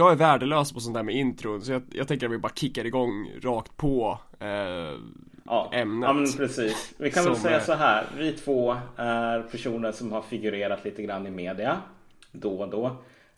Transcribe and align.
jag 0.00 0.12
är 0.12 0.16
värdelös 0.16 0.72
på 0.72 0.80
sånt 0.80 0.94
där 0.94 1.02
med 1.02 1.14
intron 1.14 1.62
så 1.62 1.72
jag, 1.72 1.82
jag 1.92 2.08
tänker 2.08 2.26
att 2.26 2.32
vi 2.32 2.38
bara 2.38 2.52
kickar 2.54 2.86
igång 2.86 3.30
rakt 3.42 3.76
på 3.76 4.18
eh, 4.40 4.48
ja. 5.44 5.70
ämnet. 5.72 6.08
Ja 6.08 6.12
men 6.12 6.32
precis. 6.32 6.94
Vi 6.98 7.10
kan 7.10 7.24
väl 7.24 7.36
säga 7.36 7.60
så 7.60 7.72
här. 7.72 8.06
Vi 8.18 8.32
två 8.32 8.76
är 8.96 9.42
personer 9.42 9.92
som 9.92 10.12
har 10.12 10.22
figurerat 10.22 10.84
lite 10.84 11.02
grann 11.02 11.26
i 11.26 11.30
media 11.30 11.76
då 12.32 12.60
och 12.60 12.70
då. 12.70 12.86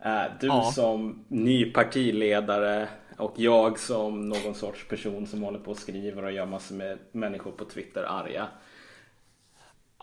Eh, 0.05 0.23
du 0.41 0.47
ja. 0.47 0.73
som 0.75 1.25
ny 1.29 1.65
partiledare 1.65 2.89
och 3.17 3.35
jag 3.37 3.79
som 3.79 4.29
någon 4.29 4.55
sorts 4.55 4.89
person 4.89 5.27
som 5.27 5.43
håller 5.43 5.59
på 5.59 5.71
och 5.71 5.79
skriver 5.79 6.25
och 6.25 6.33
gör 6.33 6.47
massor 6.47 6.75
med 6.75 6.99
människor 7.13 7.51
på 7.51 7.65
Twitter 7.65 8.03
arga. 8.03 8.47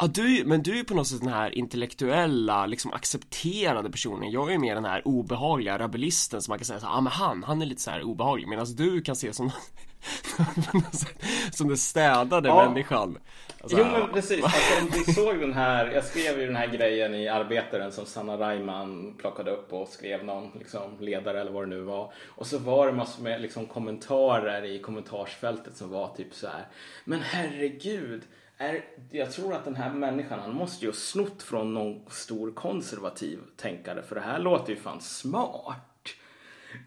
Ja, 0.02 0.07
du, 0.07 0.43
men 0.45 0.63
du 0.63 0.79
är 0.79 0.84
på 0.84 0.93
något 0.93 1.07
sätt 1.07 1.20
den 1.20 1.34
här 1.34 1.57
intellektuella, 1.57 2.66
liksom 2.66 2.93
accepterade 2.93 3.89
personen. 3.89 4.31
Jag 4.31 4.48
är 4.48 4.52
ju 4.52 4.59
mer 4.59 4.75
den 4.75 4.86
här 4.86 5.07
obehagliga 5.07 5.79
rebellisten 5.79 6.41
som 6.41 6.52
man 6.52 6.57
kan 6.57 6.66
säga 6.66 6.79
så 6.79 6.86
ja 6.86 6.91
ah, 6.91 7.02
men 7.02 7.11
han, 7.11 7.43
han 7.43 7.61
är 7.61 7.66
lite 7.66 7.81
så 7.81 7.91
här 7.91 8.04
obehaglig. 8.04 8.48
Medan 8.48 8.76
du 8.76 9.02
kan 9.02 9.16
se 9.16 9.34
som 9.34 9.52
som 11.52 11.67
den 11.67 11.77
städade 11.77 12.49
ja. 12.49 12.70
människan. 12.70 13.17
Alltså, 13.62 13.77
jo 13.77 13.85
men 13.85 14.13
precis, 14.13 14.43
alltså, 14.43 14.81
om 14.81 14.90
du 14.90 15.13
såg 15.13 15.40
den 15.40 15.54
här, 15.54 15.91
jag 15.91 16.04
skrev 16.04 16.40
ju 16.40 16.45
den 16.45 16.55
här 16.55 16.68
grejen 16.68 17.16
i 17.16 17.27
Arbetaren 17.27 17.91
som 17.91 18.05
Sanna 18.05 18.38
Reimann 18.38 19.13
plockade 19.18 19.52
upp 19.52 19.73
och 19.73 19.88
skrev 19.88 20.26
någon 20.26 20.52
liksom, 20.59 20.98
ledare 20.99 21.41
eller 21.41 21.52
vad 21.52 21.63
det 21.63 21.76
nu 21.76 21.81
var. 21.81 22.13
Och 22.27 22.48
så 22.48 22.57
var 22.57 22.88
det 22.88 22.93
massor 22.93 23.23
med 23.23 23.41
liksom, 23.41 23.66
kommentarer 23.66 24.66
i 24.66 24.79
kommentarsfältet 24.79 25.77
som 25.77 25.90
var 25.90 26.07
typ 26.07 26.34
så 26.34 26.48
här. 26.48 26.68
Men 27.05 27.21
herregud, 27.21 28.21
är, 28.59 28.86
jag 29.12 29.31
tror 29.31 29.54
att 29.54 29.66
den 29.66 29.76
här 29.76 29.94
människan, 29.94 30.40
han 30.40 30.54
måste 30.54 30.86
ju 30.86 30.91
ha 30.91 30.95
snott 30.95 31.44
från 31.44 31.73
någon 31.73 32.09
stor 32.09 32.52
konservativ 32.52 33.40
tänkare 33.55 34.04
för 34.04 34.16
det 34.16 34.22
här 34.22 34.40
låter 34.40 34.73
ju 34.73 34.80
fan 34.80 35.02
smart. 35.02 36.09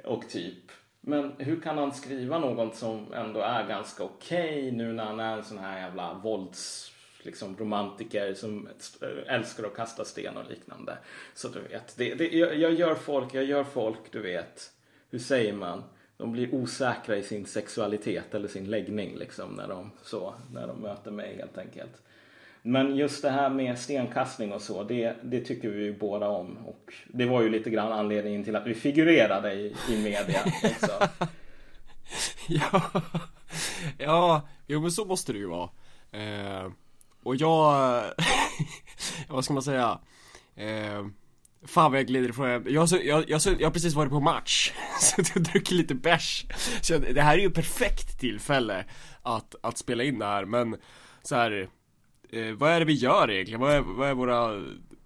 Och 0.04 0.28
typ, 0.28 0.70
men 1.00 1.32
hur 1.38 1.60
kan 1.60 1.78
han 1.78 1.92
skriva 1.92 2.38
något 2.38 2.76
som 2.76 3.12
ändå 3.12 3.40
är 3.40 3.68
ganska 3.68 4.04
okej 4.04 4.58
okay, 4.58 4.70
nu 4.70 4.92
när 4.92 5.04
han 5.04 5.20
är 5.20 5.36
en 5.36 5.44
sån 5.44 5.58
här 5.58 5.80
jävla 5.80 6.14
vålds 6.14 6.92
liksom 7.22 7.56
romantiker 7.56 8.34
som 8.34 8.68
älskar 9.26 9.64
att 9.64 9.76
kasta 9.76 10.04
sten 10.04 10.36
och 10.36 10.50
liknande. 10.50 10.98
Så 11.34 11.48
du 11.48 11.60
vet, 11.60 11.96
det, 11.96 12.14
det, 12.14 12.28
jag, 12.28 12.56
jag 12.56 12.72
gör 12.72 12.94
folk, 12.94 13.34
jag 13.34 13.44
gör 13.44 13.64
folk, 13.64 14.12
du 14.12 14.22
vet, 14.22 14.72
hur 15.10 15.18
säger 15.18 15.52
man? 15.52 15.84
De 16.22 16.32
blir 16.32 16.54
osäkra 16.54 17.16
i 17.16 17.22
sin 17.22 17.46
sexualitet 17.46 18.34
eller 18.34 18.48
sin 18.48 18.64
läggning 18.64 19.16
liksom 19.16 19.54
när 19.54 19.68
de, 19.68 19.90
så, 20.02 20.34
när 20.52 20.66
de 20.66 20.78
möter 20.80 21.10
mig 21.10 21.36
helt 21.36 21.58
enkelt. 21.58 22.02
Men 22.62 22.96
just 22.96 23.22
det 23.22 23.30
här 23.30 23.50
med 23.50 23.78
stenkastning 23.78 24.52
och 24.52 24.62
så, 24.62 24.82
det, 24.82 25.16
det 25.22 25.40
tycker 25.40 25.68
vi 25.68 25.84
ju 25.84 25.98
båda 25.98 26.28
om. 26.28 26.58
Och 26.66 26.92
det 27.06 27.26
var 27.26 27.42
ju 27.42 27.48
lite 27.48 27.70
grann 27.70 27.92
anledningen 27.92 28.44
till 28.44 28.56
att 28.56 28.66
vi 28.66 28.74
figurerade 28.74 29.52
i, 29.52 29.76
i 29.88 30.02
media 30.02 30.40
också. 30.44 30.92
Alltså. 30.92 31.08
ja, 32.48 32.82
ja, 33.98 34.48
jo 34.66 34.80
men 34.80 34.92
så 34.92 35.04
måste 35.04 35.32
det 35.32 35.38
ju 35.38 35.46
vara. 35.46 35.70
Eh, 36.12 36.70
och 37.22 37.36
jag, 37.36 38.02
vad 39.28 39.44
ska 39.44 39.54
man 39.54 39.62
säga? 39.62 39.98
Eh, 40.54 41.06
Fan 41.64 41.90
vad 41.90 42.00
jag 42.00 42.06
glider 42.06 42.28
ifrån. 42.28 42.48
Jag, 42.48 42.68
jag, 42.68 43.04
jag, 43.04 43.24
jag, 43.28 43.40
jag 43.58 43.66
har 43.66 43.70
precis 43.70 43.94
varit 43.94 44.10
på 44.10 44.20
match. 44.20 44.72
Så 45.00 45.20
jag 45.20 45.34
har 45.34 45.40
druckit 45.40 45.70
lite 45.70 45.94
bärs. 45.94 46.46
Så 46.80 46.98
det 46.98 47.22
här 47.22 47.38
är 47.38 47.42
ju 47.42 47.50
perfekt 47.50 48.20
tillfälle 48.20 48.84
att, 49.22 49.54
att 49.62 49.78
spela 49.78 50.04
in 50.04 50.18
det 50.18 50.26
här. 50.26 50.44
Men 50.44 50.76
så 51.22 51.34
här, 51.34 51.68
eh, 52.30 52.52
Vad 52.52 52.70
är 52.70 52.78
det 52.78 52.86
vi 52.86 52.92
gör 52.92 53.30
egentligen? 53.30 53.60
Vad 53.60 53.72
är, 53.72 53.80
vad 53.80 54.08
är 54.08 54.14
våra 54.14 54.62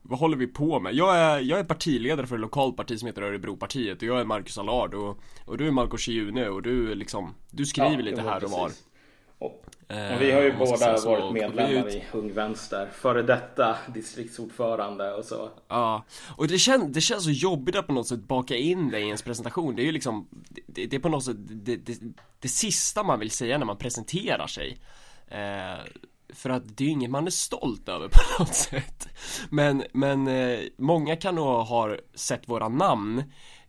vad 0.08 0.18
håller 0.18 0.36
vi 0.36 0.46
på 0.46 0.80
med? 0.80 0.94
Jag 0.94 1.16
är, 1.16 1.40
jag 1.40 1.58
är 1.58 1.64
partiledare 1.64 2.26
för 2.26 2.34
ett 2.34 2.40
lokalt 2.40 2.76
parti 2.76 2.98
som 2.98 3.06
heter 3.06 3.22
Örebropartiet. 3.22 4.02
Och 4.02 4.08
jag 4.08 4.20
är 4.20 4.24
Marcus 4.24 4.58
Allard. 4.58 4.94
Och, 4.94 5.18
och 5.44 5.58
du 5.58 5.66
är 5.66 5.70
Marco 5.70 5.96
Chiune 5.96 6.48
och 6.48 6.62
du 6.62 6.94
liksom 6.94 7.34
Du 7.50 7.66
skriver 7.66 7.90
ja, 7.90 7.98
lite 7.98 8.22
här 8.22 8.44
och 8.44 8.50
var 8.50 8.70
och, 9.38 9.64
och 9.88 10.20
vi 10.20 10.32
har 10.32 10.42
ju 10.42 10.56
båda 10.56 10.96
varit 10.96 11.32
medlemmar 11.32 11.88
i 11.88 12.04
Ung 12.12 12.32
Vänster. 12.32 12.88
Före 12.92 13.22
detta 13.22 13.76
distriktsordförande 13.94 15.12
och 15.12 15.24
så. 15.24 15.50
Ja, 15.68 16.04
och 16.36 16.48
det, 16.48 16.58
kän, 16.58 16.92
det 16.92 17.00
känns 17.00 17.24
så 17.24 17.30
jobbigt 17.30 17.76
att 17.76 17.86
på 17.86 17.92
något 17.92 18.08
sätt 18.08 18.20
baka 18.20 18.56
in 18.56 18.90
det 18.90 19.00
i 19.00 19.04
ens 19.04 19.22
presentation. 19.22 19.76
Det 19.76 19.82
är 19.82 19.86
ju 19.86 19.92
liksom, 19.92 20.28
det, 20.66 20.86
det 20.86 20.96
är 20.96 21.00
på 21.00 21.08
något 21.08 21.24
sätt 21.24 21.36
det, 21.38 21.76
det, 21.76 21.98
det, 22.40 22.48
sista 22.48 23.02
man 23.02 23.18
vill 23.18 23.30
säga 23.30 23.58
när 23.58 23.66
man 23.66 23.76
presenterar 23.76 24.46
sig. 24.46 24.78
Eh, 25.28 25.84
för 26.34 26.50
att 26.50 26.76
det 26.76 26.84
är 26.84 26.86
ju 26.86 26.92
inget 26.92 27.10
man 27.10 27.26
är 27.26 27.30
stolt 27.30 27.88
över 27.88 28.08
på 28.08 28.18
något 28.38 28.54
sätt. 28.54 29.08
Men, 29.50 29.84
men 29.92 30.28
eh, 30.28 30.58
många 30.76 31.16
kan 31.16 31.34
nog 31.34 31.46
ha 31.46 31.96
sett 32.14 32.48
våra 32.48 32.68
namn 32.68 33.18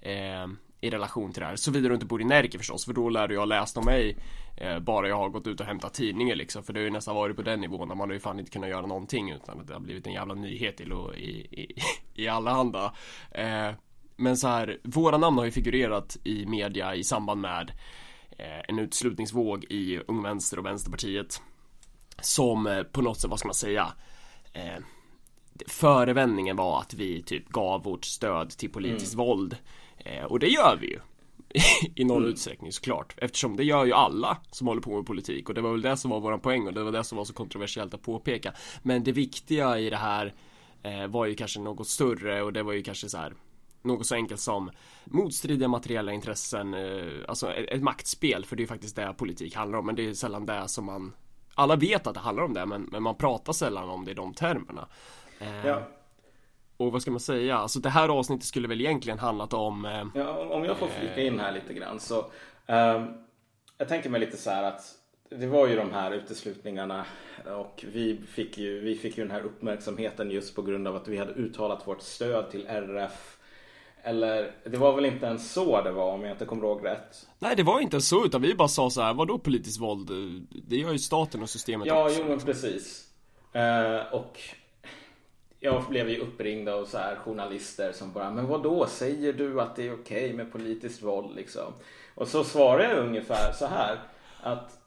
eh, 0.01 0.47
i 0.81 0.89
relation 0.89 1.33
till 1.33 1.41
det 1.41 1.47
här. 1.47 1.55
Såvida 1.55 1.87
du 1.87 1.93
inte 1.93 2.05
bor 2.05 2.21
i 2.21 2.25
Närke 2.25 2.57
förstås, 2.57 2.85
för 2.85 2.93
då 2.93 3.09
lär 3.09 3.27
du 3.27 3.33
ju 3.33 3.39
ha 3.39 3.45
läst 3.45 3.77
om 3.77 3.85
mig 3.85 4.17
eh, 4.57 4.79
bara 4.79 5.07
jag 5.07 5.15
har 5.17 5.29
gått 5.29 5.47
ut 5.47 5.59
och 5.59 5.65
hämtat 5.65 5.93
tidningar 5.93 6.35
liksom. 6.35 6.63
För 6.63 6.73
det 6.73 6.79
har 6.79 6.85
ju 6.85 6.91
nästan 6.91 7.15
varit 7.15 7.35
på 7.35 7.41
den 7.41 7.61
nivån, 7.61 7.87
man 7.87 7.99
har 7.99 8.13
ju 8.13 8.19
fan 8.19 8.39
inte 8.39 8.51
kunnat 8.51 8.69
göra 8.69 8.85
någonting 8.85 9.31
utan 9.31 9.59
att 9.59 9.67
det 9.67 9.73
har 9.73 9.81
blivit 9.81 10.07
en 10.07 10.13
jävla 10.13 10.33
nyhet 10.33 10.81
i, 10.81 10.83
i, 11.15 11.29
i, 11.61 11.75
i 12.23 12.27
alla 12.27 12.51
handa. 12.51 12.93
Eh, 13.31 13.71
men 14.15 14.37
så 14.37 14.47
här, 14.47 14.79
våra 14.83 15.17
namn 15.17 15.37
har 15.37 15.45
ju 15.45 15.51
figurerat 15.51 16.17
i 16.23 16.45
media 16.45 16.95
i 16.95 17.03
samband 17.03 17.41
med 17.41 17.71
eh, 18.29 18.59
en 18.67 18.79
utslutningsvåg 18.79 19.63
i 19.63 19.99
Ung 20.07 20.23
Vänster 20.23 20.59
och 20.59 20.65
Vänsterpartiet. 20.65 21.41
Som 22.21 22.67
eh, 22.67 22.83
på 22.83 23.01
något 23.01 23.19
sätt, 23.19 23.29
vad 23.29 23.39
ska 23.39 23.47
man 23.47 23.55
säga? 23.55 23.87
Eh, 24.53 24.83
förevändningen 25.67 26.55
var 26.55 26.79
att 26.79 26.93
vi 26.93 27.23
typ 27.23 27.49
gav 27.49 27.83
vårt 27.83 28.05
stöd 28.05 28.49
till 28.49 28.71
politiskt 28.71 29.13
mm. 29.13 29.25
våld 29.25 29.57
och 30.27 30.39
det 30.39 30.47
gör 30.47 30.77
vi 30.81 30.87
ju. 30.87 30.99
I 31.95 32.03
någon 32.03 32.17
mm. 32.17 32.29
utsträckning 32.29 32.71
såklart. 32.71 33.15
Eftersom 33.17 33.55
det 33.55 33.63
gör 33.63 33.85
ju 33.85 33.93
alla 33.93 34.37
som 34.51 34.67
håller 34.67 34.81
på 34.81 34.95
med 34.95 35.05
politik. 35.05 35.49
Och 35.49 35.55
det 35.55 35.61
var 35.61 35.71
väl 35.71 35.81
det 35.81 35.97
som 35.97 36.11
var 36.11 36.19
våran 36.19 36.39
poäng. 36.39 36.67
Och 36.67 36.73
det 36.73 36.83
var 36.83 36.91
det 36.91 37.03
som 37.03 37.17
var 37.17 37.25
så 37.25 37.33
kontroversiellt 37.33 37.93
att 37.93 38.01
påpeka. 38.01 38.53
Men 38.83 39.03
det 39.03 39.11
viktiga 39.11 39.79
i 39.79 39.89
det 39.89 39.97
här 39.97 40.33
eh, 40.83 41.07
var 41.07 41.25
ju 41.25 41.35
kanske 41.35 41.59
något 41.59 41.87
större. 41.87 42.43
Och 42.43 42.53
det 42.53 42.63
var 42.63 42.73
ju 42.73 42.83
kanske 42.83 43.09
så 43.09 43.17
här 43.17 43.33
något 43.81 44.05
så 44.05 44.15
enkelt 44.15 44.39
som 44.39 44.71
motstridiga 45.05 45.67
materiella 45.67 46.13
intressen, 46.13 46.73
eh, 46.73 47.13
alltså 47.27 47.53
ett, 47.53 47.83
maktspel. 47.83 48.45
För 48.45 48.55
det 48.55 48.63
är 48.63 48.67
faktiskt 48.67 48.95
det 48.95 49.13
politik 49.17 49.55
handlar 49.55 49.79
om. 49.79 49.85
Men 49.85 49.95
det 49.95 50.09
är 50.09 50.13
sällan 50.13 50.45
det 50.45 50.67
som 50.67 50.85
man 50.85 51.13
alla 51.55 51.75
vet 51.75 52.07
att 52.07 52.13
det 52.13 52.19
handlar 52.19 52.43
om 52.43 52.53
det. 52.53 52.65
Men, 52.65 52.81
men 52.81 53.03
man 53.03 53.15
pratar 53.15 53.53
sällan 53.53 53.89
om 53.89 54.05
det 54.05 54.11
i 54.11 54.13
de 54.13 54.33
termerna. 54.33 54.87
Eh, 55.39 55.67
ja. 55.67 55.87
Och 56.77 56.91
vad 56.91 57.01
ska 57.01 57.11
man 57.11 57.19
säga? 57.19 57.57
Alltså 57.57 57.79
det 57.79 57.89
här 57.89 58.09
avsnittet 58.09 58.45
skulle 58.45 58.67
väl 58.67 58.81
egentligen 58.81 59.19
handlat 59.19 59.53
om 59.53 59.85
eh, 59.85 60.03
Ja, 60.15 60.47
om 60.55 60.63
jag 60.63 60.77
får 60.77 60.87
flika 60.87 61.21
in 61.21 61.39
här 61.39 61.51
lite 61.51 61.73
grann 61.73 61.99
så 61.99 62.19
eh, 62.65 63.05
Jag 63.77 63.87
tänker 63.87 64.09
mig 64.09 64.19
lite 64.19 64.37
så 64.37 64.49
här 64.49 64.63
att 64.63 64.81
Det 65.29 65.47
var 65.47 65.67
ju 65.67 65.75
de 65.75 65.91
här 65.91 66.11
uteslutningarna 66.11 67.05
och 67.45 67.85
vi 67.93 68.21
fick 68.27 68.57
ju, 68.57 68.79
vi 68.79 68.95
fick 68.95 69.17
ju 69.17 69.23
den 69.23 69.31
här 69.31 69.41
uppmärksamheten 69.41 70.31
just 70.31 70.55
på 70.55 70.61
grund 70.61 70.87
av 70.87 70.95
att 70.95 71.07
vi 71.07 71.17
hade 71.17 71.31
uttalat 71.31 71.87
vårt 71.87 72.01
stöd 72.01 72.51
till 72.51 72.65
RF 72.67 73.37
eller 74.03 74.51
det 74.63 74.77
var 74.77 74.95
väl 74.95 75.05
inte 75.05 75.25
ens 75.25 75.53
så 75.53 75.81
det 75.81 75.91
var 75.91 76.11
om 76.11 76.21
jag 76.21 76.31
inte 76.31 76.45
kommer 76.45 76.63
ihåg 76.63 76.85
rätt 76.85 77.27
Nej 77.39 77.55
det 77.55 77.63
var 77.63 77.79
inte 77.79 77.95
ens 77.95 78.07
så 78.07 78.25
utan 78.25 78.41
vi 78.41 78.55
bara 78.55 78.67
sa 78.67 78.89
så 78.89 79.01
här 79.01 79.13
vadå 79.13 79.39
politiskt 79.39 79.79
våld? 79.81 80.09
Det 80.67 80.75
gör 80.75 80.91
ju 80.91 80.99
staten 80.99 81.41
och 81.41 81.49
systemet 81.49 81.87
Ja, 81.87 82.05
också. 82.05 82.19
jo 82.21 82.25
men 82.29 82.39
precis 82.39 83.07
uh, 83.55 84.13
Och 84.13 84.39
jag 85.59 85.83
blev 85.89 86.09
ju 86.09 86.19
uppringd 86.19 86.69
av 86.69 86.85
så 86.85 86.97
här 86.97 87.15
journalister 87.15 87.91
som 87.91 88.13
bara, 88.13 88.31
men 88.31 88.47
vad 88.47 88.63
då 88.63 88.85
säger 88.85 89.33
du 89.33 89.61
att 89.61 89.75
det 89.75 89.87
är 89.87 89.93
okej 89.93 90.25
okay 90.25 90.33
med 90.33 90.51
politiskt 90.51 91.03
våld 91.03 91.35
liksom? 91.35 91.73
Och 92.15 92.27
så 92.27 92.43
svarade 92.43 92.89
jag 92.89 92.97
ungefär 92.97 93.53
så 93.53 93.65
här 93.65 93.99
att 94.41 94.79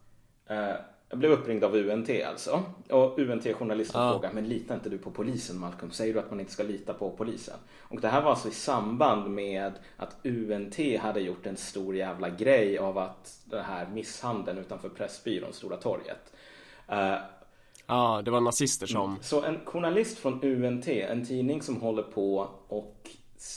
eh, 0.47 0.75
jag 1.09 1.19
blev 1.19 1.33
uppringd 1.33 1.65
av 1.65 1.77
UNT 1.77 2.11
alltså. 2.27 2.63
Och 2.91 3.19
UNT-journalisten 3.19 4.03
ja. 4.03 4.13
frågade, 4.13 4.35
men 4.35 4.49
litar 4.49 4.75
inte 4.75 4.89
du 4.89 4.99
på 4.99 5.11
polisen 5.11 5.59
Malcolm? 5.59 5.93
Säger 5.93 6.15
du 6.15 6.21
att 6.21 6.31
man 6.31 6.41
inte 6.41 6.53
ska 6.53 6.63
lita 6.63 6.95
på 6.95 7.11
polisen? 7.11 7.57
Och 7.81 8.01
det 8.01 8.09
här 8.09 8.23
var 8.23 8.31
alltså 8.31 8.49
i 8.49 8.53
samband 8.53 9.31
med 9.31 9.73
att 9.97 10.17
UNT 10.25 10.77
hade 11.01 11.21
gjort 11.21 11.47
en 11.47 11.57
stor 11.57 11.97
jävla 11.97 12.29
grej 12.29 12.79
av 12.79 12.99
att 12.99 13.41
den 13.45 13.65
här 13.65 13.87
misshandeln 13.87 14.59
utanför 14.59 14.89
Pressbyrån, 14.89 15.53
Stora 15.53 15.77
torget. 15.77 16.33
Ja, 17.91 18.23
det 18.25 18.31
var 18.31 18.41
nazister 18.41 18.87
som... 18.87 19.11
Mm. 19.11 19.23
Så 19.23 19.43
en 19.43 19.61
journalist 19.65 20.19
från 20.19 20.45
UNT, 20.45 20.89
en 20.89 21.27
tidning 21.27 21.63
som 21.63 21.81
håller 21.81 22.03
på 22.03 22.49
och 22.69 23.11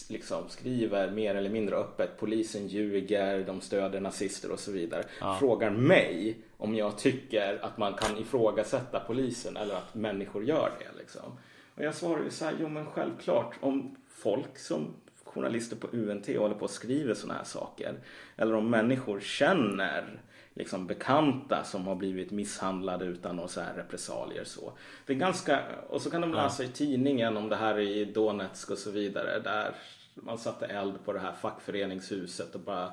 liksom 0.09 0.49
skriver 0.49 1.11
mer 1.11 1.35
eller 1.35 1.49
mindre 1.49 1.75
öppet 1.75 2.19
polisen 2.19 2.67
ljuger, 2.67 3.45
de 3.45 3.61
stöder 3.61 3.99
nazister 3.99 4.51
och 4.51 4.59
så 4.59 4.71
vidare. 4.71 5.03
Ja. 5.19 5.37
Frågar 5.39 5.69
mig 5.69 6.37
om 6.57 6.75
jag 6.75 6.97
tycker 6.97 7.65
att 7.65 7.77
man 7.77 7.93
kan 7.93 8.17
ifrågasätta 8.17 8.99
polisen 8.99 9.57
eller 9.57 9.75
att 9.75 9.95
människor 9.95 10.43
gör 10.43 10.71
det. 10.79 10.99
Liksom. 10.99 11.37
Och 11.75 11.83
jag 11.83 11.95
svarar 11.95 12.23
ju 12.23 12.29
så 12.29 12.45
här, 12.45 12.53
jo 12.59 12.69
men 12.69 12.85
självklart 12.85 13.55
om 13.61 13.95
folk 14.09 14.57
som 14.57 14.87
journalister 15.23 15.75
på 15.75 15.87
UNT 15.87 16.27
håller 16.27 16.55
på 16.55 16.65
och 16.65 16.71
skriver 16.71 17.13
sådana 17.13 17.37
här 17.37 17.45
saker. 17.45 17.95
Eller 18.37 18.53
om 18.53 18.69
människor 18.69 19.19
känner 19.19 20.21
liksom 20.53 20.87
bekanta 20.87 21.63
som 21.63 21.87
har 21.87 21.95
blivit 21.95 22.31
misshandlade 22.31 23.05
utan 23.05 23.35
några 23.35 23.47
så 23.47 23.61
här 23.61 23.73
repressalier 23.73 24.43
så. 24.43 24.73
Det 25.05 25.13
är 25.13 25.17
ganska, 25.17 25.59
och 25.89 26.01
så 26.01 26.09
kan 26.09 26.21
de 26.21 26.33
läsa 26.33 26.63
i 26.63 26.67
tidningen 26.67 27.37
om 27.37 27.49
det 27.49 27.55
här 27.55 27.79
i 27.79 28.05
Donetsk 28.05 28.69
och 28.69 28.77
så 28.77 28.91
vidare 28.91 29.39
där 29.39 29.75
man 30.15 30.37
satte 30.37 30.65
eld 30.65 31.05
på 31.05 31.13
det 31.13 31.19
här 31.19 31.33
fackföreningshuset 31.33 32.55
och 32.55 32.61
bara 32.61 32.91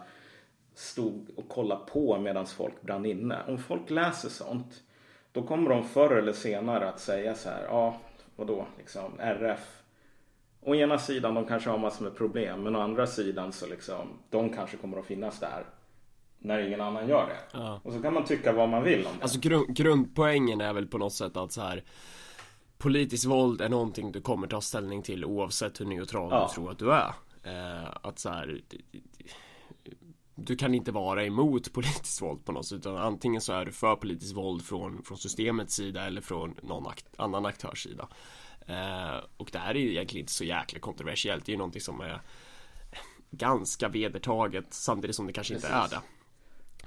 stod 0.74 1.30
och 1.36 1.48
kollade 1.48 1.84
på 1.86 2.18
medan 2.18 2.46
folk 2.46 2.82
brann 2.82 3.06
inne. 3.06 3.38
Om 3.48 3.58
folk 3.58 3.90
läser 3.90 4.28
sånt 4.28 4.82
då 5.32 5.42
kommer 5.42 5.70
de 5.70 5.84
förr 5.84 6.16
eller 6.16 6.32
senare 6.32 6.88
att 6.88 7.00
säga 7.00 7.34
så 7.34 7.48
här, 7.48 7.64
ja 7.64 8.00
vadå 8.36 8.66
liksom 8.78 9.20
RF 9.20 9.76
Å 10.62 10.74
ena 10.74 10.98
sidan 10.98 11.34
de 11.34 11.44
kanske 11.44 11.70
har 11.70 11.78
massor 11.78 12.04
med 12.04 12.16
problem 12.16 12.62
men 12.62 12.76
å 12.76 12.80
andra 12.80 13.06
sidan 13.06 13.52
så 13.52 13.66
liksom 13.66 14.08
de 14.30 14.52
kanske 14.52 14.76
kommer 14.76 14.98
att 14.98 15.06
finnas 15.06 15.40
där 15.40 15.64
när 16.40 16.66
ingen 16.66 16.80
annan 16.80 17.08
gör 17.08 17.26
det. 17.26 17.58
Ja. 17.58 17.80
Och 17.84 17.92
så 17.92 18.02
kan 18.02 18.14
man 18.14 18.24
tycka 18.24 18.52
vad 18.52 18.68
man 18.68 18.82
vill 18.82 19.06
om 19.06 19.12
det. 19.18 19.22
Alltså 19.22 19.40
grund, 19.40 19.76
grundpoängen 19.76 20.60
är 20.60 20.72
väl 20.72 20.86
på 20.86 20.98
något 20.98 21.12
sätt 21.12 21.36
att 21.36 21.52
så 21.52 21.60
här 21.60 21.84
Politiskt 22.80 23.24
våld 23.24 23.60
är 23.60 23.68
någonting 23.68 24.12
du 24.12 24.20
kommer 24.20 24.46
ta 24.46 24.60
ställning 24.60 25.02
till 25.02 25.24
oavsett 25.24 25.80
hur 25.80 25.86
neutral 25.86 26.28
ja. 26.30 26.46
du 26.48 26.54
tror 26.54 26.70
att 26.70 26.78
du 26.78 26.92
är. 26.92 27.12
Eh, 27.42 27.88
att 28.02 28.18
så 28.18 28.30
här 28.30 28.60
du 30.34 30.56
kan 30.56 30.74
inte 30.74 30.92
vara 30.92 31.24
emot 31.24 31.72
politiskt 31.72 32.22
våld 32.22 32.44
på 32.44 32.52
något 32.52 32.66
sätt 32.66 32.78
utan 32.78 32.96
antingen 32.96 33.40
så 33.40 33.52
är 33.52 33.64
du 33.64 33.72
för 33.72 33.96
politiskt 33.96 34.36
våld 34.36 34.64
från, 34.64 35.02
från 35.02 35.18
systemets 35.18 35.74
sida 35.74 36.06
eller 36.06 36.20
från 36.20 36.54
någon 36.62 36.86
akt, 36.86 37.06
annan 37.16 37.46
aktörs 37.46 37.82
sida. 37.82 38.08
Eh, 38.66 39.24
och 39.36 39.48
det 39.52 39.58
här 39.58 39.74
är 39.74 39.80
ju 39.80 39.90
egentligen 39.90 40.22
inte 40.22 40.32
så 40.32 40.44
jäkla 40.44 40.78
kontroversiellt. 40.78 41.46
Det 41.46 41.50
är 41.50 41.54
ju 41.54 41.58
någonting 41.58 41.82
som 41.82 42.00
är 42.00 42.20
ganska 43.30 43.88
vedertaget 43.88 44.66
samtidigt 44.70 45.16
som 45.16 45.26
det 45.26 45.32
kanske 45.32 45.54
Precis. 45.54 45.70
inte 45.70 45.76
är 45.76 45.88
det. 45.88 46.00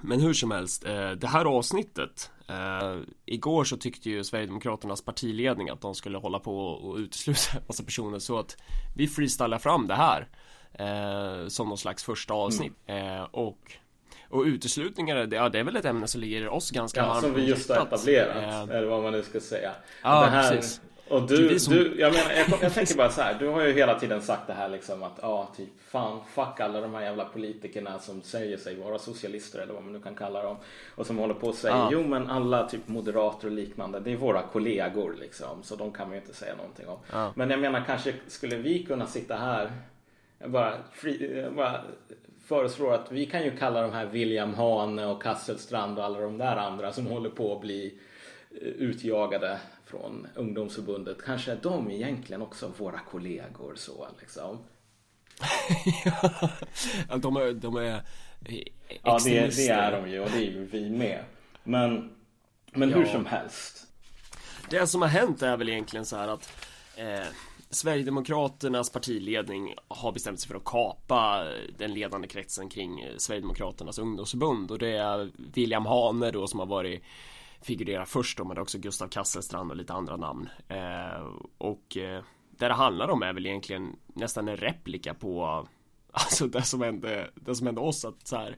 Men 0.05 0.21
hur 0.21 0.33
som 0.33 0.51
helst, 0.51 0.85
eh, 0.85 1.11
det 1.11 1.27
här 1.27 1.45
avsnittet 1.45 2.31
eh, 2.49 3.01
Igår 3.25 3.63
så 3.63 3.77
tyckte 3.77 4.09
ju 4.09 4.23
Sverigedemokraternas 4.23 5.01
partiledning 5.01 5.69
att 5.69 5.81
de 5.81 5.95
skulle 5.95 6.17
hålla 6.17 6.39
på 6.39 6.67
och 6.67 6.97
utesluta 6.97 7.57
en 7.57 7.63
massa 7.67 7.83
personer 7.83 8.19
så 8.19 8.39
att 8.39 8.57
vi 8.95 9.07
freestylar 9.07 9.57
fram 9.57 9.87
det 9.87 9.95
här 9.95 10.27
eh, 10.73 11.47
Som 11.47 11.69
någon 11.69 11.77
slags 11.77 12.03
första 12.03 12.33
avsnitt. 12.33 12.73
Mm. 12.85 13.25
och 13.31 13.77
och 14.29 14.43
uteslutningar, 14.43 15.15
det, 15.15 15.35
ja, 15.35 15.49
det 15.49 15.59
är 15.59 15.63
väl 15.63 15.75
ett 15.75 15.85
ämne 15.85 16.07
som 16.07 16.21
ligger 16.21 16.49
oss 16.49 16.71
ganska 16.71 16.99
ja, 16.99 17.07
varmt 17.07 17.21
Som 17.21 17.33
vi 17.33 17.45
just 17.45 17.69
har 17.69 17.85
etablerat, 17.85 18.69
eller 18.69 18.87
vad 18.87 19.03
man 19.03 19.11
nu 19.11 19.23
ska 19.23 19.39
säga. 19.39 19.71
Ja, 20.03 20.21
det 20.21 20.29
här, 20.29 20.55
precis 20.55 20.81
och 21.13 21.27
du, 21.27 21.59
som... 21.59 21.73
du 21.73 21.99
jag 21.99 22.13
menar, 22.13 22.31
jag, 22.31 22.47
jag, 22.61 22.73
tänker 22.73 22.95
bara 22.95 23.09
så 23.09 23.21
här. 23.21 23.35
Du 23.39 23.47
har 23.47 23.61
ju 23.61 23.73
hela 23.73 23.99
tiden 23.99 24.21
sagt 24.21 24.47
det 24.47 24.53
här 24.53 24.69
liksom 24.69 25.03
att 25.03 25.19
ja, 25.21 25.51
typ 25.57 25.69
fan, 25.87 26.19
fuck 26.33 26.59
alla 26.59 26.81
de 26.81 26.93
här 26.93 27.01
jävla 27.01 27.25
politikerna 27.25 27.99
som 27.99 28.21
säger 28.21 28.57
sig 28.57 28.75
vara 28.75 28.99
socialister 28.99 29.59
eller 29.59 29.73
vad 29.73 29.83
man 29.83 29.93
nu 29.93 29.99
kan 29.99 30.15
kalla 30.15 30.43
dem. 30.43 30.57
Och 30.95 31.05
som 31.05 31.17
håller 31.17 31.33
på 31.33 31.47
och 31.47 31.55
säger, 31.55 31.75
ja. 31.75 31.89
jo 31.91 32.03
men 32.03 32.29
alla 32.29 32.69
typ 32.69 32.87
moderater 32.87 33.47
och 33.47 33.53
liknande, 33.53 33.99
det 33.99 34.11
är 34.11 34.15
våra 34.15 34.41
kollegor 34.41 35.15
liksom. 35.19 35.63
Så 35.63 35.75
de 35.75 35.91
kan 35.91 36.07
man 36.07 36.15
ju 36.15 36.21
inte 36.21 36.33
säga 36.33 36.55
någonting 36.55 36.87
om. 36.87 36.97
Ja. 37.11 37.33
Men 37.35 37.49
jag 37.49 37.59
menar, 37.59 37.83
kanske 37.87 38.13
skulle 38.27 38.55
vi 38.55 38.83
kunna 38.83 39.07
sitta 39.07 39.35
här, 39.35 39.71
bara, 40.45 40.73
jag 41.19 41.55
bara 41.55 41.81
föreslår 42.45 42.93
att 42.93 43.11
vi 43.11 43.25
kan 43.25 43.43
ju 43.43 43.57
kalla 43.57 43.81
de 43.81 43.91
här 43.91 44.05
William 44.05 44.53
Hane 44.53 45.05
och 45.05 45.23
Kasselstrand 45.23 45.99
och 45.99 46.05
alla 46.05 46.19
de 46.19 46.37
där 46.37 46.55
andra 46.55 46.91
som 46.91 47.07
håller 47.07 47.29
på 47.29 47.55
att 47.55 47.61
bli 47.61 47.93
utjagade 48.61 49.59
från 49.93 50.27
ungdomsförbundet, 50.35 51.17
kanske 51.25 51.51
är 51.51 51.59
de 51.63 51.91
egentligen 51.91 52.41
också 52.41 52.71
våra 52.77 52.99
kollegor 52.99 53.73
så 53.75 54.07
liksom. 54.19 54.57
ja, 57.09 57.17
de 57.17 57.37
är, 57.37 57.53
de 57.53 57.75
är 57.75 58.01
Ja, 59.03 59.19
det, 59.23 59.55
det, 59.55 59.67
är 59.67 59.91
de 59.91 60.11
ju 60.11 60.19
och 60.19 60.29
det 60.29 60.37
är 60.37 60.51
ju 60.51 60.65
vi 60.65 60.89
med. 60.89 61.23
Men, 61.63 62.11
men 62.71 62.89
ja. 62.89 62.97
hur 62.97 63.05
som 63.05 63.25
helst. 63.25 63.87
Det 64.69 64.87
som 64.87 65.01
har 65.01 65.09
hänt 65.09 65.41
är 65.41 65.57
väl 65.57 65.69
egentligen 65.69 66.05
så 66.05 66.15
här 66.15 66.27
att 66.27 66.51
eh, 66.95 67.27
Sverigedemokraternas 67.69 68.89
partiledning 68.89 69.73
har 69.87 70.11
bestämt 70.11 70.39
sig 70.39 70.47
för 70.47 70.55
att 70.55 70.65
kapa 70.65 71.47
den 71.77 71.93
ledande 71.93 72.27
kretsen 72.27 72.69
kring 72.69 73.07
Sverigedemokraternas 73.17 73.99
ungdomsförbund 73.99 74.71
och 74.71 74.79
det 74.79 74.97
är 74.97 75.31
William 75.53 75.85
Hane 75.85 76.31
då 76.31 76.47
som 76.47 76.59
har 76.59 76.67
varit 76.67 77.03
figurerar 77.63 78.05
först 78.05 78.37
då, 78.37 78.43
men 78.43 78.55
det 78.55 78.59
är 78.59 78.61
också 78.61 78.77
Gustav 78.77 79.07
Kasselstrand 79.07 79.71
och 79.71 79.77
lite 79.77 79.93
andra 79.93 80.17
namn. 80.17 80.49
Eh, 80.67 81.27
och 81.57 81.97
eh, 81.97 82.23
det 82.49 82.67
det 82.67 82.73
handlar 82.73 83.07
om 83.07 83.23
är 83.23 83.33
väl 83.33 83.45
egentligen 83.45 83.95
nästan 84.13 84.47
en 84.47 84.57
replika 84.57 85.13
på 85.13 85.67
Alltså 86.15 86.47
det 86.47 86.61
som 86.61 86.81
hände, 86.81 87.29
det 87.35 87.55
som 87.55 87.67
hände 87.67 87.81
oss 87.81 88.05
att 88.05 88.27
så 88.27 88.35
här 88.35 88.57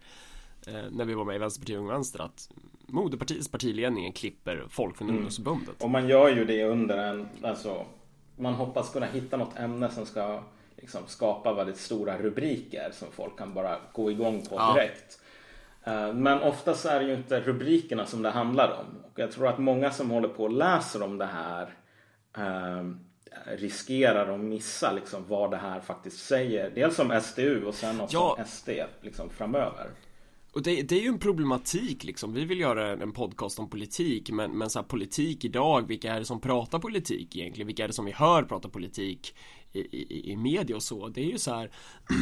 eh, 0.67 0.91
När 0.91 1.05
vi 1.05 1.13
var 1.13 1.25
med 1.25 1.35
i 1.35 1.39
Vänsterpartiet 1.39 1.79
Ung 1.79 1.87
Vänster 1.87 2.19
att 2.19 2.49
Moderpartiets 2.87 3.47
partiledningen 3.47 4.13
klipper 4.13 4.65
folk 4.69 4.97
från 4.97 5.07
mm. 5.07 5.17
ungdomsförbundet 5.17 5.83
Och 5.83 5.89
man 5.89 6.07
gör 6.07 6.29
ju 6.29 6.45
det 6.45 6.63
under 6.63 6.97
en, 6.97 7.27
alltså 7.41 7.85
Man 8.37 8.53
hoppas 8.53 8.93
kunna 8.93 9.05
hitta 9.05 9.37
något 9.37 9.57
ämne 9.57 9.89
som 9.89 10.05
ska 10.05 10.43
liksom 10.77 11.01
skapa 11.07 11.53
väldigt 11.53 11.77
stora 11.77 12.17
rubriker 12.17 12.91
som 12.93 13.07
folk 13.11 13.37
kan 13.37 13.53
bara 13.53 13.77
gå 13.93 14.11
igång 14.11 14.41
på 14.49 14.73
direkt. 14.73 15.19
Eh, 15.19 15.24
men 16.13 16.41
oftast 16.41 16.85
är 16.85 16.99
det 16.99 17.05
ju 17.05 17.13
inte 17.13 17.39
rubrikerna 17.39 18.05
som 18.05 18.21
det 18.21 18.29
handlar 18.29 18.71
om. 18.71 19.05
Och 19.11 19.19
jag 19.19 19.31
tror 19.31 19.47
att 19.47 19.59
många 19.59 19.91
som 19.91 20.09
håller 20.09 20.27
på 20.27 20.43
och 20.43 20.51
läser 20.51 21.03
om 21.03 21.17
det 21.17 21.25
här 21.25 21.69
eh, 22.37 22.83
riskerar 23.57 24.33
att 24.33 24.39
missa 24.39 24.91
liksom 24.91 25.23
vad 25.27 25.51
det 25.51 25.57
här 25.57 25.79
faktiskt 25.79 26.25
säger. 26.25 26.71
Dels 26.75 26.99
om 26.99 27.21
SDU 27.21 27.65
och 27.65 27.73
sen 27.73 28.01
också 28.01 28.17
ja. 28.17 28.35
om 28.39 28.45
SD 28.45 28.69
liksom 29.01 29.29
framöver. 29.29 29.87
Och 30.51 30.63
det, 30.63 30.81
det, 30.81 30.95
är 30.95 31.01
ju 31.01 31.07
en 31.07 31.19
problematik 31.19 32.03
liksom. 32.03 32.33
Vi 32.33 32.45
vill 32.45 32.59
göra 32.59 32.91
en 32.91 33.11
podcast 33.11 33.59
om 33.59 33.69
politik 33.69 34.31
men, 34.31 34.51
men 34.51 34.69
så 34.69 34.79
här, 34.79 34.85
politik 34.85 35.45
idag, 35.45 35.87
vilka 35.87 36.13
är 36.13 36.19
det 36.19 36.25
som 36.25 36.41
pratar 36.41 36.79
politik 36.79 37.35
egentligen? 37.35 37.67
Vilka 37.67 37.83
är 37.83 37.87
det 37.87 37.93
som 37.93 38.05
vi 38.05 38.11
hör 38.11 38.43
prata 38.43 38.69
politik 38.69 39.35
i, 39.75 39.87
i, 39.91 40.31
i 40.31 40.37
media 40.37 40.75
och 40.75 40.83
så? 40.83 41.07
Det 41.07 41.21
är 41.21 41.31
ju 41.31 41.37
så 41.37 41.53
här 41.53 41.71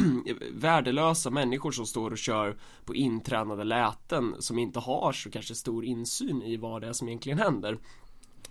värdelösa 0.52 1.30
människor 1.30 1.70
som 1.70 1.86
står 1.86 2.10
och 2.10 2.18
kör 2.18 2.56
på 2.84 2.94
intränade 2.94 3.64
läten 3.64 4.34
som 4.38 4.58
inte 4.58 4.80
har 4.80 5.12
så 5.12 5.30
kanske 5.30 5.54
stor 5.54 5.84
insyn 5.84 6.42
i 6.42 6.56
vad 6.56 6.80
det 6.80 6.88
är 6.88 6.92
som 6.92 7.08
egentligen 7.08 7.38
händer. 7.38 7.78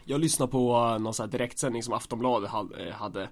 Jag 0.05 0.21
lyssnade 0.21 0.51
på 0.51 0.97
någon 0.97 1.13
sån 1.13 1.23
här 1.23 1.31
direktsändning 1.31 1.83
som 1.83 1.93
Aftonbladet 1.93 2.49
hade 2.93 3.29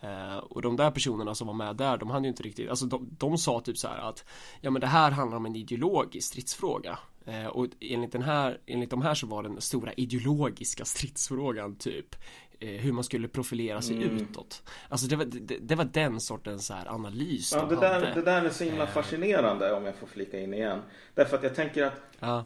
eh, 0.00 0.34
eh, 0.34 0.36
och 0.36 0.62
de 0.62 0.76
där 0.76 0.90
personerna 0.90 1.34
som 1.34 1.46
var 1.46 1.54
med 1.54 1.76
där, 1.76 1.96
de 1.96 2.10
hade 2.10 2.24
ju 2.24 2.30
inte 2.30 2.42
riktigt, 2.42 2.70
alltså 2.70 2.86
de, 2.86 3.08
de 3.18 3.38
sa 3.38 3.60
typ 3.60 3.78
så 3.78 3.88
här 3.88 3.98
att 3.98 4.24
Ja 4.60 4.70
men 4.70 4.80
det 4.80 4.86
här 4.86 5.10
handlar 5.10 5.36
om 5.36 5.46
en 5.46 5.56
ideologisk 5.56 6.28
stridsfråga 6.28 6.98
eh, 7.24 7.46
Och 7.46 7.66
enligt 7.80 8.12
den 8.12 8.22
här, 8.22 8.60
enligt 8.66 8.90
de 8.90 9.02
här 9.02 9.14
så 9.14 9.26
var 9.26 9.42
den 9.42 9.60
stora 9.60 9.92
ideologiska 9.92 10.84
stridsfrågan 10.84 11.76
typ 11.76 12.16
hur 12.60 12.92
man 12.92 13.04
skulle 13.04 13.28
profilera 13.28 13.82
sig 13.82 13.96
mm. 13.96 14.16
utåt 14.16 14.62
Alltså 14.88 15.06
det 15.06 15.16
var, 15.16 15.24
det, 15.24 15.58
det, 15.60 15.74
var 15.74 15.84
den 15.84 16.20
sortens 16.20 16.66
så 16.66 16.74
här 16.74 16.86
analys 16.88 17.52
ja, 17.52 17.64
det, 17.64 17.76
där, 17.76 18.14
det 18.14 18.22
där 18.22 18.44
är 18.44 18.50
så 18.50 18.64
himla 18.64 18.86
fascinerande 18.86 19.72
om 19.72 19.84
jag 19.84 19.96
får 19.96 20.06
flika 20.06 20.40
in 20.40 20.54
igen 20.54 20.82
Därför 21.14 21.36
att 21.36 21.42
jag 21.42 21.54
tänker 21.54 21.84
att 21.84 22.00
ja. 22.20 22.44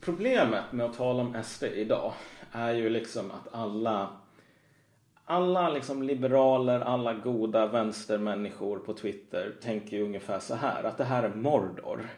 Problemet 0.00 0.72
med 0.72 0.86
att 0.86 0.96
tala 0.96 1.22
om 1.22 1.42
SD 1.44 1.64
idag 1.64 2.12
är 2.52 2.72
ju 2.72 2.90
liksom 2.90 3.30
att 3.30 3.54
alla 3.54 4.10
alla 5.24 5.68
liksom 5.68 6.02
liberaler, 6.02 6.80
alla 6.80 7.14
goda 7.14 7.66
vänstermänniskor 7.66 8.78
på 8.78 8.94
Twitter 8.94 9.54
tänker 9.62 9.96
ju 9.96 10.02
ungefär 10.02 10.38
så 10.38 10.54
här 10.54 10.84
att 10.84 10.98
det 10.98 11.04
här 11.04 11.22
är 11.22 11.34
Mordor. 11.34 12.08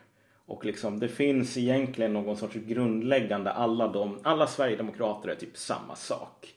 Och 0.46 0.64
liksom 0.64 0.98
det 0.98 1.08
finns 1.08 1.56
egentligen 1.56 2.12
någon 2.12 2.36
sorts 2.36 2.54
grundläggande, 2.54 3.52
alla, 3.52 3.88
de, 3.88 4.18
alla 4.22 4.46
Sverigedemokrater 4.46 5.28
är 5.28 5.34
typ 5.34 5.56
samma 5.56 5.96
sak. 5.96 6.54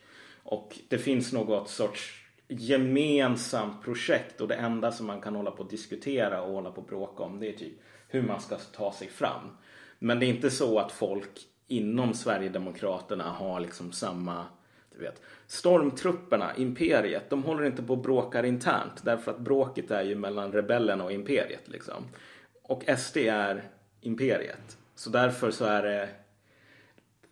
Och 0.49 0.79
det 0.87 0.97
finns 0.97 1.33
något 1.33 1.69
sorts 1.69 2.25
gemensamt 2.47 3.83
projekt 3.83 4.41
och 4.41 4.47
det 4.47 4.55
enda 4.55 4.91
som 4.91 5.07
man 5.07 5.21
kan 5.21 5.35
hålla 5.35 5.51
på 5.51 5.63
att 5.63 5.69
diskutera 5.69 6.41
och 6.41 6.53
hålla 6.53 6.71
på 6.71 6.81
att 6.81 6.87
bråka 6.87 7.23
om 7.23 7.39
det 7.39 7.49
är 7.49 7.53
typ 7.53 7.73
hur 8.07 8.21
man 8.21 8.41
ska 8.41 8.55
ta 8.57 8.93
sig 8.93 9.07
fram. 9.07 9.57
Men 9.99 10.19
det 10.19 10.25
är 10.25 10.27
inte 10.27 10.51
så 10.51 10.79
att 10.79 10.91
folk 10.91 11.29
inom 11.67 12.13
Sverigedemokraterna 12.13 13.23
har 13.23 13.59
liksom 13.59 13.91
samma 13.91 14.45
du 14.95 15.03
vet, 15.03 15.21
stormtrupperna, 15.47 16.55
imperiet, 16.55 17.29
de 17.29 17.43
håller 17.43 17.65
inte 17.65 17.83
på 17.83 17.93
och 17.93 18.01
bråkar 18.01 18.43
internt 18.43 19.03
därför 19.03 19.31
att 19.31 19.39
bråket 19.39 19.91
är 19.91 20.03
ju 20.03 20.15
mellan 20.15 20.51
rebellerna 20.51 21.03
och 21.03 21.11
imperiet 21.11 21.67
liksom. 21.67 22.03
Och 22.63 22.83
SD 22.97 23.17
är 23.17 23.63
imperiet. 24.01 24.77
Så 24.95 25.09
därför 25.09 25.51
så 25.51 25.65
är 25.65 25.83
det 25.83 26.09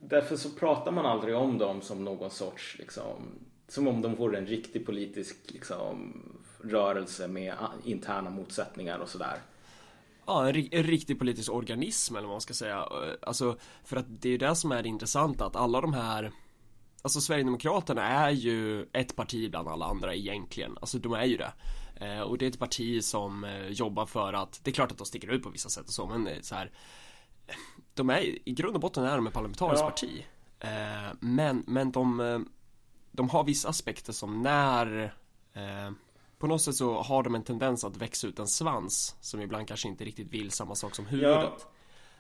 Därför 0.10 0.36
så 0.36 0.50
pratar 0.50 0.92
man 0.92 1.06
aldrig 1.06 1.36
om 1.36 1.58
dem 1.58 1.82
som 1.82 2.04
någon 2.04 2.32
sorts 2.32 2.76
liksom 2.80 3.40
som 3.68 3.88
om 3.88 4.02
de 4.02 4.16
vore 4.16 4.38
en 4.38 4.46
riktig 4.46 4.86
politisk 4.86 5.36
liksom, 5.48 6.14
rörelse 6.62 7.28
med 7.28 7.56
interna 7.84 8.30
motsättningar 8.30 9.00
och 9.00 9.10
sådär. 9.10 9.38
Ja, 10.26 10.50
en, 10.50 10.56
en, 10.72 10.84
riktig 10.84 11.20
politisk 11.20 11.52
organism 11.52 12.16
eller 12.16 12.28
vad 12.28 12.34
man 12.34 12.42
ska 12.42 12.54
säga. 12.54 12.78
Eh, 12.78 13.14
alltså, 13.22 13.58
för 13.84 13.98
att 13.98 14.06
det 14.08 14.30
är 14.30 14.32
ju 14.32 14.38
det 14.38 14.56
som 14.56 14.72
är 14.72 14.84
det 14.84 14.90
intressanta 14.90 15.46
att 15.46 15.56
alla 15.56 15.82
de 15.82 15.94
här 15.94 16.32
Alltså 17.02 17.22
Sverigedemokraterna 17.22 18.08
är 18.08 18.32
ju 18.32 18.86
ett 18.94 19.16
parti 19.16 19.52
bland 19.52 19.68
alla 19.68 19.86
andra 19.86 20.16
egentligen. 20.16 20.78
Alltså 20.82 21.00
de 21.00 21.14
är 21.14 21.26
ju 21.26 21.38
det. 21.38 21.54
Eh, 21.96 22.20
och 22.20 22.38
det 22.38 22.46
är 22.46 22.50
ett 22.50 22.60
parti 22.60 23.04
som 23.04 23.44
eh, 23.44 23.68
jobbar 23.68 24.06
för 24.06 24.34
att, 24.34 24.60
det 24.64 24.72
är 24.72 24.74
klart 24.74 24.92
att 24.92 24.98
de 24.98 25.06
sticker 25.08 25.32
ut 25.32 25.44
på 25.44 25.50
vissa 25.50 25.70
sätt 25.70 25.88
och 25.88 25.94
så, 25.94 26.08
men 26.08 26.28
eh, 26.28 26.42
så 26.42 26.56
här. 26.56 26.72
De 27.96 28.10
är, 28.10 28.50
i 28.50 28.52
grund 28.52 28.76
och 28.76 28.82
botten 28.82 29.06
är 29.06 29.16
de 29.16 29.28
ett 29.28 29.34
parlamentariskt 29.34 29.84
ja. 29.84 29.90
parti. 29.90 30.26
Eh, 30.60 31.16
men, 31.20 31.64
men 31.68 31.92
de, 31.92 32.20
eh, 32.20 32.40
de 33.12 33.30
har 33.30 33.44
vissa 33.44 33.70
aspekter 33.70 34.14
som 34.14 34.42
när 34.42 35.04
eh, 35.54 35.92
på 36.38 36.48
något 36.48 36.62
sätt 36.62 36.76
så 36.76 37.02
har 37.02 37.24
de 37.24 37.36
en 37.36 37.44
tendens 37.44 37.84
att 37.84 37.98
växa 37.98 38.28
ut 38.28 38.40
en 38.40 38.48
svans 38.48 39.16
som 39.22 39.42
ibland 39.42 39.68
kanske 39.68 39.88
inte 39.88 40.04
riktigt 40.04 40.34
vill 40.34 40.52
samma 40.52 40.76
sak 40.76 40.96
som 40.96 41.06
huvudet. 41.06 41.36
Ja. 41.36 41.58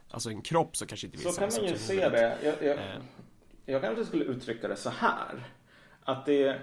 Alltså 0.09 0.29
en 0.29 0.41
kropp 0.41 0.77
så 0.77 0.85
kanske 0.85 1.07
inte 1.07 1.17
vill 1.17 1.27
så 1.27 1.33
samma 1.33 1.51
sak 1.51 1.53
som 1.53 1.63
huvudet. 1.63 1.81
Så 1.81 1.87
kan 1.87 1.97
man 1.97 2.05
ju 2.05 2.11
se 2.11 2.19
det. 2.19 2.37
Jag, 2.43 2.77
jag, 2.77 2.77
eh. 2.77 3.01
jag 3.65 3.81
kanske 3.81 4.05
skulle 4.05 4.25
uttrycka 4.25 4.67
det 4.67 4.75
så 4.75 4.89
här. 4.89 5.43
Att 6.03 6.25
det 6.25 6.61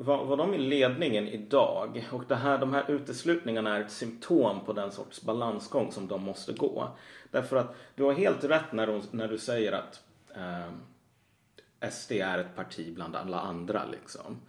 vad, 0.00 0.26
vad 0.26 0.38
de 0.38 0.54
i 0.54 0.58
ledningen 0.58 1.28
idag 1.28 2.08
och 2.12 2.24
det 2.28 2.34
här, 2.34 2.58
de 2.58 2.74
här 2.74 2.90
uteslutningarna 2.90 3.76
är 3.76 3.80
ett 3.80 3.90
symptom 3.90 4.64
på 4.64 4.72
den 4.72 4.92
sorts 4.92 5.22
balansgång 5.22 5.92
som 5.92 6.08
de 6.08 6.22
måste 6.22 6.52
gå. 6.52 6.88
Därför 7.30 7.56
att 7.56 7.76
du 7.94 8.02
har 8.02 8.12
helt 8.12 8.44
rätt 8.44 8.72
när, 8.72 8.86
de, 8.86 9.02
när 9.10 9.28
du 9.28 9.38
säger 9.38 9.72
att 9.72 10.02
eh, 10.34 11.90
SD 11.90 12.12
är 12.12 12.38
ett 12.38 12.56
parti 12.56 12.94
bland 12.94 13.16
alla 13.16 13.40
andra 13.40 13.82
liksom. 13.92 14.40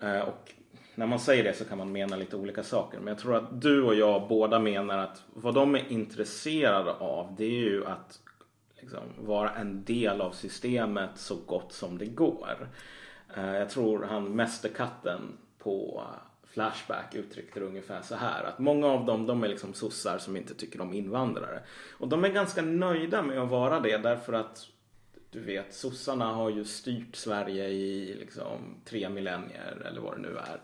Eh, 0.00 0.20
och 0.20 0.54
när 0.94 1.06
man 1.06 1.20
säger 1.20 1.44
det 1.44 1.52
så 1.52 1.64
kan 1.64 1.78
man 1.78 1.92
mena 1.92 2.16
lite 2.16 2.36
olika 2.36 2.62
saker. 2.62 2.98
Men 2.98 3.08
jag 3.08 3.18
tror 3.18 3.36
att 3.36 3.60
du 3.60 3.82
och 3.82 3.94
jag 3.94 4.28
båda 4.28 4.58
menar 4.58 4.98
att 4.98 5.22
vad 5.34 5.54
de 5.54 5.74
är 5.74 5.92
intresserade 5.92 6.92
av 6.92 7.34
det 7.38 7.44
är 7.44 7.60
ju 7.60 7.86
att 7.86 8.20
liksom, 8.80 9.02
vara 9.18 9.50
en 9.50 9.84
del 9.84 10.20
av 10.20 10.30
systemet 10.30 11.10
så 11.14 11.36
gott 11.46 11.72
som 11.72 11.98
det 11.98 12.06
går. 12.06 12.68
Eh, 13.36 13.56
jag 13.56 13.70
tror 13.70 14.04
han 14.04 14.24
Mästerkatten 14.24 15.38
på 15.58 16.04
Flashback 16.44 17.14
uttryckte 17.14 17.60
det 17.60 17.66
ungefär 17.66 18.02
så 18.02 18.14
här 18.14 18.44
att 18.44 18.58
många 18.58 18.86
av 18.86 19.06
dem 19.06 19.26
de 19.26 19.44
är 19.44 19.48
liksom 19.48 19.74
sossar 19.74 20.18
som 20.18 20.36
inte 20.36 20.54
tycker 20.54 20.80
om 20.80 20.94
invandrare. 20.94 21.60
Och 21.98 22.08
de 22.08 22.24
är 22.24 22.28
ganska 22.28 22.62
nöjda 22.62 23.22
med 23.22 23.38
att 23.38 23.50
vara 23.50 23.80
det 23.80 23.98
därför 23.98 24.32
att 24.32 24.66
du 25.30 25.40
vet 25.40 25.74
sossarna 25.74 26.24
har 26.24 26.50
ju 26.50 26.64
styrt 26.64 27.16
Sverige 27.16 27.68
i 27.68 28.14
liksom 28.14 28.58
tre 28.84 29.08
millennier 29.08 29.86
eller 29.86 30.00
vad 30.00 30.16
det 30.16 30.22
nu 30.22 30.38
är. 30.38 30.60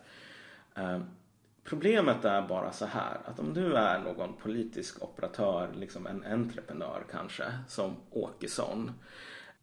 Eh, 0.83 1.01
problemet 1.65 2.25
är 2.25 2.43
bara 2.43 2.73
så 2.73 2.87
här 2.87 3.19
att 3.25 3.39
om 3.39 3.55
du 3.55 3.75
är 3.75 4.01
någon 4.01 4.33
politisk 4.37 5.03
operatör, 5.03 5.69
liksom 5.75 6.07
en 6.07 6.25
entreprenör 6.25 7.05
kanske, 7.11 7.45
som 7.69 7.97
Åkesson. 8.11 8.93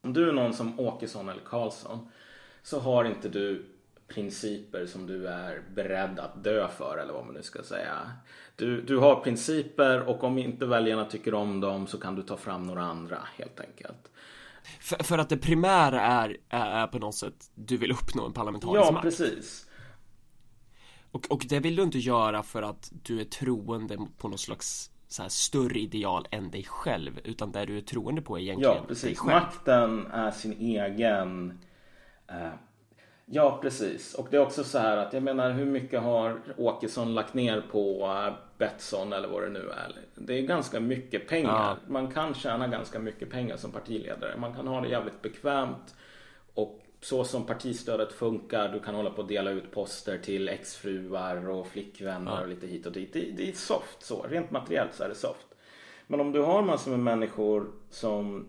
Om 0.01 0.13
du 0.13 0.29
är 0.29 0.33
någon 0.33 0.53
som 0.53 0.79
Åkesson 0.79 1.29
eller 1.29 1.41
Karlsson 1.41 2.09
så 2.63 2.79
har 2.79 3.05
inte 3.05 3.29
du 3.29 3.65
principer 4.07 4.85
som 4.85 5.07
du 5.07 5.27
är 5.27 5.61
beredd 5.75 6.19
att 6.19 6.43
dö 6.43 6.67
för 6.67 6.97
eller 6.97 7.13
vad 7.13 7.25
man 7.25 7.33
nu 7.33 7.43
ska 7.43 7.63
säga. 7.63 8.11
Du, 8.55 8.81
du 8.81 8.97
har 8.97 9.15
principer 9.23 10.01
och 10.01 10.23
om 10.23 10.37
inte 10.37 10.65
väljarna 10.65 11.05
tycker 11.05 11.33
om 11.33 11.59
dem 11.59 11.87
så 11.87 11.97
kan 11.97 12.15
du 12.15 12.23
ta 12.23 12.37
fram 12.37 12.67
några 12.67 12.83
andra 12.83 13.17
helt 13.37 13.59
enkelt. 13.59 14.11
För, 14.79 15.03
för 15.03 15.17
att 15.17 15.29
det 15.29 15.37
primära 15.37 16.01
är, 16.01 16.37
är, 16.49 16.87
på 16.87 16.99
något 16.99 17.15
sätt, 17.15 17.51
du 17.55 17.77
vill 17.77 17.91
uppnå 17.91 18.25
en 18.25 18.33
parlamentarisk 18.33 18.87
ja, 18.87 18.91
makt. 18.91 19.05
Ja, 19.05 19.09
precis. 19.09 19.67
Och, 21.11 21.31
och 21.31 21.45
det 21.49 21.59
vill 21.59 21.75
du 21.75 21.83
inte 21.83 21.99
göra 21.99 22.43
för 22.43 22.61
att 22.61 22.91
du 23.03 23.21
är 23.21 23.25
troende 23.25 23.97
på 24.17 24.27
något 24.27 24.39
slags 24.39 24.91
så 25.07 25.21
här 25.21 25.29
större 25.29 25.79
ideal 25.79 26.27
än 26.31 26.51
dig 26.51 26.63
själv 26.63 27.19
utan 27.23 27.51
det 27.51 27.65
du 27.65 27.77
är 27.77 27.81
troende 27.81 28.21
på 28.21 28.37
är 28.37 28.41
egentligen 28.41 28.75
Ja, 28.75 28.83
precis. 28.87 29.23
Makten 29.23 30.07
är 30.07 30.31
sin 30.31 30.53
egen 30.53 31.59
ja, 33.25 33.59
precis. 33.61 34.13
Och 34.13 34.27
det 34.31 34.37
är 34.37 34.41
också 34.41 34.63
så 34.63 34.77
här 34.77 34.97
att 34.97 35.13
jag 35.13 35.23
menar 35.23 35.51
hur 35.51 35.65
mycket 35.65 36.01
har 36.01 36.39
Åkesson 36.57 37.13
lagt 37.13 37.33
ner 37.33 37.63
på 37.71 38.05
eh, 38.27 38.33
Betsson 38.57 39.13
eller 39.13 39.27
vad 39.27 39.43
det 39.43 39.49
nu 39.49 39.69
är. 39.69 39.95
Det 40.15 40.37
är 40.37 40.41
ganska 40.41 40.79
mycket 40.79 41.27
pengar. 41.27 41.51
Ja. 41.51 41.77
Man 41.87 42.11
kan 42.11 42.33
tjäna 42.33 42.67
ganska 42.67 42.99
mycket 42.99 43.29
pengar 43.29 43.57
som 43.57 43.71
partiledare. 43.71 44.37
Man 44.37 44.53
kan 44.53 44.67
ha 44.67 44.81
det 44.81 44.87
jävligt 44.87 45.21
bekvämt. 45.21 45.95
Och 46.53 46.81
så 47.01 47.23
som 47.23 47.45
partistödet 47.45 48.13
funkar, 48.13 48.69
du 48.69 48.79
kan 48.79 48.95
hålla 48.95 49.09
på 49.09 49.21
att 49.21 49.27
dela 49.27 49.51
ut 49.51 49.71
poster 49.71 50.17
till 50.17 50.49
exfruar 50.49 51.49
och 51.49 51.67
flickvänner 51.67 52.31
ja. 52.31 52.41
och 52.41 52.47
lite 52.47 52.67
hit 52.67 52.85
och 52.85 52.91
dit. 52.91 53.13
Det, 53.13 53.31
det 53.37 53.49
är 53.49 53.53
soft 53.53 54.03
så, 54.03 54.25
rent 54.29 54.51
materiellt 54.51 54.93
så 54.93 55.03
är 55.03 55.09
det 55.09 55.15
soft. 55.15 55.47
Men 56.07 56.19
om 56.19 56.31
du 56.31 56.41
har 56.41 56.61
massor 56.61 56.91
med 56.91 56.99
människor 56.99 57.71
som 57.89 58.47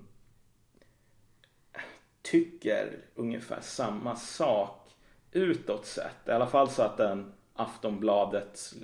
tycker 2.22 2.98
ungefär 3.14 3.60
samma 3.60 4.16
sak 4.16 4.90
utåt 5.32 5.86
sett. 5.86 6.28
I 6.28 6.30
alla 6.30 6.46
fall 6.46 6.68
så 6.70 6.82
att 6.82 7.00
en 7.00 7.32
Aftonbladet 7.54 8.74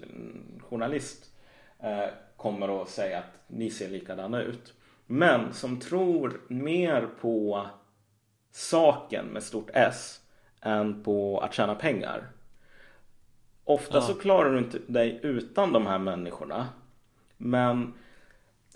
journalist 0.60 1.30
eh, 1.78 2.08
kommer 2.36 2.82
att 2.82 2.88
säga 2.88 3.18
att 3.18 3.38
ni 3.46 3.70
ser 3.70 3.88
likadana 3.88 4.42
ut. 4.42 4.74
Men 5.06 5.52
som 5.52 5.80
tror 5.80 6.40
mer 6.48 7.08
på 7.20 7.66
saken 8.50 9.26
med 9.26 9.42
stort 9.42 9.70
S 9.74 10.20
än 10.60 11.02
på 11.02 11.40
att 11.40 11.54
tjäna 11.54 11.74
pengar. 11.74 12.30
Ofta 13.64 13.96
ja. 13.96 14.00
så 14.00 14.14
klarar 14.14 14.52
du 14.52 14.58
inte 14.58 14.78
dig 14.86 15.20
utan 15.22 15.72
de 15.72 15.86
här 15.86 15.98
människorna. 15.98 16.68
Men 17.36 17.94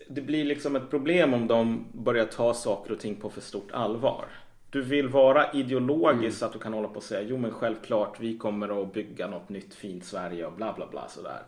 det 0.09 0.21
blir 0.21 0.45
liksom 0.45 0.77
ett 0.77 0.91
problem 0.91 1.35
om 1.35 1.47
de 1.47 1.87
börjar 1.93 2.27
ta 2.27 2.55
saker 2.55 2.93
och 2.93 3.01
ting 3.01 3.15
på 3.17 3.31
för 3.31 3.41
stort 3.41 3.73
allvar 3.73 4.29
du 4.73 4.83
vill 4.83 5.09
vara 5.09 5.53
ideologisk 5.53 6.43
mm. 6.43 6.47
att 6.47 6.53
du 6.53 6.59
kan 6.59 6.73
hålla 6.73 6.89
på 6.89 6.97
och 6.97 7.03
säga 7.03 7.23
jo 7.23 7.39
men 7.39 7.51
självklart 7.51 8.21
vi 8.21 8.39
kommer 8.39 8.83
att 8.83 8.93
bygga 8.93 9.27
något 9.27 9.49
nytt 9.49 9.75
fint 9.75 10.05
Sverige 10.05 10.47
och 10.47 10.53
bla 10.53 10.73
bla 10.73 10.87
bla 10.87 11.09
sådär. 11.09 11.43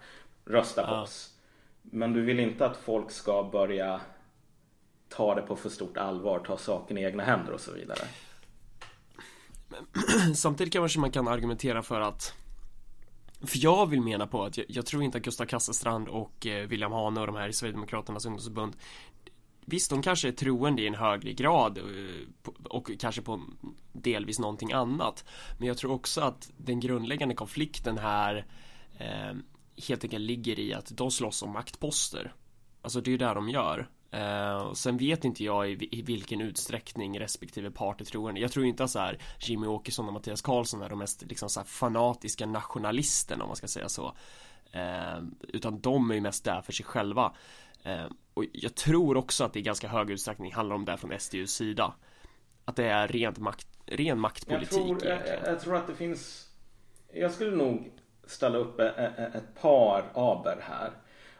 Rösta 0.44 0.86
på 0.86 0.92
ja. 0.92 1.02
oss. 1.02 1.34
Men 1.82 2.12
du 2.12 2.22
vill 2.22 2.40
inte 2.40 2.66
att 2.66 2.76
folk 2.76 3.10
ska 3.10 3.42
börja 3.52 4.00
ta 5.08 5.34
det 5.34 5.42
på 5.42 5.56
för 5.56 5.68
stort 5.68 5.96
allvar, 5.96 6.38
ta 6.38 6.56
saken 6.56 6.98
i 6.98 7.02
egna 7.02 7.22
händer 7.22 7.52
och 7.52 7.60
så 7.60 7.72
vidare. 7.72 8.00
Samtidigt 10.34 10.72
kanske 10.72 11.00
man 11.00 11.10
kan 11.10 11.28
argumentera 11.28 11.82
för 11.82 12.00
att 12.00 12.34
för 13.40 13.58
jag 13.62 13.86
vill 13.86 14.00
mena 14.00 14.26
på 14.26 14.44
att 14.44 14.56
jag, 14.56 14.66
jag 14.68 14.86
tror 14.86 15.02
inte 15.02 15.18
att 15.18 15.24
Gustav 15.24 15.46
Kasselstrand 15.46 16.08
och 16.08 16.46
eh, 16.46 16.66
William 16.66 16.92
Hane 16.92 17.20
och 17.20 17.26
de 17.26 17.36
här 17.36 17.48
i 17.48 17.52
Sverigedemokraternas 17.52 18.26
ungdomsförbund 18.26 18.76
Visst, 19.66 19.90
de 19.90 20.02
kanske 20.02 20.28
är 20.28 20.32
troende 20.32 20.82
i 20.82 20.86
en 20.86 20.94
högre 20.94 21.32
grad 21.32 21.78
eh, 21.78 22.52
och 22.64 22.90
kanske 22.98 23.22
på 23.22 23.40
delvis 23.92 24.38
någonting 24.38 24.72
annat. 24.72 25.24
Men 25.58 25.68
jag 25.68 25.78
tror 25.78 25.92
också 25.92 26.20
att 26.20 26.50
den 26.56 26.80
grundläggande 26.80 27.34
konflikten 27.34 27.98
här 27.98 28.46
eh, 28.98 29.36
helt 29.88 30.04
enkelt 30.04 30.24
ligger 30.24 30.58
i 30.58 30.74
att 30.74 30.96
de 30.96 31.10
slåss 31.10 31.42
om 31.42 31.52
maktposter. 31.52 32.34
Alltså 32.82 33.00
det 33.00 33.08
är 33.08 33.12
ju 33.12 33.18
det 33.18 33.34
de 33.34 33.48
gör. 33.48 33.88
Eh, 34.10 34.56
och 34.56 34.76
sen 34.76 34.96
vet 34.96 35.24
inte 35.24 35.44
jag 35.44 35.70
i, 35.70 35.88
i 35.98 36.02
vilken 36.02 36.40
utsträckning 36.40 37.20
respektive 37.20 37.70
part 37.70 38.00
är 38.00 38.04
troende. 38.04 38.40
Jag 38.40 38.52
tror 38.52 38.66
inte 38.66 38.84
att 38.84 38.90
så 38.90 38.98
här 38.98 39.18
Jimmy 39.40 39.66
Åkesson 39.66 40.06
och 40.06 40.12
Mattias 40.12 40.42
Karlsson 40.42 40.82
är 40.82 40.88
de 40.88 40.98
mest 40.98 41.22
liksom 41.22 41.48
så 41.48 41.60
här 41.60 41.66
fanatiska 41.66 42.46
nationalisterna 42.46 43.44
om 43.44 43.48
man 43.48 43.56
ska 43.56 43.68
säga 43.68 43.88
så. 43.88 44.16
Eh, 44.72 45.22
utan 45.48 45.80
de 45.80 46.10
är 46.10 46.14
ju 46.14 46.20
mest 46.20 46.44
där 46.44 46.62
för 46.62 46.72
sig 46.72 46.86
själva. 46.86 47.34
Eh, 47.84 48.06
och 48.34 48.44
jag 48.52 48.74
tror 48.74 49.16
också 49.16 49.44
att 49.44 49.52
det 49.52 49.58
i 49.58 49.62
ganska 49.62 49.88
hög 49.88 50.10
utsträckning 50.10 50.52
handlar 50.52 50.76
om 50.76 50.84
det 50.84 50.96
från 50.96 51.20
SDUs 51.20 51.54
sida. 51.54 51.94
Att 52.64 52.76
det 52.76 52.84
är 52.84 53.08
rent 53.08 53.38
makt, 53.38 53.66
ren 53.86 54.20
maktpolitik 54.20 54.72
jag 54.72 55.00
tror, 55.00 55.04
jag, 55.04 55.20
jag, 55.44 55.60
tror 55.60 55.76
att 55.76 55.86
det 55.86 55.94
finns 55.94 56.50
Jag 57.12 57.32
skulle 57.32 57.56
nog 57.56 57.90
ställa 58.26 58.58
upp 58.58 58.80
ett, 58.80 59.18
ett 59.18 59.60
par 59.60 60.04
aber 60.14 60.58
här. 60.60 60.90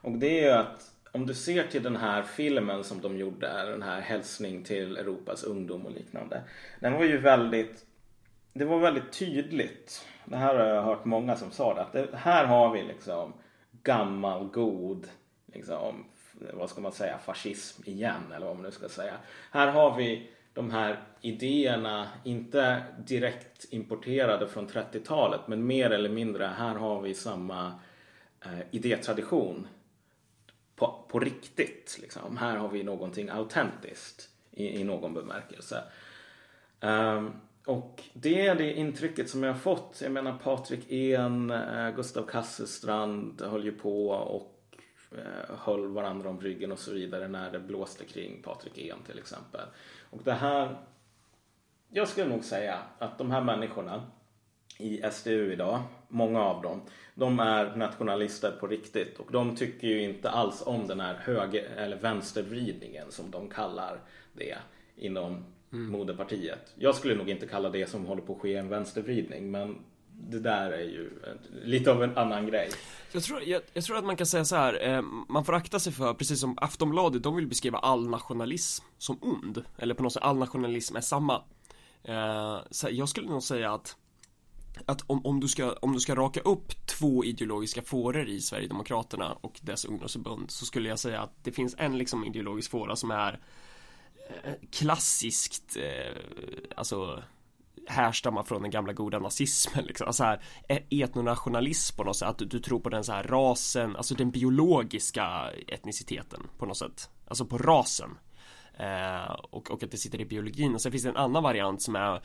Och 0.00 0.12
det 0.12 0.40
är 0.40 0.44
ju 0.44 0.50
att 0.50 0.90
om 1.12 1.26
du 1.26 1.34
ser 1.34 1.66
till 1.66 1.82
den 1.82 1.96
här 1.96 2.22
filmen 2.22 2.84
som 2.84 3.00
de 3.00 3.18
gjorde, 3.18 3.70
den 3.70 3.82
här 3.82 4.00
hälsning 4.00 4.64
till 4.64 4.96
Europas 4.96 5.42
ungdom 5.42 5.86
och 5.86 5.92
liknande. 5.92 6.42
Den 6.80 6.92
var 6.92 7.04
ju 7.04 7.18
väldigt 7.18 7.86
Det 8.52 8.64
var 8.64 8.78
väldigt 8.78 9.12
tydligt. 9.12 10.06
Det 10.24 10.36
här 10.36 10.54
har 10.54 10.66
jag 10.66 10.82
hört 10.82 11.04
många 11.04 11.36
som 11.36 11.50
sa 11.50 11.74
det. 11.74 11.82
Att 11.82 11.92
det, 11.92 12.08
här 12.16 12.44
har 12.44 12.72
vi 12.72 12.82
liksom 12.82 13.32
gammal 13.82 14.44
god 14.44 15.08
liksom, 15.46 16.04
vad 16.52 16.70
ska 16.70 16.80
man 16.80 16.92
säga, 16.92 17.18
fascism 17.18 17.82
igen 17.86 18.32
eller 18.36 18.46
vad 18.46 18.56
man 18.56 18.64
nu 18.64 18.70
ska 18.70 18.88
säga. 18.88 19.14
Här 19.50 19.68
har 19.68 19.96
vi 19.96 20.30
de 20.54 20.70
här 20.70 21.00
idéerna, 21.20 22.08
inte 22.24 22.82
direkt 23.06 23.66
importerade 23.70 24.48
från 24.48 24.68
30-talet 24.68 25.40
men 25.46 25.66
mer 25.66 25.90
eller 25.90 26.08
mindre, 26.08 26.46
här 26.46 26.74
har 26.74 27.00
vi 27.00 27.14
samma 27.14 27.80
eh, 28.44 28.60
idétradition 28.70 29.68
på, 30.76 31.04
på 31.08 31.20
riktigt. 31.20 31.98
Liksom. 32.02 32.36
Här 32.36 32.56
har 32.56 32.68
vi 32.68 32.82
någonting 32.82 33.28
autentiskt 33.28 34.28
i, 34.50 34.80
i 34.80 34.84
någon 34.84 35.14
bemärkelse. 35.14 35.82
Um, 36.80 37.32
och 37.66 38.02
det 38.12 38.46
är 38.46 38.54
det 38.54 38.72
intrycket 38.72 39.30
som 39.30 39.42
jag 39.42 39.52
har 39.52 39.58
fått. 39.58 40.00
Jag 40.02 40.12
menar 40.12 40.38
Patrik 40.38 40.92
En, 40.92 41.50
eh, 41.50 41.90
Gustav 41.90 42.26
Kasselstrand 42.26 43.42
höll 43.42 43.64
ju 43.64 43.72
på 43.72 44.08
och 44.08 44.53
höll 45.48 45.88
varandra 45.88 46.28
om 46.28 46.40
ryggen 46.40 46.72
och 46.72 46.78
så 46.78 46.92
vidare 46.92 47.28
när 47.28 47.52
det 47.52 47.60
blåste 47.60 48.04
kring 48.04 48.42
Patrik 48.42 48.78
En 48.78 49.02
till 49.06 49.18
exempel. 49.18 49.66
Och 50.10 50.20
det 50.24 50.32
här, 50.32 50.76
jag 51.88 52.08
skulle 52.08 52.28
nog 52.28 52.44
säga 52.44 52.78
att 52.98 53.18
de 53.18 53.30
här 53.30 53.40
människorna 53.40 54.02
i 54.78 55.02
SDU 55.12 55.52
idag, 55.52 55.82
många 56.08 56.42
av 56.42 56.62
dem, 56.62 56.82
de 57.14 57.40
är 57.40 57.76
nationalister 57.76 58.50
på 58.50 58.66
riktigt 58.66 59.18
och 59.18 59.32
de 59.32 59.56
tycker 59.56 59.88
ju 59.88 60.02
inte 60.02 60.30
alls 60.30 60.62
om 60.66 60.86
den 60.86 61.00
här 61.00 61.14
höger 61.14 61.64
eller 61.76 61.96
vänstervridningen 61.96 63.10
som 63.10 63.30
de 63.30 63.48
kallar 63.48 64.00
det 64.32 64.56
inom 64.96 65.44
mm. 65.72 65.90
moderpartiet. 65.92 66.74
Jag 66.74 66.94
skulle 66.94 67.14
nog 67.14 67.30
inte 67.30 67.46
kalla 67.46 67.70
det 67.70 67.86
som 67.86 68.06
håller 68.06 68.22
på 68.22 68.32
att 68.32 68.40
ske 68.40 68.56
en 68.56 68.68
vänstervridning 68.68 69.50
men 69.50 69.78
det 70.30 70.40
där 70.40 70.70
är 70.70 70.82
ju 70.82 71.10
lite 71.64 71.90
av 71.90 72.02
en 72.02 72.18
annan 72.18 72.46
grej. 72.46 72.70
Jag 73.12 73.22
tror, 73.22 73.42
jag, 73.42 73.62
jag 73.72 73.84
tror 73.84 73.96
att 73.96 74.04
man 74.04 74.16
kan 74.16 74.26
säga 74.26 74.44
så 74.44 74.56
här, 74.56 74.88
eh, 74.88 75.02
man 75.28 75.44
får 75.44 75.52
akta 75.54 75.78
sig 75.78 75.92
för, 75.92 76.14
precis 76.14 76.40
som 76.40 76.58
Aftonbladet, 76.60 77.22
de 77.22 77.36
vill 77.36 77.46
beskriva 77.46 77.78
all 77.78 78.08
nationalism 78.08 78.84
som 78.98 79.18
ond. 79.22 79.64
Eller 79.78 79.94
på 79.94 80.02
något 80.02 80.12
sätt, 80.12 80.22
all 80.22 80.36
nationalism 80.36 80.96
är 80.96 81.00
samma. 81.00 81.42
Eh, 82.04 82.58
så 82.70 82.88
jag 82.90 83.08
skulle 83.08 83.28
nog 83.28 83.42
säga 83.42 83.72
att 83.72 83.96
att 84.86 85.02
om, 85.06 85.26
om, 85.26 85.40
du 85.40 85.48
ska, 85.48 85.72
om 85.72 85.92
du 85.92 86.00
ska 86.00 86.14
raka 86.14 86.40
upp 86.40 86.86
två 86.86 87.24
ideologiska 87.24 87.82
fåror 87.82 88.28
i 88.28 88.40
Sverigedemokraterna 88.40 89.32
och 89.40 89.60
dess 89.62 89.84
ungdomsförbund 89.84 90.50
så 90.50 90.66
skulle 90.66 90.88
jag 90.88 90.98
säga 90.98 91.20
att 91.22 91.44
det 91.44 91.52
finns 91.52 91.74
en 91.78 91.98
liksom 91.98 92.24
ideologisk 92.24 92.70
fåra 92.70 92.96
som 92.96 93.10
är 93.10 93.40
eh, 94.44 94.52
klassiskt, 94.70 95.76
eh, 95.76 96.16
alltså 96.76 97.22
härstammar 97.86 98.42
från 98.42 98.62
den 98.62 98.70
gamla 98.70 98.92
goda 98.92 99.18
nazismen 99.18 99.84
liksom. 99.84 100.06
Alltså 100.06 100.24
här 100.24 100.42
e- 100.68 101.02
etnonationalism 101.02 101.96
på 101.96 102.04
något 102.04 102.16
sätt, 102.16 102.28
att 102.28 102.38
du, 102.38 102.44
du, 102.44 102.60
tror 102.60 102.80
på 102.80 102.88
den 102.88 103.04
så 103.04 103.12
här 103.12 103.22
rasen, 103.22 103.96
alltså 103.96 104.14
den 104.14 104.30
biologiska 104.30 105.50
etniciteten 105.68 106.46
på 106.58 106.66
något 106.66 106.76
sätt. 106.76 107.10
Alltså 107.26 107.46
på 107.46 107.58
rasen. 107.58 108.10
Eh, 108.78 109.32
och, 109.50 109.70
och 109.70 109.82
att 109.82 109.90
det 109.90 109.96
sitter 109.96 110.20
i 110.20 110.24
biologin 110.24 110.74
och 110.74 110.80
sen 110.80 110.92
finns 110.92 111.04
det 111.04 111.10
en 111.10 111.16
annan 111.16 111.42
variant 111.42 111.82
som 111.82 111.96
är 111.96 112.22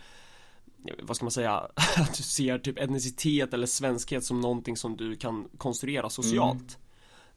vad 1.01 1.15
ska 1.15 1.25
man 1.25 1.31
säga, 1.31 1.53
att 1.97 2.17
du 2.17 2.23
ser 2.23 2.57
typ 2.57 2.79
etnicitet 2.79 3.53
eller 3.53 3.67
svenskhet 3.67 4.23
som 4.23 4.41
någonting 4.41 4.77
som 4.77 4.97
du 4.97 5.15
kan 5.15 5.49
konstruera 5.57 6.09
socialt. 6.09 6.77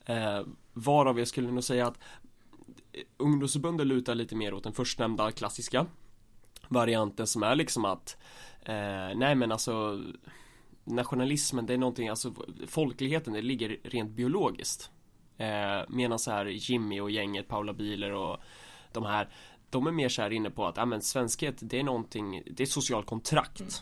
Mm. 0.05 0.39
Eh, 0.39 0.47
varav 0.73 1.19
jag 1.19 1.29
skulle 1.29 1.51
nog 1.51 1.65
säga 1.65 1.87
att 1.87 1.99
eh, 2.93 3.01
ungdomsförbundet 3.17 3.87
lutar 3.87 4.15
lite 4.15 4.37
mer 4.37 4.55
åt 4.55 4.65
den 4.65 4.73
förstnämnda 4.73 5.31
klassiska 5.31 5.87
varianten 6.73 7.27
som 7.27 7.43
är 7.43 7.55
liksom 7.55 7.85
att 7.85 8.17
eh, 8.63 9.15
nej 9.15 9.35
men 9.35 9.53
alltså 9.53 10.03
nationalismen 10.85 11.67
det 11.67 11.75
är 11.75 11.79
någonting, 11.79 12.09
alltså 12.09 12.35
folkligheten 12.67 13.33
det 13.33 13.43
ligger 13.43 13.77
rent 13.85 14.11
biologiskt. 14.11 14.91
Eh, 15.37 15.81
medan 15.89 16.19
så 16.19 16.31
här 16.31 16.47
Jimmy 16.47 17.01
och 17.01 17.11
gänget, 17.11 17.49
Paula 17.49 17.73
Biler 17.73 18.13
och 18.13 18.37
de 18.93 19.05
här 19.05 19.29
de 19.71 19.87
är 19.87 19.91
mer 19.93 20.09
så 20.09 20.23
här 20.23 20.31
inne 20.31 20.51
på 20.51 20.67
att, 20.67 20.77
ja 20.77 20.85
men 20.85 21.03
svenskhet 21.03 21.55
det 21.61 21.79
är 21.79 21.83
någonting, 21.83 22.43
det 22.47 22.63
är 22.63 22.67
ett 22.67 22.71
socialt 22.71 23.07
kontrakt. 23.07 23.61
Mm. 23.61 23.73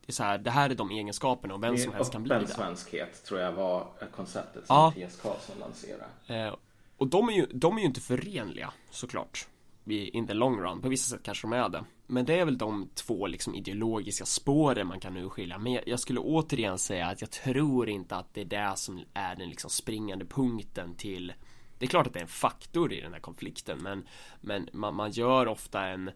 Det 0.00 0.10
är 0.10 0.12
så 0.12 0.22
här, 0.22 0.38
det 0.38 0.50
här 0.50 0.70
är 0.70 0.74
de 0.74 0.90
egenskaperna 0.90 1.54
och 1.54 1.62
vem 1.62 1.78
som 1.78 1.92
helst 1.92 2.12
kan 2.12 2.22
bli 2.22 2.34
det. 2.34 2.46
svenskhet 2.46 3.24
tror 3.24 3.40
jag 3.40 3.52
var 3.52 3.88
konceptet 4.12 4.66
som 4.66 4.76
ja. 4.76 4.92
TS 5.08 5.20
Karlsson 5.20 5.56
lanserade. 5.60 6.04
Eh, 6.26 6.56
och 6.96 7.06
de 7.06 7.28
är, 7.28 7.32
ju, 7.32 7.46
de 7.52 7.76
är 7.76 7.80
ju 7.80 7.86
inte 7.86 8.00
förenliga 8.00 8.72
såklart. 8.90 9.46
In 9.86 10.26
the 10.26 10.34
long 10.34 10.60
run, 10.60 10.80
på 10.80 10.88
vissa 10.88 11.16
sätt 11.16 11.22
kanske 11.24 11.46
de 11.46 11.52
är 11.52 11.68
det. 11.68 11.84
Men 12.10 12.24
det 12.24 12.38
är 12.38 12.44
väl 12.44 12.58
de 12.58 12.90
två 12.94 13.26
liksom 13.26 13.54
ideologiska 13.54 14.24
spåren 14.24 14.86
man 14.86 15.00
kan 15.00 15.16
urskilja. 15.16 15.58
Men 15.58 15.80
jag 15.86 16.00
skulle 16.00 16.20
återigen 16.20 16.78
säga 16.78 17.06
att 17.06 17.20
jag 17.20 17.30
tror 17.30 17.88
inte 17.88 18.16
att 18.16 18.34
det 18.34 18.40
är 18.40 18.44
det 18.44 18.72
som 18.76 19.00
är 19.14 19.36
den 19.36 19.48
liksom 19.48 19.70
springande 19.70 20.24
punkten 20.24 20.94
till 20.94 21.32
det 21.78 21.86
är 21.86 21.90
klart 21.90 22.06
att 22.06 22.12
det 22.12 22.18
är 22.18 22.22
en 22.22 22.28
faktor 22.28 22.92
i 22.92 23.00
den 23.00 23.12
här 23.12 23.20
konflikten 23.20 23.78
men, 23.82 24.08
men 24.40 24.68
man, 24.72 24.94
man 24.94 25.10
gör 25.10 25.48
ofta 25.48 25.86
en 25.86 26.08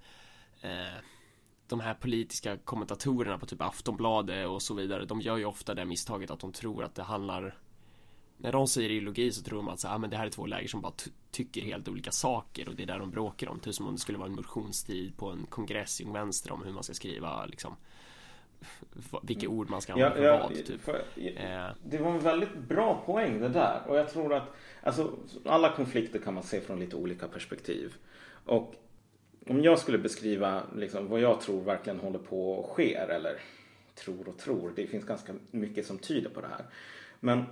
eh, 0.61 0.99
de 1.69 1.81
här 1.81 1.95
politiska 1.95 2.57
kommentatorerna 2.57 3.39
på 3.39 3.47
typ 3.47 3.63
Aftonbladet 3.63 4.49
och 4.49 4.63
så 4.63 4.75
vidare 4.75 5.05
de 5.05 5.21
gör 5.21 5.37
ju 5.37 5.45
ofta 5.45 5.75
det 5.75 5.85
misstaget 5.85 6.31
att 6.31 6.41
de 6.41 6.53
tror 6.53 6.85
att 6.85 6.95
det 6.95 7.03
handlar 7.03 7.59
när 8.37 8.53
de 8.53 8.69
säger 8.69 8.91
ideologi 8.91 9.33
så 9.33 9.43
tror 9.43 9.57
de 9.57 9.69
att 9.69 9.81
så, 9.81 9.89
ah, 9.89 9.99
men 9.99 10.11
det 10.11 10.17
här 10.17 10.27
är 10.27 10.31
två 10.31 10.47
läger 10.47 10.69
som 10.69 10.81
bara 10.81 10.93
tycker 11.35 11.61
helt 11.61 11.89
olika 11.89 12.11
saker 12.11 12.69
och 12.69 12.75
det 12.75 12.83
är 12.83 12.87
där 12.87 12.99
de 12.99 13.11
bråkar 13.11 13.49
om. 13.49 13.61
Typ 13.61 13.75
som 13.75 13.87
om 13.87 13.93
det 13.93 14.01
skulle 14.01 14.19
vara 14.19 14.29
en 14.29 14.35
motionstid 14.35 15.17
på 15.17 15.31
en 15.31 15.47
kongress 15.47 16.01
i 16.01 16.05
vänster 16.05 16.53
om 16.53 16.63
hur 16.63 16.73
man 16.73 16.83
ska 16.83 16.95
skriva 16.95 17.47
liksom 17.47 17.77
vilka 19.23 19.49
ord 19.49 19.71
man 19.71 19.81
ska 19.81 19.93
använda 19.93 20.23
ja, 20.23 20.39
för 20.39 20.55
vad. 20.55 20.67
Typ. 20.67 20.81
För, 20.81 21.05
eh. 21.17 21.69
Det 21.85 21.99
var 21.99 22.11
en 22.11 22.21
väldigt 22.21 22.57
bra 22.57 23.03
poäng 23.07 23.41
det 23.41 23.49
där 23.49 23.83
och 23.89 23.97
jag 23.97 24.09
tror 24.09 24.35
att 24.35 24.55
alltså, 24.83 25.11
alla 25.45 25.73
konflikter 25.73 26.19
kan 26.19 26.35
man 26.35 26.43
se 26.43 26.61
från 26.61 26.81
lite 26.81 26.97
olika 26.97 27.29
perspektiv. 27.29 27.95
Och 28.45 28.75
om 29.47 29.63
jag 29.63 29.79
skulle 29.79 29.99
beskriva 29.99 30.63
liksom, 30.77 31.09
vad 31.09 31.21
jag 31.21 31.41
tror 31.41 31.61
verkligen 31.61 32.01
håller 32.01 32.19
på 32.19 32.65
att 32.65 32.71
ske 32.71 32.95
eller 32.95 33.41
tror 33.95 34.29
och 34.29 34.39
tror. 34.39 34.73
Det 34.77 34.87
finns 34.87 35.05
ganska 35.05 35.33
mycket 35.51 35.87
som 35.87 35.99
tyder 35.99 36.31
på 36.31 36.41
det 36.41 36.49
här. 36.49 36.65
Men 37.21 37.45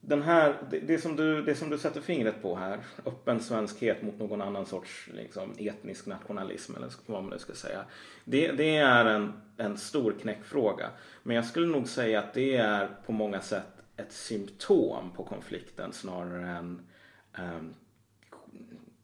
den 0.00 0.22
här, 0.22 0.56
det, 0.70 0.78
det, 0.78 0.98
som 0.98 1.16
du, 1.16 1.42
det 1.42 1.54
som 1.54 1.70
du 1.70 1.78
sätter 1.78 2.00
fingret 2.00 2.42
på 2.42 2.56
här, 2.56 2.80
öppen 3.06 3.40
svenskhet 3.40 4.02
mot 4.02 4.18
någon 4.18 4.42
annan 4.42 4.66
sorts 4.66 5.08
liksom, 5.14 5.54
etnisk 5.58 6.06
nationalism 6.06 6.76
eller 6.76 6.88
vad 7.06 7.22
man 7.22 7.32
nu 7.32 7.38
ska 7.38 7.52
säga. 7.52 7.84
Det, 8.24 8.52
det 8.52 8.76
är 8.76 9.04
en, 9.04 9.32
en 9.56 9.78
stor 9.78 10.14
knäckfråga. 10.20 10.90
Men 11.22 11.36
jag 11.36 11.44
skulle 11.44 11.66
nog 11.66 11.88
säga 11.88 12.18
att 12.18 12.34
det 12.34 12.56
är 12.56 12.88
på 13.06 13.12
många 13.12 13.40
sätt 13.40 13.82
ett 13.96 14.12
symptom 14.12 15.10
på 15.16 15.24
konflikten 15.24 15.92
snarare 15.92 16.48
än 16.48 16.80
um, 17.38 17.74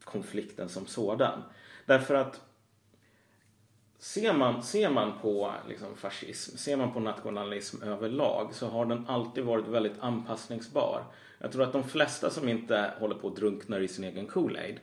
konflikten 0.04 0.68
som 0.68 0.86
sådan. 0.86 1.42
Därför 1.86 2.14
att 2.14 2.40
Ser 4.06 4.32
man, 4.32 4.62
ser 4.62 4.90
man 4.90 5.12
på 5.22 5.52
liksom, 5.68 5.96
fascism, 5.96 6.56
ser 6.56 6.76
man 6.76 6.92
på 6.92 7.00
nationalism 7.00 7.82
överlag 7.82 8.54
så 8.54 8.66
har 8.66 8.86
den 8.86 9.06
alltid 9.08 9.44
varit 9.44 9.68
väldigt 9.68 9.98
anpassningsbar. 10.00 11.04
Jag 11.38 11.52
tror 11.52 11.62
att 11.62 11.72
de 11.72 11.84
flesta 11.84 12.30
som 12.30 12.48
inte 12.48 12.92
håller 12.98 13.14
på 13.14 13.28
att 13.28 13.36
drunkna 13.36 13.78
i 13.78 13.88
sin 13.88 14.04
egen 14.04 14.28
Kool-Aid, 14.28 14.76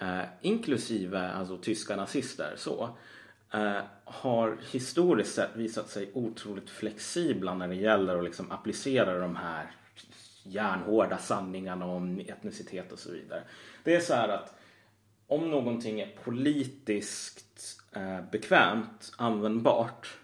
eh, 0.00 0.24
inklusive 0.40 1.32
alltså, 1.32 1.56
tyska 1.56 1.96
nazister, 1.96 2.54
så, 2.56 2.88
eh, 3.52 3.80
har 4.04 4.58
historiskt 4.72 5.34
sett 5.34 5.56
visat 5.56 5.90
sig 5.90 6.10
otroligt 6.14 6.70
flexibla 6.70 7.54
när 7.54 7.68
det 7.68 7.74
gäller 7.74 8.18
att 8.18 8.24
liksom, 8.24 8.50
applicera 8.50 9.18
de 9.18 9.36
här 9.36 9.70
järnhårda 10.42 11.18
sanningarna 11.18 11.86
om 11.86 12.20
etnicitet 12.20 12.92
och 12.92 12.98
så 12.98 13.12
vidare. 13.12 13.42
Det 13.84 13.94
är 13.94 14.00
så 14.00 14.14
här 14.14 14.28
att 14.28 14.54
om 15.26 15.50
någonting 15.50 16.00
är 16.00 16.16
politiskt 16.24 17.80
eh, 17.94 18.20
bekvämt, 18.30 19.12
användbart, 19.16 20.16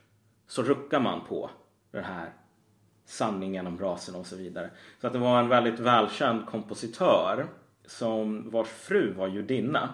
så 0.46 0.62
ruckar 0.62 1.00
man 1.00 1.20
på 1.24 1.50
den 1.90 2.04
här 2.04 2.32
sanningen 3.04 3.66
om 3.66 3.78
rasen 3.78 4.14
och 4.14 4.26
så 4.26 4.36
vidare. 4.36 4.70
Så 5.00 5.06
att 5.06 5.12
det 5.12 5.18
var 5.18 5.40
en 5.40 5.48
väldigt 5.48 5.80
välkänd 5.80 6.46
kompositör 6.46 7.46
som 7.86 8.50
vars 8.50 8.68
fru 8.68 9.12
var 9.12 9.28
judinna. 9.28 9.88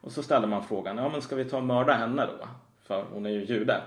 Och 0.00 0.12
så 0.12 0.22
ställde 0.22 0.48
man 0.48 0.64
frågan, 0.64 0.96
ja 0.96 1.08
men 1.08 1.22
ska 1.22 1.36
vi 1.36 1.44
ta 1.44 1.56
och 1.56 1.64
mörda 1.64 1.92
henne 1.92 2.26
då? 2.26 2.48
För 2.82 3.04
hon 3.12 3.26
är 3.26 3.30
ju 3.30 3.44
jude. 3.44 3.80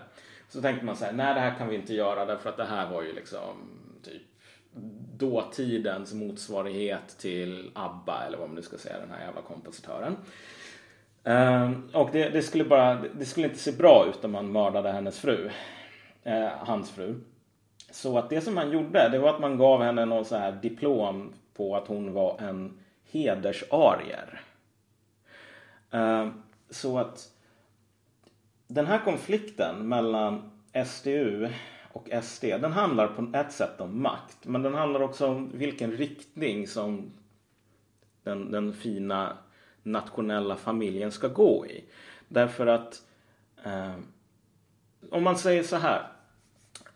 Så 0.49 0.61
tänkte 0.61 0.85
man 0.85 0.95
så 0.95 1.05
här, 1.05 1.13
nej 1.13 1.33
det 1.33 1.39
här 1.39 1.57
kan 1.57 1.67
vi 1.67 1.75
inte 1.75 1.93
göra 1.93 2.25
därför 2.25 2.49
att 2.49 2.57
det 2.57 2.65
här 2.65 2.89
var 2.89 3.01
ju 3.01 3.13
liksom 3.13 3.55
typ 4.03 4.21
dåtidens 5.17 6.13
motsvarighet 6.13 7.17
till 7.17 7.71
ABBA 7.75 8.23
eller 8.27 8.37
vad 8.37 8.47
man 8.47 8.55
nu 8.55 8.61
ska 8.61 8.77
säga, 8.77 8.99
den 8.99 9.11
här 9.11 9.25
jävla 9.25 9.41
kompositören. 9.41 10.17
Ehm, 11.23 11.89
och 11.93 12.09
det, 12.11 12.29
det, 12.29 12.41
skulle 12.41 12.63
bara, 12.63 12.95
det 12.95 13.25
skulle 13.25 13.47
inte 13.47 13.59
se 13.59 13.71
bra 13.71 14.05
ut 14.09 14.25
om 14.25 14.31
man 14.31 14.51
mördade 14.51 14.91
hennes 14.91 15.19
fru. 15.19 15.49
Eh, 16.23 16.49
hans 16.59 16.91
fru. 16.91 17.15
Så 17.91 18.17
att 18.17 18.29
det 18.29 18.41
som 18.41 18.55
man 18.55 18.71
gjorde, 18.71 19.09
det 19.09 19.19
var 19.19 19.29
att 19.29 19.41
man 19.41 19.57
gav 19.57 19.83
henne 19.83 20.05
någon 20.05 20.25
så 20.25 20.35
här 20.35 20.51
diplom 20.51 21.33
på 21.53 21.75
att 21.75 21.87
hon 21.87 22.13
var 22.13 22.39
en 22.39 22.79
hedersarier. 23.11 24.41
Ehm, 25.91 26.43
så 26.69 26.97
att 26.97 27.29
den 28.67 28.85
här 28.85 28.99
konflikten 28.99 29.87
mellan 29.87 30.51
SDU 30.85 31.49
och 31.91 32.09
SD, 32.23 32.43
den 32.43 32.71
handlar 32.71 33.07
på 33.07 33.37
ett 33.37 33.51
sätt 33.51 33.81
om 33.81 34.01
makt. 34.01 34.37
Men 34.45 34.61
den 34.61 34.73
handlar 34.73 35.01
också 35.01 35.27
om 35.27 35.51
vilken 35.53 35.91
riktning 35.91 36.67
som 36.67 37.11
den, 38.23 38.51
den 38.51 38.73
fina 38.73 39.37
nationella 39.83 40.55
familjen 40.55 41.11
ska 41.11 41.27
gå 41.27 41.65
i. 41.67 41.83
Därför 42.27 42.67
att 42.67 43.01
eh, 43.63 43.95
om 45.09 45.23
man 45.23 45.37
säger 45.37 45.63
så 45.63 45.75
här. 45.75 46.07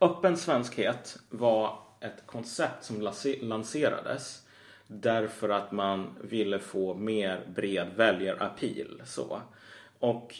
Öppen 0.01 0.37
svenskhet 0.37 1.17
var 1.29 1.79
ett 1.99 2.25
koncept 2.25 2.83
som 2.83 3.11
lanserades 3.41 4.45
därför 4.87 5.49
att 5.49 5.71
man 5.71 6.17
ville 6.21 6.59
få 6.59 6.93
mer 6.93 7.41
bred 7.55 7.87
väljarappeal. 7.95 9.01
Så. 9.05 9.41
Och 9.99 10.35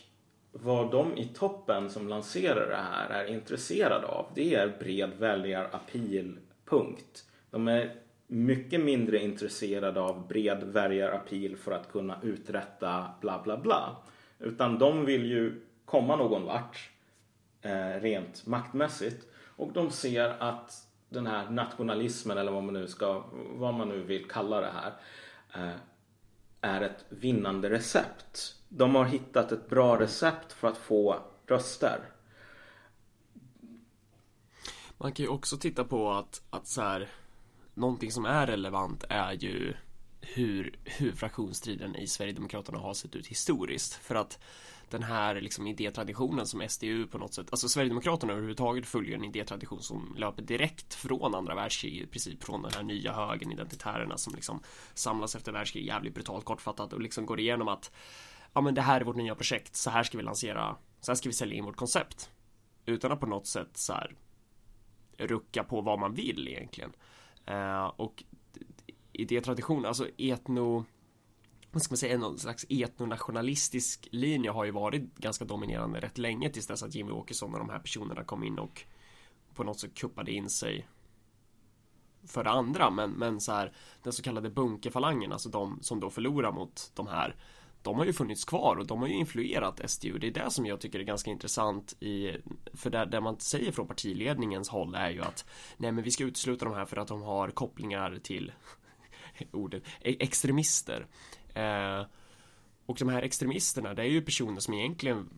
vad 0.52 0.92
de 0.92 1.18
i 1.18 1.28
toppen 1.28 1.90
som 1.90 2.08
lanserar 2.08 2.70
det 2.70 2.76
här 2.76 3.10
är 3.10 3.26
intresserade 3.26 4.08
av 4.08 4.26
det 4.36 4.56
är 4.56 4.78
bred 4.80 5.12
väljarappeal, 5.20 6.38
punkt. 6.66 7.26
De 7.50 7.68
är 7.68 7.96
mycket 8.28 8.82
mindre 8.82 9.24
intresserade 9.24 10.02
av 10.02 10.28
bred 10.28 10.64
väljarappeal 10.64 11.56
för 11.56 11.72
att 11.72 11.92
kunna 11.92 12.20
uträtta 12.22 13.06
bla 13.22 13.42
bla 13.44 13.58
bla. 13.58 13.96
Utan 14.40 14.80
de 14.80 15.06
vill 15.06 15.26
ju 15.26 15.62
komma 15.86 16.16
någon 16.16 16.46
vart 16.46 16.90
eh, 17.62 18.02
rent 18.02 18.46
maktmässigt. 18.46 19.28
Och 19.56 19.74
de 19.74 19.92
ser 19.92 20.36
att 20.40 20.88
den 21.10 21.28
här 21.28 21.50
nationalismen 21.50 22.38
eller 22.38 22.52
vad 22.52 22.64
man 22.64 22.74
nu 22.74 22.88
ska, 22.88 23.24
vad 23.34 23.74
man 23.74 23.90
nu 23.90 24.04
vill 24.04 24.28
kalla 24.28 24.62
det 24.62 24.72
här, 24.74 24.94
eh, 25.54 25.76
är 26.62 26.82
ett 26.82 27.06
vinnande 27.10 27.70
recept. 27.70 28.56
De 28.70 28.96
har 28.96 29.06
hittat 29.06 29.52
ett 29.52 29.70
bra 29.70 30.00
recept 30.00 30.52
för 30.54 30.68
att 30.68 30.78
få 30.78 31.20
röster. 31.48 32.00
Man 34.98 35.12
kan 35.12 35.26
ju 35.26 35.30
också 35.30 35.58
titta 35.58 35.84
på 35.84 36.12
att, 36.12 36.42
att 36.50 36.68
så 36.68 36.82
här, 36.82 37.10
någonting 37.76 38.12
som 38.12 38.26
är 38.26 38.48
relevant 38.48 39.04
är 39.10 39.34
ju 39.34 39.74
hur, 40.22 40.80
hur 40.84 41.12
fraktionsstriden 41.12 41.96
i 41.96 42.08
Sverigedemokraterna 42.08 42.78
har 42.78 42.94
sett 42.94 43.16
ut 43.16 43.28
historiskt. 43.28 43.94
För 43.94 44.16
att 44.16 44.40
den 44.90 45.04
här 45.04 45.42
liksom 45.42 45.68
idétraditionen 45.68 46.48
som 46.48 46.70
SDU 46.70 47.08
på 47.08 47.18
något 47.18 47.34
sätt, 47.34 47.48
alltså 47.52 47.70
Sverigedemokraterna 47.70 48.34
överhuvudtaget 48.34 48.86
följer 48.86 49.16
en 49.16 49.24
idétradition 49.24 49.82
som 49.82 50.16
löper 50.18 50.42
direkt 50.42 50.94
från 50.94 51.36
andra 51.36 51.56
världskriget, 51.56 52.08
i 52.08 52.12
princip 52.12 52.44
från 52.44 52.62
den 52.62 52.72
här 52.76 52.84
nya 52.84 53.14
högen, 53.14 53.52
identitärerna 53.52 54.18
som 54.18 54.36
liksom 54.36 54.60
samlas 54.94 55.36
efter 55.36 55.52
världskriget 55.52 55.88
jävligt 55.88 56.14
brutalt 56.14 56.46
kortfattat 56.46 56.94
och 56.94 57.02
liksom 57.02 57.26
går 57.26 57.40
igenom 57.40 57.68
att 57.68 57.92
ja 58.54 58.62
men 58.62 58.76
det 58.76 58.82
här 58.82 59.02
är 59.02 59.06
vårt 59.06 59.16
nya 59.16 59.36
projekt, 59.36 59.76
så 59.76 59.90
här 59.90 60.04
ska 60.04 60.18
vi 60.18 60.24
lansera, 60.24 60.78
så 61.02 61.12
här 61.12 61.16
ska 61.16 61.30
vi 61.30 61.34
sälja 61.34 61.56
in 61.56 61.66
vårt 61.66 61.76
koncept. 61.76 62.30
Utan 62.86 63.12
att 63.12 63.20
på 63.20 63.26
något 63.26 63.48
sätt 63.48 63.78
så 63.78 63.94
här 63.94 64.16
rucka 65.18 65.64
på 65.64 65.82
vad 65.82 66.00
man 66.00 66.14
vill 66.14 66.48
egentligen. 66.48 66.92
Uh, 67.50 67.86
och 67.86 68.24
idétradition, 69.12 69.86
alltså 69.86 70.08
etno 70.18 70.86
vad 71.76 71.82
ska 71.82 71.92
man 71.92 71.98
säga, 71.98 72.18
någon 72.18 72.40
slags 72.40 72.66
etnonationalistisk 72.70 74.08
linje 74.12 74.52
har 74.52 74.66
ju 74.66 74.72
varit 74.72 75.16
ganska 75.16 75.46
dominerande 75.46 76.00
rätt 76.00 76.18
länge 76.18 76.50
tills 76.50 76.68
dess 76.68 76.84
att 76.84 76.96
Jimmy 76.96 77.12
Åkesson 77.12 77.54
och 77.54 77.60
de 77.60 77.70
här 77.70 77.80
personerna 77.80 78.24
kom 78.24 78.44
in 78.44 78.60
och 78.60 78.84
på 79.54 79.64
något 79.64 79.80
sätt 79.80 79.94
kuppade 79.94 80.32
in 80.32 80.50
sig 80.50 80.88
för 82.28 82.44
det 82.44 82.50
andra, 82.50 82.90
men, 82.90 83.12
men 83.12 83.42
så 83.42 83.52
här 83.52 83.74
den 84.04 84.14
så 84.14 84.24
kallade 84.24 84.50
bunkerfalangen, 84.50 85.32
alltså 85.32 85.50
de 85.50 85.80
som 85.82 86.00
då 86.00 86.10
förlorar 86.10 86.52
mot 86.52 86.92
de 86.94 87.08
här 87.08 87.36
de 87.86 87.98
har 87.98 88.06
ju 88.06 88.14
funnits 88.14 88.46
kvar 88.46 88.76
och 88.76 88.88
de 88.88 89.02
har 89.02 89.08
ju 89.08 89.14
influerat 89.14 89.82
SDU. 89.86 90.18
Det 90.18 90.28
är 90.28 90.32
det 90.32 90.50
som 90.50 90.66
jag 90.66 90.82
tycker 90.82 91.00
är 91.00 91.04
ganska 91.04 91.32
intressant 91.32 91.96
i, 92.00 92.32
för 92.74 92.90
det, 92.90 93.06
det 93.06 93.22
man 93.22 93.40
säger 93.40 93.72
från 93.72 93.88
partiledningens 93.88 94.70
håll 94.70 94.96
är 94.96 95.10
ju 95.10 95.22
att 95.22 95.46
nej 95.78 95.92
men 95.92 96.04
vi 96.04 96.12
ska 96.12 96.24
utesluta 96.24 96.66
de 96.66 96.74
här 96.74 96.86
för 96.86 96.98
att 96.98 97.08
de 97.08 97.22
har 97.22 97.50
kopplingar 97.50 98.20
till 98.24 98.52
ordet 99.52 99.84
e-, 100.02 100.16
extremister. 100.20 101.08
Eh, 101.54 102.06
och 102.86 102.98
de 103.00 103.10
här 103.10 103.22
extremisterna, 103.22 103.94
det 103.94 104.02
är 104.02 104.08
ju 104.08 104.22
personer 104.22 104.60
som 104.60 104.74
egentligen 104.74 105.30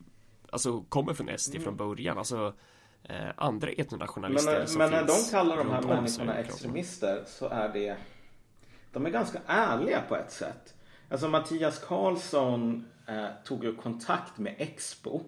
alltså 0.49 0.81
kommer 0.81 1.13
från 1.13 1.37
SD 1.37 1.55
mm. 1.55 1.63
från 1.63 1.77
början. 1.77 2.17
Alltså 2.17 2.53
eh, 3.03 3.29
andra 3.37 3.69
etnonationalister 3.69 4.67
Men, 4.67 4.77
men 4.77 4.91
när 4.91 5.07
de 5.07 5.31
kallar 5.31 5.57
de 5.57 5.69
här 5.69 5.81
människorna 5.81 6.35
extremister 6.35 7.23
så 7.27 7.47
är 7.47 7.69
det 7.69 7.97
de 8.91 9.05
är 9.05 9.09
ganska 9.09 9.41
ärliga 9.47 10.01
på 10.09 10.15
ett 10.15 10.31
sätt. 10.31 10.73
Alltså 11.09 11.27
Mattias 11.27 11.79
Karlsson 11.79 12.85
eh, 13.07 13.27
tog 13.43 13.63
ju 13.63 13.75
kontakt 13.75 14.37
med 14.37 14.55
Expo 14.57 15.21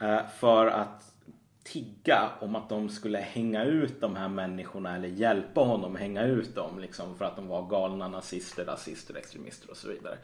eh, 0.00 0.26
för 0.38 0.66
att 0.66 1.14
tigga 1.62 2.30
om 2.40 2.56
att 2.56 2.68
de 2.68 2.88
skulle 2.88 3.18
hänga 3.18 3.64
ut 3.64 4.00
de 4.00 4.16
här 4.16 4.28
människorna 4.28 4.96
eller 4.96 5.08
hjälpa 5.08 5.60
honom 5.60 5.96
hänga 5.96 6.22
ut 6.22 6.54
dem 6.54 6.78
liksom 6.78 7.18
för 7.18 7.24
att 7.24 7.36
de 7.36 7.48
var 7.48 7.66
galna 7.66 8.08
nazister, 8.08 8.64
rasister, 8.64 9.16
extremister 9.16 9.70
och 9.70 9.76
så 9.76 9.88
vidare. 9.88 10.18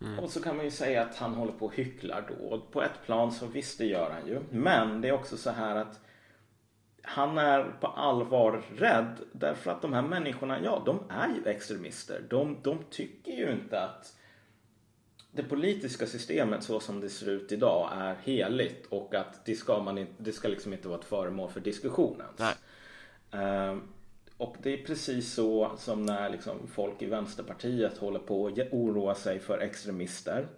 Mm. 0.00 0.18
Och 0.18 0.30
så 0.30 0.42
kan 0.42 0.56
man 0.56 0.64
ju 0.64 0.70
säga 0.70 1.02
att 1.02 1.16
han 1.16 1.34
håller 1.34 1.52
på 1.52 1.66
och 1.66 1.74
hycklar 1.74 2.24
då. 2.28 2.44
Och 2.44 2.72
på 2.72 2.82
ett 2.82 3.06
plan 3.06 3.32
så 3.32 3.46
visst 3.46 3.78
det 3.78 3.86
gör 3.86 4.10
han 4.10 4.26
ju. 4.26 4.40
Men 4.50 5.00
det 5.00 5.08
är 5.08 5.12
också 5.12 5.36
så 5.36 5.50
här 5.50 5.76
att 5.76 6.00
han 7.08 7.38
är 7.38 7.64
på 7.80 7.86
allvar 7.86 8.62
rädd 8.76 9.16
därför 9.32 9.70
att 9.70 9.82
de 9.82 9.92
här 9.92 10.02
människorna, 10.02 10.58
ja 10.64 10.82
de 10.86 11.00
är 11.08 11.28
ju 11.28 11.50
extremister. 11.50 12.22
De, 12.30 12.56
de 12.62 12.78
tycker 12.90 13.32
ju 13.32 13.52
inte 13.52 13.80
att 13.80 14.16
det 15.32 15.42
politiska 15.42 16.06
systemet 16.06 16.62
så 16.62 16.80
som 16.80 17.00
det 17.00 17.08
ser 17.08 17.28
ut 17.28 17.52
idag 17.52 17.90
är 17.92 18.14
heligt 18.14 18.86
och 18.86 19.14
att 19.14 19.44
det 19.44 19.54
ska, 19.54 19.82
man 19.82 19.98
inte, 19.98 20.12
det 20.18 20.32
ska 20.32 20.48
liksom 20.48 20.72
inte 20.72 20.88
vara 20.88 20.98
ett 20.98 21.04
föremål 21.04 21.50
för 21.50 21.60
diskussion 21.60 22.22
ens. 22.22 22.58
Uh, 23.34 23.82
och 24.36 24.56
det 24.62 24.72
är 24.72 24.86
precis 24.86 25.34
så 25.34 25.72
som 25.76 26.06
när 26.06 26.30
liksom 26.30 26.56
folk 26.72 27.02
i 27.02 27.06
Vänsterpartiet 27.06 27.98
håller 27.98 28.18
på 28.20 28.46
att 28.46 28.58
oroa 28.72 29.14
sig 29.14 29.38
för 29.38 29.58
extremister. 29.58 30.48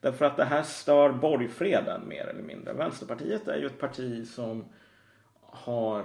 Därför 0.00 0.24
att 0.24 0.36
det 0.36 0.44
här 0.44 0.62
stör 0.62 1.12
borgfreden 1.12 2.08
mer 2.08 2.26
eller 2.26 2.42
mindre. 2.42 2.72
Vänsterpartiet 2.72 3.48
är 3.48 3.56
ju 3.56 3.66
ett 3.66 3.78
parti 3.78 4.28
som 4.28 4.64
har 5.52 6.04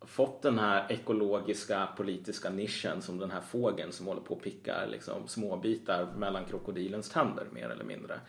fått 0.00 0.42
den 0.42 0.58
här 0.58 0.92
ekologiska 0.92 1.88
politiska 1.96 2.50
nischen 2.50 3.02
som 3.02 3.18
den 3.18 3.30
här 3.30 3.40
fågeln 3.40 3.92
som 3.92 4.06
håller 4.06 4.20
på 4.20 4.34
och 4.34 4.42
pickar 4.42 4.86
liksom, 4.86 5.28
småbitar 5.28 6.06
mellan 6.16 6.44
krokodilens 6.44 7.10
tänder 7.10 7.46
mer 7.50 7.68
eller 7.68 7.84
mindre. 7.84 8.20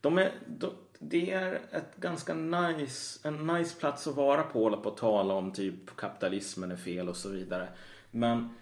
De 0.00 0.18
är, 0.18 0.32
de, 0.46 0.70
det 0.98 1.30
är 1.30 1.60
ett 1.72 1.96
ganska 1.96 2.34
nice, 2.34 3.28
en 3.28 3.46
nice 3.46 3.80
plats 3.80 4.06
att 4.06 4.16
vara 4.16 4.42
på, 4.42 4.62
hålla 4.62 4.76
på 4.76 4.88
och 4.88 4.96
tala 4.96 5.34
om 5.34 5.52
typ 5.52 5.96
kapitalismen 5.96 6.70
är 6.72 6.76
fel 6.76 7.08
och 7.08 7.16
så 7.16 7.28
vidare. 7.28 7.68
Men 8.10 8.54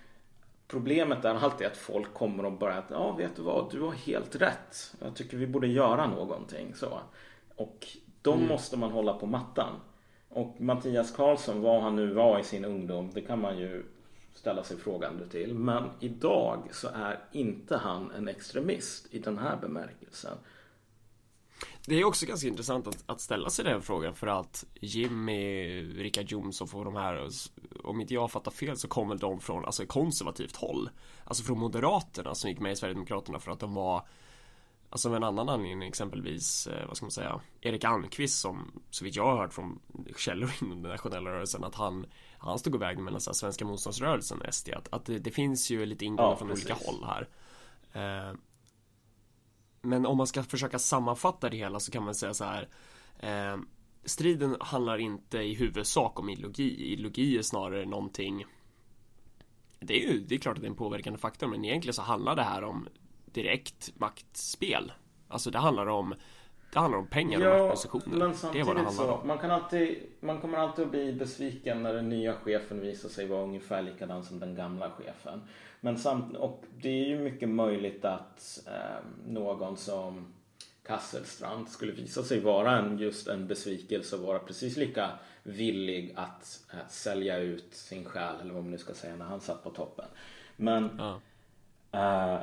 problemet 0.68 1.24
är 1.24 1.34
alltid 1.34 1.66
att 1.66 1.76
folk 1.76 2.14
kommer 2.14 2.44
och 2.44 2.52
bara 2.52 2.74
att 2.74 2.90
ja 2.90 3.12
vet 3.12 3.36
du 3.36 3.42
vad, 3.42 3.70
du 3.70 3.80
har 3.80 3.92
helt 3.92 4.36
rätt. 4.36 4.94
Jag 5.00 5.16
tycker 5.16 5.36
vi 5.36 5.46
borde 5.46 5.66
göra 5.66 6.06
någonting 6.06 6.74
så. 6.74 7.00
Och 7.56 7.86
de 8.22 8.34
mm. 8.38 8.48
måste 8.48 8.76
man 8.76 8.90
hålla 8.90 9.12
på 9.12 9.26
mattan. 9.26 9.80
Och 10.36 10.60
Mattias 10.60 11.10
Karlsson, 11.10 11.62
vad 11.62 11.82
han 11.82 11.96
nu 11.96 12.12
var 12.12 12.38
i 12.38 12.44
sin 12.44 12.64
ungdom, 12.64 13.10
det 13.14 13.20
kan 13.20 13.40
man 13.40 13.58
ju 13.58 13.84
ställa 14.34 14.64
sig 14.64 14.76
frågande 14.76 15.28
till. 15.28 15.54
Men 15.54 15.90
idag 16.00 16.68
så 16.72 16.88
är 16.88 17.24
inte 17.32 17.76
han 17.76 18.10
en 18.10 18.28
extremist 18.28 19.14
i 19.14 19.18
den 19.18 19.38
här 19.38 19.56
bemärkelsen. 19.56 20.38
Det 21.86 22.00
är 22.00 22.04
också 22.04 22.26
ganska 22.26 22.48
intressant 22.48 22.86
att, 22.86 23.04
att 23.06 23.20
ställa 23.20 23.50
sig 23.50 23.64
den 23.64 23.82
frågan 23.82 24.14
för 24.14 24.26
att 24.26 24.64
Jimmy, 24.80 25.82
Richard 25.82 26.32
Jomshof 26.32 26.74
och 26.74 26.84
de 26.84 26.96
här 26.96 27.28
Om 27.84 28.00
inte 28.00 28.14
jag 28.14 28.30
fattar 28.30 28.50
fel 28.50 28.76
så 28.76 28.88
kommer 28.88 29.16
de 29.16 29.40
från 29.40 29.64
alltså 29.64 29.86
konservativt 29.86 30.56
håll 30.56 30.90
Alltså 31.24 31.42
från 31.42 31.58
Moderaterna 31.58 32.34
som 32.34 32.50
gick 32.50 32.60
med 32.60 32.72
i 32.72 32.76
Sverigedemokraterna 32.76 33.38
för 33.38 33.50
att 33.50 33.60
de 33.60 33.74
var 33.74 34.06
Alltså 34.90 35.08
med 35.08 35.16
en 35.16 35.24
annan 35.24 35.48
anledning 35.48 35.88
exempelvis, 35.88 36.66
eh, 36.66 36.86
vad 36.86 36.96
ska 36.96 37.06
man 37.06 37.10
säga, 37.10 37.40
Erik 37.60 37.84
Almqvist 37.84 38.40
som 38.40 38.82
så 38.90 39.04
vitt 39.04 39.16
jag 39.16 39.24
har 39.24 39.36
hört 39.36 39.52
från 39.52 39.80
källor 40.16 40.50
inom 40.62 40.82
den 40.82 40.92
nationella 40.92 41.30
rörelsen 41.30 41.64
att 41.64 41.74
han 41.74 42.06
Han 42.38 42.58
stod 42.58 42.74
iväg 42.74 42.98
mellan 42.98 43.20
så 43.20 43.30
här, 43.30 43.34
svenska 43.34 43.64
motståndsrörelsen 43.64 44.40
och 44.40 44.54
SD 44.54 44.70
att, 44.70 44.88
att 44.92 45.04
det, 45.04 45.18
det, 45.18 45.30
finns 45.30 45.70
ju 45.70 45.86
lite 45.86 46.04
ingångar 46.04 46.30
ja, 46.30 46.36
från 46.36 46.48
precis. 46.48 46.64
olika 46.64 46.84
håll 46.84 47.04
här 47.04 47.28
eh, 47.92 48.36
Men 49.82 50.06
om 50.06 50.16
man 50.16 50.26
ska 50.26 50.42
försöka 50.42 50.78
sammanfatta 50.78 51.50
det 51.50 51.56
hela 51.56 51.80
så 51.80 51.92
kan 51.92 52.04
man 52.04 52.14
säga 52.14 52.34
så 52.34 52.44
här 52.44 52.68
eh, 53.18 53.58
Striden 54.04 54.56
handlar 54.60 54.98
inte 54.98 55.38
i 55.38 55.54
huvudsak 55.54 56.20
om 56.20 56.28
ideologi, 56.28 56.92
ideologi 56.92 57.38
är 57.38 57.42
snarare 57.42 57.86
någonting 57.86 58.44
det 59.80 60.04
är 60.04 60.12
ju, 60.12 60.20
det 60.20 60.34
är 60.34 60.38
klart 60.38 60.56
att 60.56 60.62
det 60.62 60.66
är 60.66 60.70
en 60.70 60.76
påverkande 60.76 61.18
faktor 61.18 61.46
men 61.46 61.64
egentligen 61.64 61.94
så 61.94 62.02
handlar 62.02 62.36
det 62.36 62.42
här 62.42 62.64
om 62.64 62.88
direkt 63.36 63.92
maktspel. 63.96 64.92
Alltså 65.28 65.50
det 65.50 65.58
handlar 65.58 65.86
om 65.86 66.14
det 66.72 66.78
handlar 66.78 66.98
om 66.98 67.06
pengar 67.06 67.40
ja, 67.40 67.60
och 67.60 67.68
maktpositioner. 67.68 68.16
Men 68.18 68.52
det 68.52 68.60
är 68.60 68.64
vad 68.64 68.76
det 68.76 68.82
handlar 68.82 69.04
så, 69.04 69.12
om. 69.12 69.28
Man, 69.28 69.38
kan 69.38 69.50
alltid, 69.50 70.02
man 70.20 70.40
kommer 70.40 70.58
alltid 70.58 70.84
att 70.84 70.90
bli 70.90 71.12
besviken 71.12 71.82
när 71.82 71.94
den 71.94 72.08
nya 72.08 72.34
chefen 72.34 72.80
visar 72.80 73.08
sig 73.08 73.26
vara 73.26 73.42
ungefär 73.42 73.82
likadan 73.82 74.24
som 74.24 74.40
den 74.40 74.54
gamla 74.54 74.90
chefen. 74.90 75.42
Men 75.80 75.98
samt, 75.98 76.36
och 76.36 76.64
det 76.80 76.88
är 76.88 77.08
ju 77.08 77.18
mycket 77.18 77.48
möjligt 77.48 78.04
att 78.04 78.60
eh, 78.66 79.06
någon 79.26 79.76
som 79.76 80.34
Kasselstrand 80.86 81.68
skulle 81.68 81.92
visa 81.92 82.22
sig 82.22 82.40
vara 82.40 82.78
en, 82.78 82.98
just 82.98 83.28
en 83.28 83.46
besvikelse 83.46 84.16
och 84.16 84.22
vara 84.22 84.38
precis 84.38 84.76
lika 84.76 85.10
villig 85.42 86.12
att 86.16 86.60
eh, 86.72 86.88
sälja 86.88 87.38
ut 87.38 87.74
sin 87.74 88.04
själ 88.04 88.40
eller 88.40 88.54
vad 88.54 88.62
man 88.62 88.70
nu 88.70 88.78
ska 88.78 88.94
säga 88.94 89.16
när 89.16 89.24
han 89.24 89.40
satt 89.40 89.64
på 89.64 89.70
toppen. 89.70 90.06
Men 90.56 90.90
ja. 90.98 91.20
eh, 91.92 92.40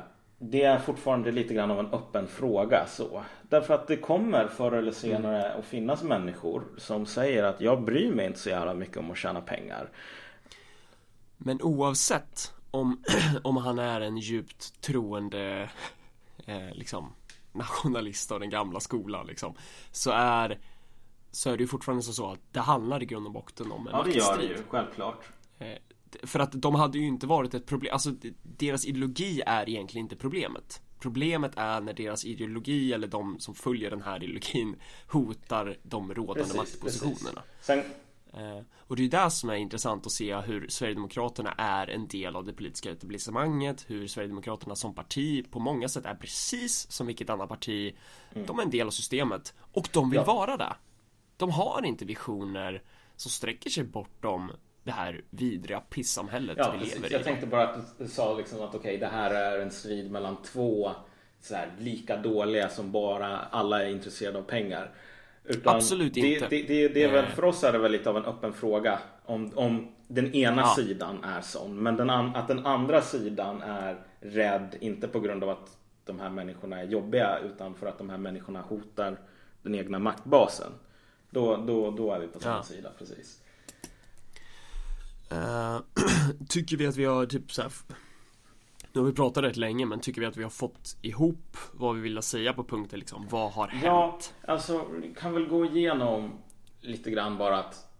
det 0.50 0.62
är 0.62 0.78
fortfarande 0.78 1.32
lite 1.32 1.54
grann 1.54 1.70
av 1.70 1.78
en 1.78 1.92
öppen 1.92 2.26
fråga 2.26 2.86
så. 2.86 3.24
Därför 3.42 3.74
att 3.74 3.86
det 3.86 3.96
kommer 3.96 4.48
förr 4.48 4.72
eller 4.72 4.92
senare 4.92 5.42
mm. 5.42 5.58
att 5.58 5.64
finnas 5.64 6.02
människor 6.02 6.64
som 6.76 7.06
säger 7.06 7.44
att 7.44 7.60
jag 7.60 7.82
bryr 7.84 8.12
mig 8.12 8.26
inte 8.26 8.38
så 8.38 8.48
jävla 8.48 8.74
mycket 8.74 8.96
om 8.96 9.10
att 9.10 9.18
tjäna 9.18 9.40
pengar. 9.40 9.90
Men 11.36 11.62
oavsett 11.62 12.54
om, 12.70 13.02
om 13.42 13.56
han 13.56 13.78
är 13.78 14.00
en 14.00 14.18
djupt 14.18 14.80
troende 14.80 15.70
eh, 16.46 16.72
liksom 16.72 17.12
nationalist 17.52 18.32
av 18.32 18.40
den 18.40 18.50
gamla 18.50 18.80
skolan 18.80 19.26
liksom 19.26 19.54
så 19.92 20.10
är 20.10 20.58
så 21.30 21.50
är 21.50 21.56
det 21.56 21.62
ju 21.62 21.68
fortfarande 21.68 22.02
så 22.02 22.30
att 22.30 22.40
det 22.52 22.60
handlar 22.60 23.02
i 23.02 23.06
grund 23.06 23.26
och 23.26 23.32
botten 23.32 23.72
om 23.72 23.86
en 23.86 23.92
Ja 23.96 24.02
det 24.02 24.10
gör 24.10 24.36
det 24.38 24.44
ju, 24.44 24.56
självklart. 24.68 25.24
Eh, 25.58 25.78
för 26.22 26.40
att 26.40 26.52
de 26.52 26.74
hade 26.74 26.98
ju 26.98 27.06
inte 27.06 27.26
varit 27.26 27.54
ett 27.54 27.66
problem, 27.66 27.92
alltså 27.92 28.10
deras 28.42 28.84
ideologi 28.84 29.42
är 29.46 29.68
egentligen 29.68 30.04
inte 30.04 30.16
problemet. 30.16 30.82
Problemet 30.98 31.52
är 31.56 31.80
när 31.80 31.92
deras 31.92 32.24
ideologi 32.24 32.92
eller 32.92 33.08
de 33.08 33.40
som 33.40 33.54
följer 33.54 33.90
den 33.90 34.02
här 34.02 34.22
ideologin 34.22 34.76
hotar 35.08 35.76
de 35.82 36.14
rådande 36.14 36.42
precis, 36.42 36.56
maktpositionerna. 36.56 37.42
Precis. 37.56 37.66
Sen... 37.66 37.78
Eh, 38.36 38.62
och 38.78 38.96
det 38.96 39.00
är 39.00 39.04
ju 39.04 39.10
det 39.10 39.30
som 39.30 39.50
är 39.50 39.54
intressant 39.54 40.06
att 40.06 40.12
se 40.12 40.36
hur 40.36 40.68
Sverigedemokraterna 40.68 41.52
är 41.52 41.90
en 41.90 42.08
del 42.08 42.36
av 42.36 42.44
det 42.44 42.52
politiska 42.52 42.90
etablissemanget, 42.90 43.84
hur 43.88 44.06
Sverigedemokraterna 44.06 44.76
som 44.76 44.94
parti 44.94 45.50
på 45.50 45.60
många 45.60 45.88
sätt 45.88 46.06
är 46.06 46.14
precis 46.14 46.92
som 46.92 47.06
vilket 47.06 47.30
annat 47.30 47.48
parti. 47.48 47.96
Mm. 48.34 48.46
De 48.46 48.58
är 48.58 48.62
en 48.62 48.70
del 48.70 48.86
av 48.86 48.90
systemet 48.90 49.54
och 49.72 49.88
de 49.92 50.10
vill 50.10 50.16
ja. 50.16 50.24
vara 50.24 50.56
det. 50.56 50.76
De 51.36 51.50
har 51.50 51.84
inte 51.84 52.04
visioner 52.04 52.82
som 53.16 53.30
sträcker 53.30 53.70
sig 53.70 53.84
bortom 53.84 54.52
det 54.84 54.92
här 54.92 55.22
vidriga 55.30 55.80
pissamhället 55.80 56.56
ja, 56.58 56.70
vi 56.72 56.78
precis. 56.78 56.94
lever 56.94 57.10
i. 57.10 57.12
Jag 57.12 57.24
tänkte 57.24 57.46
bara 57.46 57.68
att 57.68 57.98
du 57.98 58.08
sa 58.08 58.34
liksom 58.34 58.62
att 58.62 58.68
okej, 58.68 58.78
okay, 58.78 58.96
det 58.96 59.06
här 59.06 59.30
är 59.30 59.58
en 59.58 59.70
strid 59.70 60.10
mellan 60.10 60.36
två 60.42 60.90
så 61.40 61.54
här, 61.54 61.68
lika 61.78 62.16
dåliga 62.16 62.68
som 62.68 62.92
bara 62.92 63.38
alla 63.38 63.82
är 63.82 63.88
intresserade 63.88 64.38
av 64.38 64.42
pengar. 64.42 64.94
Utan 65.44 65.76
Absolut 65.76 66.14
det, 66.14 66.20
inte. 66.20 66.48
Det, 66.48 66.62
det, 66.62 66.88
det 66.88 67.02
är 67.02 67.12
väl, 67.12 67.26
för 67.26 67.44
oss 67.44 67.64
är 67.64 67.72
det 67.72 67.78
väl 67.78 67.92
lite 67.92 68.10
av 68.10 68.16
en 68.16 68.24
öppen 68.24 68.52
fråga 68.52 68.98
om, 69.24 69.52
om 69.54 69.94
den 70.08 70.34
ena 70.34 70.62
ja. 70.62 70.74
sidan 70.76 71.24
är 71.24 71.40
sån. 71.40 71.82
Men 71.82 71.96
den 71.96 72.10
an, 72.10 72.36
att 72.36 72.48
den 72.48 72.66
andra 72.66 73.02
sidan 73.02 73.62
är 73.62 73.96
rädd, 74.20 74.76
inte 74.80 75.08
på 75.08 75.20
grund 75.20 75.42
av 75.44 75.50
att 75.50 75.76
de 76.04 76.20
här 76.20 76.30
människorna 76.30 76.80
är 76.80 76.84
jobbiga 76.84 77.38
utan 77.38 77.74
för 77.74 77.86
att 77.86 77.98
de 77.98 78.10
här 78.10 78.18
människorna 78.18 78.60
hotar 78.60 79.16
den 79.62 79.74
egna 79.74 79.98
maktbasen. 79.98 80.72
Då, 81.30 81.56
då, 81.56 81.90
då 81.90 82.12
är 82.12 82.20
vi 82.20 82.26
på 82.26 82.40
samma 82.40 82.56
ja. 82.56 82.62
sida, 82.62 82.90
precis. 82.98 83.43
Uh, 85.34 85.80
tycker 86.48 86.76
vi 86.76 86.86
att 86.86 86.96
vi 86.96 87.04
har 87.04 87.26
typ 87.26 87.52
så 87.52 87.62
här, 87.62 87.72
Nu 88.92 89.00
har 89.00 89.06
vi 89.06 89.12
pratat 89.12 89.44
rätt 89.44 89.56
länge 89.56 89.86
men 89.86 90.00
tycker 90.00 90.20
vi 90.20 90.26
att 90.26 90.36
vi 90.36 90.42
har 90.42 90.50
fått 90.50 90.96
ihop 91.02 91.56
vad 91.72 91.94
vi 91.94 92.00
vill 92.00 92.22
säga 92.22 92.52
på 92.52 92.64
punkten 92.64 92.98
liksom 92.98 93.26
Vad 93.30 93.52
har 93.52 93.68
hänt? 93.68 93.84
Ja, 93.84 94.18
alltså 94.52 94.86
kan 95.16 95.32
väl 95.32 95.46
gå 95.46 95.64
igenom 95.64 96.32
lite 96.80 97.10
grann 97.10 97.38
bara 97.38 97.58
att 97.58 97.90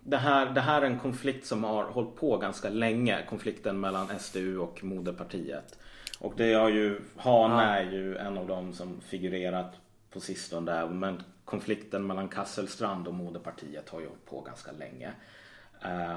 det 0.00 0.16
här, 0.16 0.50
det 0.50 0.60
här 0.60 0.82
är 0.82 0.86
en 0.86 0.98
konflikt 0.98 1.46
som 1.46 1.64
har 1.64 1.84
hållit 1.84 2.16
på 2.16 2.36
ganska 2.36 2.68
länge 2.68 3.26
Konflikten 3.28 3.80
mellan 3.80 4.18
SDU 4.18 4.58
och 4.58 4.84
moderpartiet 4.84 5.78
Och 6.18 6.34
det 6.36 6.52
har 6.52 6.68
ju 6.68 7.00
Han 7.16 7.50
ja. 7.50 7.62
är 7.62 7.92
ju 7.92 8.16
en 8.16 8.38
av 8.38 8.46
dem 8.46 8.72
som 8.72 9.00
figurerat 9.00 9.74
på 10.10 10.20
sistone 10.20 10.88
Men 10.88 11.22
konflikten 11.44 12.06
mellan 12.06 12.28
Kasselstrand 12.28 13.08
och 13.08 13.14
moderpartiet 13.14 13.88
har 13.88 14.00
ju 14.00 14.06
hållit 14.06 14.26
på 14.26 14.40
ganska 14.40 14.72
länge 14.72 15.12
Eh, 15.12 15.39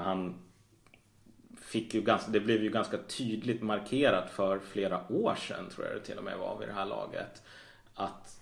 han 0.04 0.34
fick 1.74 1.94
ju 1.94 2.02
ganska, 2.02 2.30
det 2.30 2.40
blev 2.40 2.62
ju 2.62 2.70
ganska 2.70 2.98
tydligt 2.98 3.62
markerat 3.62 4.30
för 4.30 4.58
flera 4.58 5.12
år 5.12 5.34
sedan 5.34 5.68
tror 5.70 5.86
jag 5.86 5.96
det 5.96 6.00
till 6.00 6.18
och 6.18 6.24
med 6.24 6.38
var 6.38 6.58
vid 6.58 6.68
det 6.68 6.74
här 6.74 6.86
laget. 6.86 7.42
Att 7.94 8.40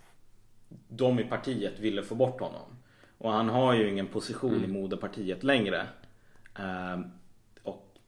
de 0.89 1.19
i 1.19 1.25
partiet 1.25 1.79
ville 1.79 2.03
få 2.03 2.15
bort 2.15 2.41
honom. 2.41 2.77
Och 3.19 3.33
han 3.33 3.49
har 3.49 3.75
ju 3.75 3.89
ingen 3.89 4.07
position 4.07 4.55
mm. 4.55 4.65
i 4.65 4.73
moderpartiet 4.73 5.43
längre. 5.43 5.87
Eh, 6.59 7.01
och 7.63 7.99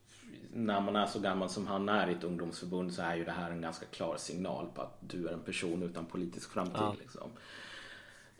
när 0.53 0.81
man 0.81 0.95
är 0.95 1.05
så 1.05 1.19
gammal 1.19 1.49
som 1.49 1.67
han 1.67 1.89
är 1.89 2.07
i 2.07 2.11
ett 2.13 2.23
ungdomsförbund 2.23 2.93
så 2.93 3.01
är 3.01 3.15
ju 3.15 3.25
det 3.25 3.31
här 3.31 3.51
en 3.51 3.61
ganska 3.61 3.85
klar 3.85 4.15
signal 4.17 4.67
på 4.75 4.81
att 4.81 4.97
du 4.99 5.27
är 5.27 5.33
en 5.33 5.39
person 5.39 5.83
utan 5.83 6.05
politisk 6.05 6.51
framtid. 6.51 6.75
Ja. 6.77 6.95
Liksom. 6.99 7.29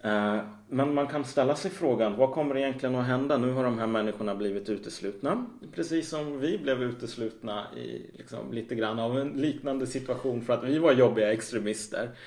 Eh, 0.06 0.42
men 0.70 0.94
man 0.94 1.08
kan 1.08 1.26
ställa 1.26 1.56
sig 1.56 1.72
frågan, 1.72 2.18
vad 2.18 2.32
kommer 2.32 2.58
egentligen 2.58 2.96
att 2.96 3.06
hända? 3.06 3.38
Nu 3.38 3.52
har 3.54 3.64
de 3.64 3.80
här 3.80 3.88
människorna 3.88 4.36
blivit 4.36 4.70
uteslutna. 4.70 5.46
Precis 5.76 6.10
som 6.10 6.40
vi 6.40 6.58
blev 6.58 6.84
uteslutna 6.84 7.74
i 7.76 8.12
liksom, 8.18 8.54
lite 8.54 8.76
grann 8.76 9.00
av 9.00 9.18
en 9.20 9.30
liknande 9.30 9.88
situation 9.88 10.42
för 10.42 10.54
att 10.54 10.64
vi 10.64 10.78
var 10.80 10.92
jobbiga 10.92 11.34
extremister. 11.34 12.18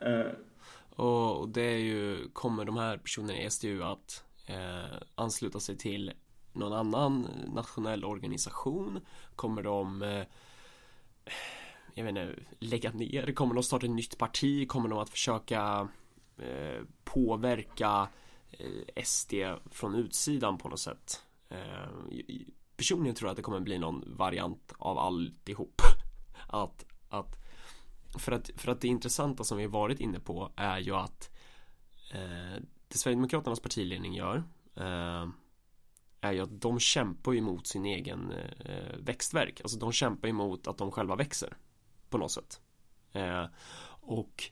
Eh, 0.00 0.26
Och 0.96 1.48
det 1.48 1.62
är 1.62 1.78
ju, 1.78 2.28
kommer 2.32 2.64
de 2.64 2.76
här 2.76 2.96
personerna 2.98 3.38
i 3.40 3.50
SDU 3.50 3.82
att 3.82 4.24
eh, 4.46 4.98
ansluta 5.14 5.60
sig 5.60 5.76
till 5.78 6.12
någon 6.52 6.72
annan 6.72 7.28
nationell 7.54 8.04
organisation? 8.04 9.00
Kommer 9.36 9.62
de 9.62 10.02
eh, 10.02 10.22
jag 11.94 12.04
vet 12.04 12.10
inte, 12.10 12.34
lägga 12.58 12.92
ner? 12.92 13.32
Kommer 13.32 13.54
de 13.54 13.62
starta 13.62 13.86
ett 13.86 13.92
nytt 13.92 14.18
parti? 14.18 14.68
Kommer 14.68 14.88
de 14.88 14.98
att 14.98 15.10
försöka 15.10 15.88
Eh, 16.38 16.82
påverka 17.04 18.08
eh, 18.50 19.04
SD 19.04 19.34
från 19.70 19.94
utsidan 19.94 20.58
på 20.58 20.68
något 20.68 20.80
sätt. 20.80 21.22
Eh, 21.48 21.88
personligen 22.76 23.14
tror 23.14 23.28
jag 23.28 23.30
att 23.30 23.36
det 23.36 23.42
kommer 23.42 23.60
bli 23.60 23.78
någon 23.78 24.16
variant 24.16 24.72
av 24.78 24.98
alltihop. 24.98 25.82
Att, 26.48 26.84
att 27.08 27.36
för 28.18 28.32
att, 28.32 28.50
för 28.56 28.72
att 28.72 28.80
det 28.80 28.88
intressanta 28.88 29.44
som 29.44 29.58
vi 29.58 29.66
varit 29.66 30.00
inne 30.00 30.20
på 30.20 30.52
är 30.56 30.78
ju 30.78 30.94
att 30.94 31.30
eh, 32.12 32.62
det 32.88 32.98
Sverigedemokraternas 32.98 33.60
partiledning 33.60 34.14
gör 34.14 34.36
eh, 34.74 35.28
är 36.20 36.32
ju 36.32 36.40
att 36.40 36.60
de 36.60 36.80
kämpar 36.80 37.34
emot 37.34 37.66
sin 37.66 37.86
egen 37.86 38.32
eh, 38.64 38.96
växtverk. 38.98 39.60
Alltså 39.60 39.78
de 39.78 39.92
kämpar 39.92 40.28
emot 40.28 40.66
att 40.66 40.78
de 40.78 40.90
själva 40.90 41.16
växer 41.16 41.56
på 42.10 42.18
något 42.18 42.32
sätt. 42.32 42.60
Eh, 43.12 43.46
och 44.00 44.50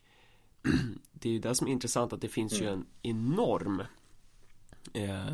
det 1.11 1.29
är 1.29 1.33
ju 1.33 1.39
det 1.39 1.55
som 1.55 1.67
är 1.67 1.71
intressant 1.71 2.13
att 2.13 2.21
det 2.21 2.27
finns 2.27 2.53
mm. 2.53 2.65
ju 2.65 2.71
en 2.73 2.85
enorm 3.01 3.83
eh, 4.93 5.25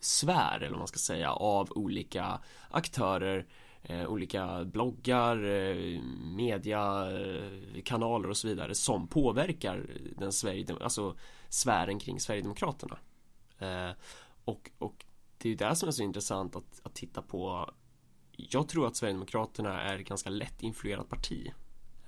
sfär 0.00 0.56
eller 0.56 0.70
vad 0.70 0.78
man 0.78 0.88
ska 0.88 0.98
säga 0.98 1.32
av 1.32 1.72
olika 1.72 2.40
aktörer 2.70 3.46
eh, 3.82 4.06
olika 4.06 4.64
bloggar, 4.64 5.44
eh, 5.44 6.00
mediakanaler 6.36 8.30
och 8.30 8.36
så 8.36 8.48
vidare 8.48 8.74
som 8.74 9.08
påverkar 9.08 9.86
den 10.18 10.32
Sverige, 10.32 10.66
alltså 10.80 11.16
sfären 11.48 11.98
kring 11.98 12.20
Sverigedemokraterna. 12.20 12.98
Eh, 13.58 13.90
och, 14.44 14.70
och 14.78 15.04
det 15.38 15.48
är 15.48 15.50
ju 15.50 15.56
det 15.56 15.76
som 15.76 15.88
är 15.88 15.92
så 15.92 16.02
intressant 16.02 16.56
att, 16.56 16.80
att 16.82 16.94
titta 16.94 17.22
på. 17.22 17.70
Jag 18.36 18.68
tror 18.68 18.86
att 18.86 18.96
Sverigedemokraterna 18.96 19.82
är 19.82 19.98
ett 19.98 20.08
ganska 20.08 20.30
lätt 20.30 20.62
influerat 20.62 21.08
parti 21.08 21.52
Eh, 21.52 21.61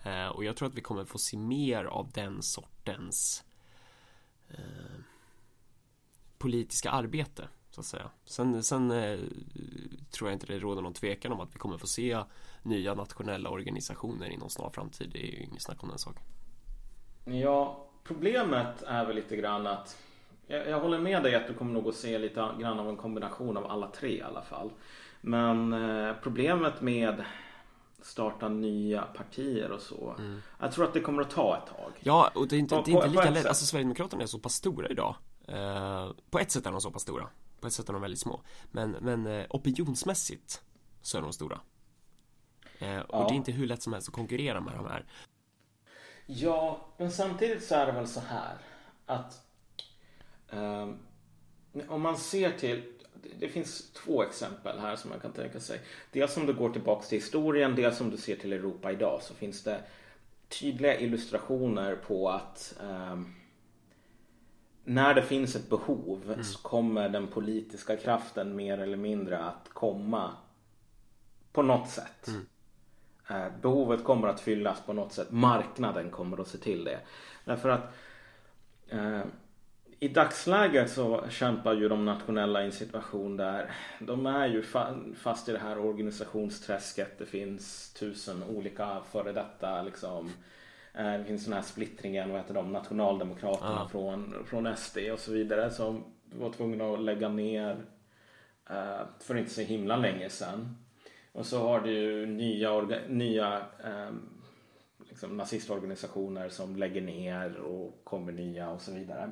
Eh, 0.04 0.28
och 0.28 0.44
jag 0.44 0.56
tror 0.56 0.68
att 0.68 0.74
vi 0.74 0.80
kommer 0.80 1.04
få 1.04 1.18
se 1.18 1.36
mer 1.36 1.84
av 1.84 2.10
den 2.10 2.42
sortens 2.42 3.44
eh, 4.50 5.00
politiska 6.38 6.90
arbete 6.90 7.48
så 7.70 7.80
att 7.80 7.86
säga. 7.86 8.10
Sen, 8.24 8.62
sen 8.62 8.90
eh, 8.90 9.18
tror 10.10 10.30
jag 10.30 10.36
inte 10.36 10.46
det 10.46 10.58
råder 10.58 10.82
någon 10.82 10.94
tvekan 10.94 11.32
om 11.32 11.40
att 11.40 11.54
vi 11.54 11.58
kommer 11.58 11.78
få 11.78 11.86
se 11.86 12.18
nya 12.62 12.94
nationella 12.94 13.50
organisationer 13.50 14.28
inom 14.28 14.50
snar 14.50 14.70
framtid. 14.70 15.10
Det 15.12 15.18
är 15.18 15.32
ju 15.32 15.44
inget 15.44 15.62
snack 15.62 15.82
om 15.82 15.88
den 15.88 15.98
saken. 15.98 16.22
Ja, 17.24 17.86
problemet 18.04 18.82
är 18.82 19.06
väl 19.06 19.16
lite 19.16 19.36
grann 19.36 19.66
att 19.66 20.02
jag, 20.46 20.68
jag, 20.68 20.80
håller 20.80 20.98
med 20.98 21.22
dig 21.22 21.34
att 21.34 21.46
du 21.46 21.54
kommer 21.54 21.72
nog 21.72 21.88
att 21.88 21.94
se 21.94 22.18
lite 22.18 22.48
grann 22.60 22.80
av 22.80 22.88
en 22.88 22.96
kombination 22.96 23.56
av 23.56 23.66
alla 23.66 23.88
tre 23.88 24.18
i 24.18 24.22
alla 24.22 24.42
fall. 24.42 24.70
Men 25.20 25.72
eh, 25.72 26.14
problemet 26.22 26.80
med 26.80 27.24
starta 28.04 28.48
nya 28.48 29.02
partier 29.02 29.70
och 29.70 29.80
så. 29.80 30.14
Mm. 30.18 30.42
Jag 30.60 30.72
tror 30.72 30.84
att 30.84 30.92
det 30.92 31.00
kommer 31.00 31.22
att 31.22 31.30
ta 31.30 31.56
ett 31.56 31.66
tag. 31.66 31.92
Ja, 32.00 32.30
och 32.34 32.48
det 32.48 32.56
är 32.56 32.60
inte, 32.60 32.82
det 32.84 32.90
är 32.90 32.94
inte 32.94 33.08
lika 33.08 33.30
lätt. 33.30 33.46
Alltså 33.46 33.66
Sverigedemokraterna 33.66 34.22
är 34.22 34.26
så 34.26 34.38
pass 34.38 34.54
stora 34.54 34.88
idag. 34.88 35.16
Eh, 35.48 36.10
på 36.30 36.38
ett 36.38 36.50
sätt 36.50 36.66
är 36.66 36.70
de 36.70 36.80
så 36.80 36.90
pass 36.90 37.02
stora. 37.02 37.28
På 37.60 37.66
ett 37.66 37.72
sätt 37.72 37.88
är 37.88 37.92
de 37.92 38.02
väldigt 38.02 38.20
små. 38.20 38.40
Men, 38.70 38.90
men 38.90 39.26
eh, 39.26 39.46
opinionsmässigt 39.50 40.62
så 41.02 41.18
är 41.18 41.22
de 41.22 41.32
stora. 41.32 41.60
Eh, 42.78 42.98
och 42.98 43.22
ja. 43.22 43.28
det 43.28 43.34
är 43.34 43.36
inte 43.36 43.52
hur 43.52 43.66
lätt 43.66 43.82
som 43.82 43.92
helst 43.92 44.08
att 44.08 44.14
konkurrera 44.14 44.60
med 44.60 44.74
de 44.74 44.86
här. 44.86 45.06
Ja, 46.26 46.88
men 46.96 47.12
samtidigt 47.12 47.64
så 47.64 47.74
är 47.74 47.86
det 47.86 47.92
väl 47.92 48.08
så 48.08 48.20
här 48.20 48.58
att 49.06 49.46
eh, 50.50 50.88
om 51.88 52.02
man 52.02 52.16
ser 52.16 52.58
till 52.58 52.93
det 53.38 53.48
finns 53.48 53.92
två 53.92 54.22
exempel 54.22 54.78
här 54.78 54.96
som 54.96 55.10
man 55.10 55.20
kan 55.20 55.32
tänka 55.32 55.60
sig. 55.60 55.80
Dels 56.12 56.36
om 56.36 56.46
du 56.46 56.52
går 56.52 56.70
tillbaks 56.70 57.08
till 57.08 57.18
historien, 57.18 57.74
dels 57.74 58.00
om 58.00 58.10
du 58.10 58.16
ser 58.16 58.36
till 58.36 58.52
Europa 58.52 58.92
idag 58.92 59.22
så 59.22 59.34
finns 59.34 59.62
det 59.62 59.80
tydliga 60.48 61.00
illustrationer 61.00 61.96
på 61.96 62.30
att 62.30 62.74
um, 62.82 63.34
när 64.84 65.14
det 65.14 65.22
finns 65.22 65.56
ett 65.56 65.70
behov 65.70 66.22
mm. 66.26 66.44
så 66.44 66.58
kommer 66.58 67.08
den 67.08 67.26
politiska 67.26 67.96
kraften 67.96 68.56
mer 68.56 68.78
eller 68.78 68.96
mindre 68.96 69.38
att 69.38 69.68
komma 69.68 70.32
på 71.52 71.62
något 71.62 71.88
sätt. 71.88 72.28
Mm. 72.28 72.46
Uh, 73.30 73.52
behovet 73.62 74.04
kommer 74.04 74.28
att 74.28 74.40
fyllas 74.40 74.80
på 74.80 74.92
något 74.92 75.12
sätt. 75.12 75.30
Marknaden 75.30 76.10
kommer 76.10 76.40
att 76.40 76.48
se 76.48 76.58
till 76.58 76.84
det. 76.84 77.00
Därför 77.44 77.68
att 77.68 77.94
uh, 78.92 79.22
i 80.04 80.08
dagsläget 80.08 80.90
så 80.90 81.24
kämpar 81.30 81.74
ju 81.74 81.88
de 81.88 82.04
nationella 82.04 82.62
i 82.62 82.64
en 82.64 82.72
situation 82.72 83.36
där 83.36 83.70
de 83.98 84.26
är 84.26 84.46
ju 84.46 84.62
fast 85.14 85.48
i 85.48 85.52
det 85.52 85.58
här 85.58 85.78
organisationsträsket. 85.78 87.18
Det 87.18 87.26
finns 87.26 87.92
tusen 87.92 88.42
olika 88.42 89.00
före 89.12 89.32
detta 89.32 89.82
liksom. 89.82 90.30
Eh, 90.94 91.12
det 91.12 91.24
finns 91.24 91.44
den 91.44 91.54
här 91.54 91.62
splittringen, 91.62 92.30
vad 92.30 92.40
heter 92.40 92.54
de, 92.54 92.72
nationaldemokraterna 92.72 93.80
ah. 93.80 93.88
från, 93.88 94.34
från 94.46 94.76
SD 94.76 94.98
och 95.12 95.18
så 95.18 95.32
vidare 95.32 95.70
som 95.70 96.04
var 96.24 96.50
tvungna 96.50 96.84
att 96.84 97.00
lägga 97.00 97.28
ner 97.28 97.76
uh, 98.70 99.02
för 99.20 99.36
inte 99.36 99.50
så 99.50 99.60
himla 99.60 99.96
länge 99.96 100.28
sedan. 100.28 100.76
Och 101.32 101.46
så 101.46 101.58
har 101.58 101.80
du 101.80 101.92
ju 101.92 102.26
nya, 102.26 102.80
nya 103.08 103.62
um, 103.84 104.42
liksom 104.98 105.36
nazistorganisationer 105.36 106.48
som 106.48 106.76
lägger 106.76 107.00
ner 107.00 107.56
och 107.56 108.00
kommer 108.04 108.32
nya 108.32 108.70
och 108.70 108.80
så 108.80 108.92
vidare. 108.92 109.30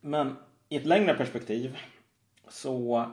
Men 0.00 0.36
i 0.68 0.76
ett 0.76 0.86
längre 0.86 1.14
perspektiv 1.14 1.78
så 2.48 3.10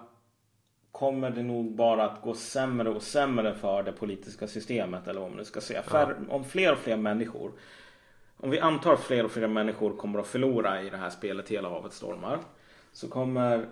kommer 0.91 1.30
det 1.30 1.43
nog 1.43 1.76
bara 1.76 2.06
att 2.06 2.21
gå 2.21 2.34
sämre 2.34 2.89
och 2.89 3.04
sämre 3.04 3.56
för 3.56 3.84
det 3.84 3.91
politiska 3.91 4.47
systemet 4.47 5.08
eller 5.08 5.21
vad 5.21 5.30
man 5.30 5.38
nu 5.38 5.45
ska 5.45 5.62
säga. 5.62 5.84
För 5.84 6.17
om 6.30 6.43
fler 6.43 6.71
och 6.71 6.80
fler 6.80 6.97
människor 6.97 7.52
om 8.39 8.50
vi 8.50 8.60
antar 8.60 8.93
att 8.93 9.00
fler 9.00 9.26
och 9.26 9.32
fler 9.32 9.47
människor 9.47 9.97
kommer 9.97 10.19
att 10.19 10.28
förlora 10.28 10.82
i 10.82 10.89
det 10.89 10.97
här 10.97 11.10
spelet 11.10 11.50
Hela 11.50 11.69
havet 11.69 11.93
stormar 11.93 12.39
så 12.91 13.08
kommer 13.08 13.69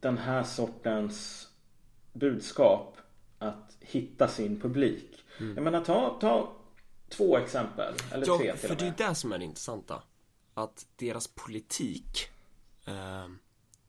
den 0.00 0.18
här 0.18 0.42
sortens 0.42 1.48
budskap 2.12 2.96
att 3.38 3.76
hitta 3.80 4.28
sin 4.28 4.60
publik. 4.60 5.24
Mm. 5.40 5.54
Jag 5.54 5.64
menar 5.64 5.84
ta, 5.84 6.18
ta 6.20 6.52
två 7.08 7.38
exempel, 7.38 7.94
eller 8.12 8.26
ja, 8.26 8.38
tre 8.38 8.52
till 8.52 8.68
för 8.68 8.76
det 8.76 8.86
är 8.86 9.08
det 9.08 9.14
som 9.14 9.32
är 9.32 9.38
det 9.38 9.44
intressanta. 9.44 10.02
Att 10.54 10.86
deras 10.96 11.28
politik, 11.28 12.28
eh, 12.86 13.26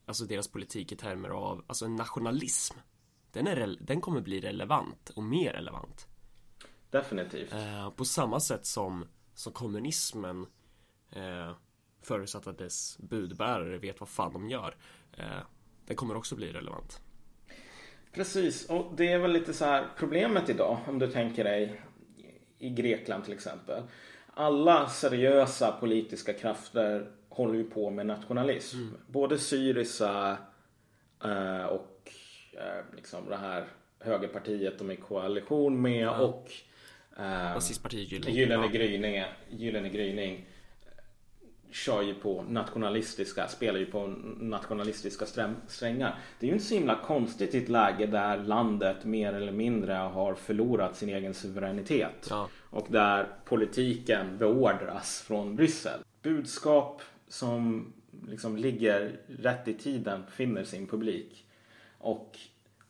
alltså 0.06 0.26
deras 0.26 0.48
politik 0.48 0.92
i 0.92 0.96
termer 0.96 1.30
av, 1.30 1.66
alltså 1.68 1.88
nationalism, 1.88 2.78
den, 3.32 3.48
är, 3.48 3.78
den 3.80 4.02
kommer 4.02 4.22
bli 4.22 4.40
relevant 4.40 5.10
och 5.10 5.24
mer 5.24 5.54
relevant. 5.54 6.08
Definitivt. 6.90 7.54
Eh, 7.54 7.90
på 7.90 8.06
samma 8.06 8.40
sätt 8.40 8.66
som, 8.66 9.06
som 9.34 9.54
kommunismen 9.54 10.46
eh, 11.12 11.52
förutsatt 12.02 12.48
att 12.48 12.58
dess 12.58 12.98
budbärare 12.98 13.78
vet 13.78 14.00
vad 14.00 14.10
fan 14.10 14.34
de 14.34 14.50
gör. 14.50 14.76
Eh, 15.18 15.40
den 15.86 15.96
kommer 15.96 16.16
också 16.16 16.36
bli 16.36 16.54
relevant. 16.54 17.02
Precis, 18.12 18.70
och 18.70 18.94
det 18.96 19.12
är 19.12 19.20
väl 19.20 19.32
lite 19.32 19.54
så 19.54 19.66
här 19.66 19.88
problemet 19.98 20.50
idag 20.50 20.80
om 20.88 21.00
du 21.00 21.12
tänker 21.12 21.44
dig 21.44 21.82
i 22.58 22.70
Grekland 22.70 23.24
till 23.24 23.34
exempel. 23.34 23.84
Alla 24.34 24.90
seriösa 24.90 25.72
politiska 25.72 26.34
krafter 26.34 27.12
håller 27.38 27.54
ju 27.54 27.64
på 27.64 27.90
med 27.90 28.06
nationalism. 28.06 28.78
Mm. 28.78 28.94
Både 29.08 29.38
Syriza 29.38 30.38
eh, 31.24 31.66
och 31.66 32.12
eh, 32.54 32.96
liksom 32.96 33.30
det 33.30 33.38
här 33.38 33.66
högerpartiet 34.00 34.80
de 34.80 34.90
är 34.90 34.94
i 34.94 34.98
koalition 34.98 35.82
med 35.82 36.06
ja. 36.06 36.20
och 36.20 36.52
eh, 37.18 37.54
Rasistpartiet 37.54 38.12
Gyllene, 38.12 38.32
Gyllene, 38.32 38.68
Gryning, 38.68 39.24
Gyllene 39.50 39.90
Gryning 39.90 40.46
kör 41.72 42.02
ju 42.02 42.14
på 42.14 42.46
nationalistiska, 42.50 43.48
spelar 43.48 43.80
ju 43.80 43.86
på 43.86 44.08
nationalistiska 44.40 45.26
strängar. 45.68 46.20
Det 46.40 46.46
är 46.46 46.48
ju 46.48 46.54
inte 46.54 46.66
så 46.66 46.74
himla 46.74 46.96
konstigt 46.96 47.56
i 47.56 47.58
ett 47.58 47.70
läge 47.70 48.06
där 48.06 48.38
landet 48.38 49.06
mer 49.06 49.34
eller 49.34 49.52
mindre 49.52 49.94
har 49.94 50.36
förlorat 50.36 50.96
sin 50.96 51.10
egen 51.10 51.34
suveränitet. 51.34 52.28
Ja. 52.30 52.50
Och 52.70 52.88
där 52.90 53.28
politiken 53.46 54.38
beordras 54.38 55.22
från 55.28 55.56
Bryssel. 55.56 56.00
Budskap 56.22 57.02
som 57.28 57.94
liksom 58.28 58.58
ligger 58.58 59.20
rätt 59.28 59.68
i 59.68 59.74
tiden 59.74 60.24
finner 60.32 60.64
sin 60.64 60.88
publik. 60.88 61.46
Och 61.98 62.38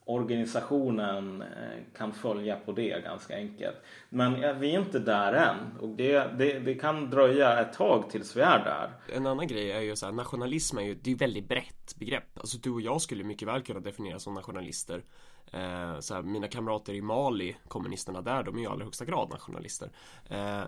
organisationen 0.05 1.41
eh, 1.41 1.97
kan 1.97 2.13
följa 2.13 2.55
på 2.55 2.71
det 2.71 3.03
ganska 3.03 3.35
enkelt. 3.35 3.75
Men 4.09 4.59
vi 4.59 4.75
är 4.75 4.79
inte 4.79 4.99
där 4.99 5.33
än 5.33 5.77
och 5.79 5.89
det, 5.89 6.37
det, 6.37 6.59
det, 6.59 6.75
kan 6.75 7.09
dröja 7.09 7.59
ett 7.59 7.73
tag 7.73 8.09
tills 8.09 8.35
vi 8.35 8.41
är 8.41 8.59
där. 8.59 8.91
En 9.15 9.27
annan 9.27 9.47
grej 9.47 9.71
är 9.71 9.81
ju 9.81 9.95
så 9.95 10.05
här, 10.05 10.13
nationalism 10.13 10.77
är 10.77 10.81
ju 10.81 10.95
det 10.95 11.11
är 11.11 11.15
väldigt 11.15 11.49
brett 11.49 11.95
begrepp. 11.95 12.39
Alltså 12.39 12.57
du 12.57 12.71
och 12.71 12.81
jag 12.81 13.01
skulle 13.01 13.23
mycket 13.23 13.47
väl 13.47 13.61
kunna 13.61 13.79
definieras 13.79 14.23
som 14.23 14.33
nationalister. 14.33 15.03
Eh, 15.51 15.99
så 15.99 16.13
här, 16.13 16.21
mina 16.21 16.47
kamrater 16.47 16.93
i 16.93 17.01
Mali, 17.01 17.55
kommunisterna 17.67 18.21
där, 18.21 18.43
de 18.43 18.55
är 18.55 18.59
ju 18.59 18.63
i 18.63 18.67
allra 18.67 18.85
högsta 18.85 19.05
grad 19.05 19.29
nationalister. 19.29 19.91
Eh, 20.29 20.61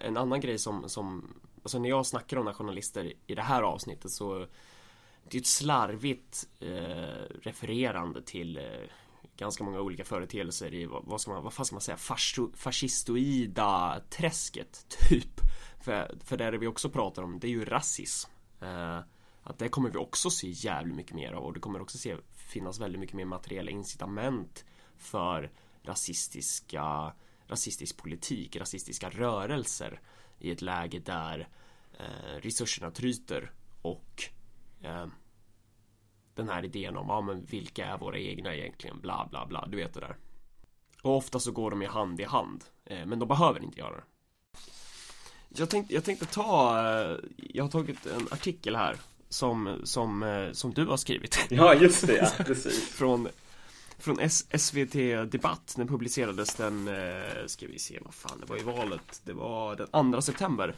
en 0.00 0.16
annan 0.16 0.40
grej 0.40 0.58
som, 0.58 0.88
som, 0.88 1.34
alltså 1.68 1.78
när 1.78 1.88
jag 1.88 2.06
snackar 2.06 2.36
om 2.36 2.44
nationalister 2.44 3.12
i 3.26 3.34
det 3.34 3.42
här 3.42 3.62
avsnittet 3.62 4.10
så 4.10 4.46
det 5.28 5.36
är 5.36 5.40
ett 5.40 5.46
slarvigt 5.46 6.48
eh, 6.60 7.38
refererande 7.42 8.22
till 8.22 8.56
eh, 8.56 8.62
ganska 9.36 9.64
många 9.64 9.80
olika 9.80 10.04
företeelser 10.04 10.74
i 10.74 10.86
vad, 10.86 11.04
vad 11.04 11.20
ska 11.20 11.30
man, 11.30 11.44
vad 11.44 11.52
fan 11.52 11.66
ska 11.66 11.74
man 11.74 11.80
säga, 11.80 11.96
Fascio, 11.96 12.52
fascistoida 12.54 14.00
träsket 14.10 14.86
typ. 15.08 15.40
För, 15.80 16.18
för 16.24 16.36
det 16.36 16.58
vi 16.58 16.66
också 16.66 16.90
pratar 16.90 17.22
om, 17.22 17.38
det 17.38 17.46
är 17.46 17.50
ju 17.50 17.64
rasism. 17.64 18.30
Eh, 18.60 18.98
att 19.42 19.58
det 19.58 19.68
kommer 19.68 19.90
vi 19.90 19.98
också 19.98 20.30
se 20.30 20.48
jävligt 20.50 20.96
mycket 20.96 21.14
mer 21.14 21.32
av 21.32 21.44
och 21.44 21.52
det 21.52 21.60
kommer 21.60 21.80
också 21.80 21.98
se, 21.98 22.16
finnas 22.32 22.80
väldigt 22.80 23.00
mycket 23.00 23.16
mer 23.16 23.24
materiella 23.24 23.70
incitament 23.70 24.64
för 24.96 25.50
rasistiska, 25.82 27.12
rasistisk 27.46 27.96
politik, 27.96 28.56
rasistiska 28.56 29.10
rörelser 29.10 30.00
i 30.38 30.50
ett 30.50 30.62
läge 30.62 30.98
där 30.98 31.48
eh, 31.98 32.40
resurserna 32.40 32.90
tryter 32.90 33.50
och 33.82 34.24
eh, 34.82 35.06
den 36.34 36.48
här 36.48 36.64
idén 36.64 36.96
om, 36.96 37.06
ja 37.08 37.20
men 37.20 37.44
vilka 37.44 37.86
är 37.86 37.98
våra 37.98 38.18
egna 38.18 38.54
egentligen, 38.54 39.00
bla 39.00 39.28
bla 39.30 39.46
bla, 39.46 39.66
du 39.66 39.76
vet 39.76 39.94
det 39.94 40.00
där. 40.00 40.16
Och 41.02 41.16
ofta 41.16 41.40
så 41.40 41.52
går 41.52 41.70
de 41.70 41.82
ju 41.82 41.88
hand 41.88 42.20
i 42.20 42.24
hand, 42.24 42.64
eh, 42.84 43.06
men 43.06 43.18
de 43.18 43.28
behöver 43.28 43.64
inte 43.64 43.78
göra 43.78 43.96
det. 43.96 44.02
Jag 45.48 45.70
tänkte, 45.70 45.94
jag 45.94 46.04
tänkte 46.04 46.26
ta, 46.26 46.78
eh, 46.78 47.18
jag 47.36 47.64
har 47.64 47.70
tagit 47.70 48.06
en 48.06 48.28
artikel 48.30 48.76
här 48.76 48.96
som, 49.28 49.80
som, 49.84 50.22
eh, 50.22 50.52
som 50.52 50.74
du 50.74 50.86
har 50.86 50.96
skrivit. 50.96 51.46
Ja, 51.50 51.74
just 51.74 52.06
det, 52.06 52.16
ja, 52.38 52.44
precis. 52.44 52.88
från 52.94 53.28
från 53.98 54.20
S 54.20 54.46
SVT 54.58 54.92
Debatt, 55.32 55.74
den 55.76 55.88
publicerades 55.88 56.54
den, 56.54 56.88
eh, 56.88 57.46
ska 57.46 57.66
vi 57.66 57.78
se, 57.78 57.98
vad 58.04 58.14
fan, 58.14 58.40
det 58.40 58.46
var 58.46 58.56
i 58.60 58.62
valet, 58.62 59.20
det 59.24 59.32
var 59.32 59.76
den 59.76 60.12
2 60.12 60.20
september. 60.20 60.74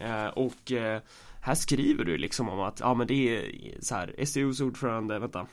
Eh, 0.00 0.26
och 0.26 0.72
eh, 0.72 1.00
här 1.40 1.54
skriver 1.54 2.04
du 2.04 2.18
liksom 2.18 2.48
om 2.48 2.60
att, 2.60 2.80
ja 2.80 2.94
men 2.94 3.06
det 3.06 3.14
är 3.36 3.52
så 3.80 3.94
här, 3.94 4.24
SDUs 4.24 4.60
ordförande, 4.60 5.18
vänta. 5.18 5.46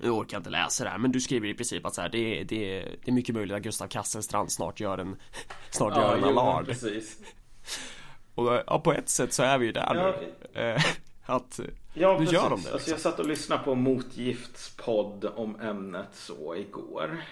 Nu 0.00 0.10
orkar 0.10 0.34
jag 0.34 0.40
inte 0.40 0.50
läsa 0.50 0.84
det 0.84 0.90
här 0.90 0.98
men 0.98 1.12
du 1.12 1.20
skriver 1.20 1.48
i 1.48 1.54
princip 1.54 1.86
att 1.86 1.94
så 1.94 2.00
här, 2.00 2.08
det, 2.08 2.44
det, 2.44 2.80
det 3.04 3.10
är 3.10 3.12
mycket 3.12 3.34
möjligt 3.34 3.56
att 3.56 3.62
Gustav 3.62 3.86
Kasselstrand 3.86 4.52
snart 4.52 4.80
gör 4.80 4.98
en 4.98 5.16
Snart 5.70 5.92
ja, 5.96 6.02
gör 6.02 6.16
en 6.18 6.24
alarm. 6.24 6.64
precis. 6.64 7.18
Och 8.34 8.62
ja, 8.66 8.80
på 8.84 8.92
ett 8.92 9.08
sätt 9.08 9.32
så 9.32 9.42
är 9.42 9.58
vi 9.58 9.66
ju 9.66 9.72
där 9.72 9.94
ja, 9.94 10.14
nu. 10.54 10.60
eh, 10.60 10.82
Att 11.26 11.60
ja, 12.00 12.12
nu 12.12 12.18
precis. 12.18 12.32
gör 12.32 12.42
de 12.42 12.50
det 12.50 12.56
liksom. 12.56 12.72
alltså, 12.72 12.90
Jag 12.90 13.00
satt 13.00 13.18
och 13.18 13.26
lyssnade 13.26 13.62
på 13.64 13.74
Motgifts 13.74 14.76
podd 14.76 15.24
om 15.24 15.60
ämnet 15.60 16.08
så 16.12 16.54
igår 16.54 17.22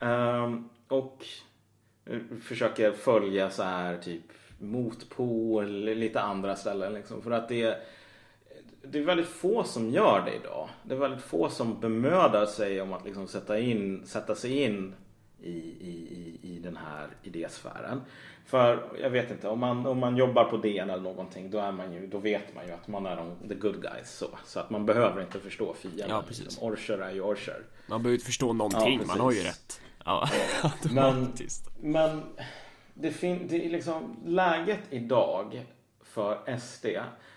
um, 0.00 0.68
Och 0.88 1.26
Försöker 2.42 2.92
följa 2.92 3.50
så 3.50 3.62
här 3.62 3.96
typ 3.96 4.22
Motpol, 4.58 5.84
lite 5.84 6.20
andra 6.20 6.56
ställen 6.56 6.94
liksom. 6.94 7.22
För 7.22 7.30
att 7.30 7.48
det 7.48 7.62
är, 7.62 7.78
det 8.82 8.98
är 8.98 9.02
väldigt 9.02 9.28
få 9.28 9.64
som 9.64 9.90
gör 9.90 10.22
det 10.26 10.34
idag. 10.34 10.68
Det 10.82 10.94
är 10.94 10.98
väldigt 10.98 11.24
få 11.24 11.48
som 11.48 11.80
bemödar 11.80 12.46
sig 12.46 12.80
om 12.80 12.92
att 12.92 13.04
liksom 13.04 13.28
sätta, 13.28 13.58
in, 13.58 14.06
sätta 14.06 14.34
sig 14.34 14.62
in 14.62 14.94
i, 15.48 15.76
i, 15.80 16.38
i 16.42 16.58
den 16.58 16.76
här 16.76 17.08
idésfären. 17.22 18.02
För 18.46 18.82
jag 19.02 19.10
vet 19.10 19.30
inte, 19.30 19.48
om 19.48 19.58
man, 19.58 19.86
om 19.86 19.98
man 19.98 20.16
jobbar 20.16 20.44
på 20.44 20.56
DN 20.56 20.90
eller 20.90 21.02
någonting 21.02 21.50
då, 21.50 21.58
är 21.58 21.72
man 21.72 21.92
ju, 21.92 22.06
då 22.06 22.18
vet 22.18 22.54
man 22.54 22.66
ju 22.66 22.72
att 22.72 22.88
man 22.88 23.06
är 23.06 23.16
de, 23.16 23.48
the 23.48 23.54
good 23.54 23.82
guys. 23.82 24.10
Så, 24.10 24.26
så 24.46 24.60
att 24.60 24.70
man 24.70 24.86
behöver 24.86 25.22
inte 25.22 25.40
förstå 25.40 25.74
fienden. 25.74 26.08
Ja, 26.10 26.24
precis. 26.28 26.44
Liksom, 26.44 26.68
Orcher 26.68 26.98
är 26.98 27.12
ju 27.12 27.20
Orcher. 27.20 27.62
Man 27.86 28.02
behöver 28.02 28.14
inte 28.14 28.26
förstå 28.26 28.52
någonting, 28.52 28.98
ja, 29.00 29.06
man 29.06 29.20
har 29.20 29.32
ju 29.32 29.42
rätt. 29.42 29.80
Ja, 30.04 30.28
men, 30.92 31.32
men 31.80 32.22
det, 32.94 33.10
fin- 33.10 33.46
det 33.48 33.66
är 33.66 33.70
liksom 33.70 34.16
läget 34.24 34.80
idag 34.90 35.66
för 36.02 36.58
SD 36.58 36.86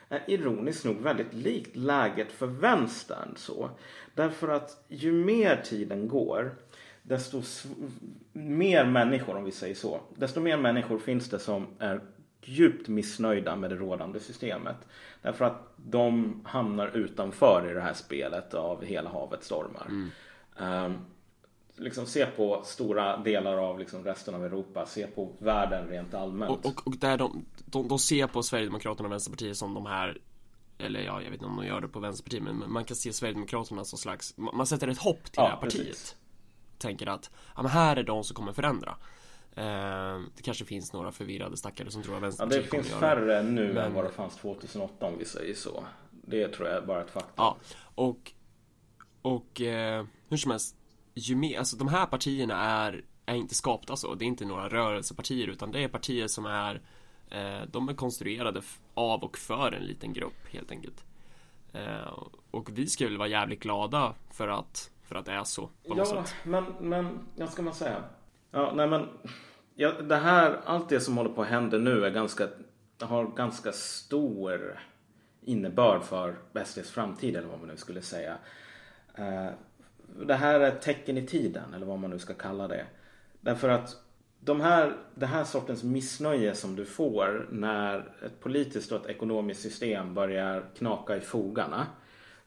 är 0.10 0.24
ironiskt 0.28 0.86
nog 0.86 1.02
väldigt 1.02 1.34
likt 1.34 1.76
läget 1.76 2.32
för 2.32 2.48
vänstern 2.48 3.34
så. 3.36 3.70
Därför 4.15 4.48
att 4.48 4.86
ju 4.88 5.12
mer 5.12 5.62
tiden 5.65 6.08
går 6.08 6.56
desto 7.08 7.41
mer 8.34 8.86
människor, 8.86 9.36
om 9.36 9.43
vi 9.43 9.52
säger 9.52 9.76
så, 9.76 10.00
desto 10.15 10.39
mer 10.39 10.58
människor 10.58 11.00
finns 11.00 11.30
det 11.30 11.39
som 11.39 11.67
är 11.80 12.02
djupt 12.41 12.88
missnöjda 12.88 13.56
med 13.56 13.70
det 13.70 13.76
rådande 13.76 14.20
systemet. 14.20 14.76
Därför 15.22 15.46
att 15.46 15.74
de 15.76 16.41
hamnar 16.46 16.98
utanför 16.98 17.67
i 17.72 17.74
det 17.74 17.82
här 17.82 17.93
spelet 17.93 18.54
av 18.54 18.84
hela 18.84 19.10
havet 19.10 19.43
stormar. 19.43 19.88
Mm. 19.89 20.12
Um, 20.86 20.98
liksom 21.76 22.06
se 22.06 22.26
på 22.26 22.62
stora 22.65 23.17
delar 23.17 23.58
av 23.58 23.80
liksom 23.80 24.04
resten 24.04 24.36
av 24.36 24.46
Europa, 24.46 24.86
se 24.86 25.08
på 25.08 25.32
världen 25.39 25.88
rent 25.88 26.13
allmänt. 26.13 26.52
Och, 26.52 26.65
och, 26.65 26.88
och 26.88 26.98
där 26.98 27.17
de, 27.17 27.46
de, 27.65 27.88
de 27.88 28.00
ser 28.00 28.28
på 28.28 28.43
Sverigedemokraterna 28.43 29.08
och 29.08 29.13
Vänsterpartiet 29.13 29.58
som 29.58 29.74
de 29.74 29.86
här 29.86 30.17
eller 30.78 31.00
ja, 31.00 31.22
jag 31.22 31.32
vet 31.32 31.34
inte 31.34 31.46
om 31.46 31.58
de 31.58 31.65
gör 31.65 31.82
det 31.82 31.88
på 31.88 32.00
Vänsterpartiet 32.00 32.43
men 32.43 32.72
man 32.72 32.86
kan 32.86 32.98
se 32.98 33.13
Sverigedemokraterna 33.13 33.84
som 33.84 34.00
slags 34.00 34.34
Man 34.38 34.67
sätter 34.67 34.88
ett 34.88 34.98
hopp 34.98 35.23
till 35.23 35.34
ja, 35.36 35.44
det 35.44 35.50
här 35.50 35.58
partiet 35.58 35.88
precis. 35.88 36.15
Tänker 36.78 37.08
att, 37.08 37.32
ja 37.56 37.62
men 37.62 37.71
här 37.71 37.96
är 37.96 38.04
de 38.04 38.23
som 38.23 38.36
kommer 38.36 38.54
förändra 38.54 38.96
eh, 39.56 40.21
Det 40.36 40.44
kanske 40.44 40.65
finns 40.65 40.94
några 40.94 41.12
förvirrade 41.12 41.58
stackare 41.58 41.92
som 41.92 42.04
tror 42.04 42.15
att 42.15 42.23
Vänsterpartiet 42.23 42.65
Ja 42.65 42.78
det 42.78 42.84
finns 42.84 43.00
färre 43.00 43.44
nu 43.44 43.73
men... 43.73 43.86
än 43.86 43.94
vad 43.94 44.06
det 44.06 44.12
fanns 44.12 44.36
2008 44.36 45.06
om 45.06 45.17
vi 45.17 45.25
säger 45.25 45.56
så 45.56 45.84
Det 46.12 46.48
tror 46.48 46.67
jag 46.67 46.78
är 46.78 46.82
bara 46.82 47.02
ett 47.02 47.10
faktum 47.10 47.34
Ja, 47.36 47.58
och 47.96 48.32
Och 49.21 49.62
eh, 49.62 50.06
hur 50.30 50.38
som 50.38 50.52
helst 50.52 50.75
ju 51.13 51.36
mer, 51.36 51.60
alltså 51.60 51.78
de 51.78 51.88
här 51.88 52.06
partierna 52.06 52.62
är, 52.62 53.04
är 53.25 53.36
inte 53.36 53.56
skapta 53.56 53.96
så. 53.96 54.15
Det 54.15 54.25
är 54.25 54.28
inte 54.28 54.46
några 54.46 54.69
rörelsepartier 54.69 55.48
utan 55.48 55.71
det 55.71 55.84
är 55.84 55.88
partier 55.88 56.28
som 56.28 56.46
är 56.46 56.82
eh, 57.30 57.62
De 57.71 57.90
är 57.90 57.94
konstruerade 57.94 58.62
av 58.94 59.23
och 59.23 59.38
för 59.38 59.71
en 59.71 59.84
liten 59.84 60.13
grupp 60.13 60.48
helt 60.52 60.71
enkelt. 60.71 61.04
Och 62.52 62.69
vi 62.73 62.88
väl 63.06 63.17
vara 63.17 63.28
jävligt 63.28 63.60
glada 63.60 64.13
för 64.32 64.48
att, 64.48 64.92
för 65.08 65.15
att 65.15 65.25
det 65.25 65.31
är 65.31 65.43
så. 65.43 65.69
På 65.87 65.95
något 65.95 66.12
ja, 66.12 66.23
sätt. 66.23 66.35
men, 66.43 66.63
men, 66.79 67.19
vad 67.35 67.49
ska 67.49 67.62
man 67.62 67.73
säga? 67.73 68.03
Ja, 68.51 68.73
nej 68.75 68.87
men. 68.87 69.08
Ja, 69.75 69.91
det 69.91 70.15
här, 70.15 70.60
allt 70.65 70.89
det 70.89 70.99
som 70.99 71.17
håller 71.17 71.29
på 71.29 71.41
att 71.41 71.47
hända 71.47 71.77
nu 71.77 72.05
är 72.05 72.10
ganska, 72.10 72.47
har 72.99 73.27
ganska 73.27 73.71
stor 73.71 74.79
innebörd 75.41 76.03
för 76.03 76.35
SDs 76.65 76.91
framtid 76.91 77.35
eller 77.35 77.47
vad 77.47 77.60
man 77.60 77.67
nu 77.67 77.77
skulle 77.77 78.01
säga. 78.01 78.37
Eh, 79.15 79.47
det 80.25 80.35
här 80.35 80.60
är 80.60 80.67
ett 80.67 80.81
tecken 80.81 81.17
i 81.17 81.27
tiden 81.27 81.73
eller 81.73 81.85
vad 81.85 81.99
man 81.99 82.10
nu 82.10 82.19
ska 82.19 82.33
kalla 82.33 82.67
det. 82.67 82.85
Därför 83.41 83.69
att 83.69 83.95
de 84.39 84.62
här, 84.62 84.97
den 85.15 85.29
här 85.29 85.43
sortens 85.43 85.83
missnöje 85.83 86.55
som 86.55 86.75
du 86.75 86.85
får 86.85 87.47
när 87.51 87.97
ett 88.25 88.39
politiskt 88.39 88.91
och 88.91 89.01
ett 89.01 89.15
ekonomiskt 89.15 89.62
system 89.62 90.13
börjar 90.13 90.65
knaka 90.77 91.17
i 91.17 91.19
fogarna. 91.21 91.87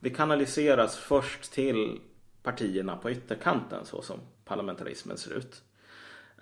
Det 0.00 0.11
kanaliseras 0.11 0.96
först 0.96 1.52
till 1.52 2.00
partierna 2.43 2.97
på 2.97 3.11
ytterkanten 3.11 3.84
så 3.84 4.03
som 4.03 4.20
parlamentarismen 4.45 5.18
ser 5.18 5.32
ut. 5.32 5.62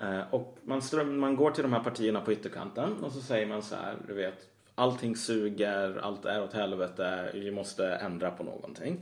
Eh, 0.00 0.20
och 0.30 0.58
man, 0.64 0.82
ström, 0.82 1.20
man 1.20 1.36
går 1.36 1.50
till 1.50 1.62
de 1.62 1.72
här 1.72 1.82
partierna 1.82 2.20
på 2.20 2.32
ytterkanten 2.32 3.04
och 3.04 3.12
så 3.12 3.20
säger 3.20 3.46
man 3.46 3.62
så 3.62 3.74
här, 3.74 3.96
du 4.06 4.14
vet, 4.14 4.48
allting 4.74 5.16
suger, 5.16 5.98
allt 6.02 6.24
är 6.24 6.42
åt 6.42 6.52
helvete, 6.52 7.30
vi 7.34 7.50
måste 7.50 7.94
ändra 7.94 8.30
på 8.30 8.42
någonting. 8.42 9.00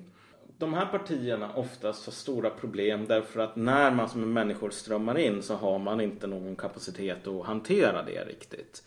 De 0.58 0.74
här 0.74 0.86
partierna 0.86 1.54
oftast 1.54 2.06
har 2.06 2.12
stora 2.12 2.50
problem 2.50 3.06
därför 3.06 3.40
att 3.40 3.56
när 3.56 3.90
man 3.90 4.08
som 4.08 4.32
människor 4.32 4.70
strömmar 4.70 5.18
in 5.18 5.42
så 5.42 5.54
har 5.54 5.78
man 5.78 6.00
inte 6.00 6.26
någon 6.26 6.56
kapacitet 6.56 7.26
att 7.26 7.46
hantera 7.46 8.02
det 8.02 8.24
riktigt. 8.24 8.82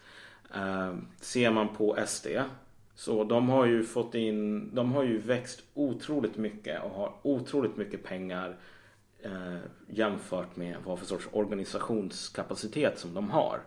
Eh, 0.55 0.95
ser 1.21 1.51
man 1.51 1.75
på 1.75 1.97
SD 2.07 2.27
så 2.99 3.23
de 3.23 3.49
har 3.49 3.65
ju 3.65 3.83
fått 3.83 4.15
in, 4.15 4.69
de 4.75 4.91
har 4.91 5.03
ju 5.03 5.17
växt 5.19 5.63
otroligt 5.73 6.37
mycket 6.37 6.83
och 6.83 6.89
har 6.89 7.13
otroligt 7.21 7.77
mycket 7.77 8.03
pengar 8.03 8.57
eh, 9.21 9.57
jämfört 9.87 10.55
med 10.55 10.77
vad 10.85 10.99
för 10.99 11.05
sorts 11.05 11.27
organisationskapacitet 11.31 12.99
som 12.99 13.13
de 13.13 13.29
har. 13.29 13.59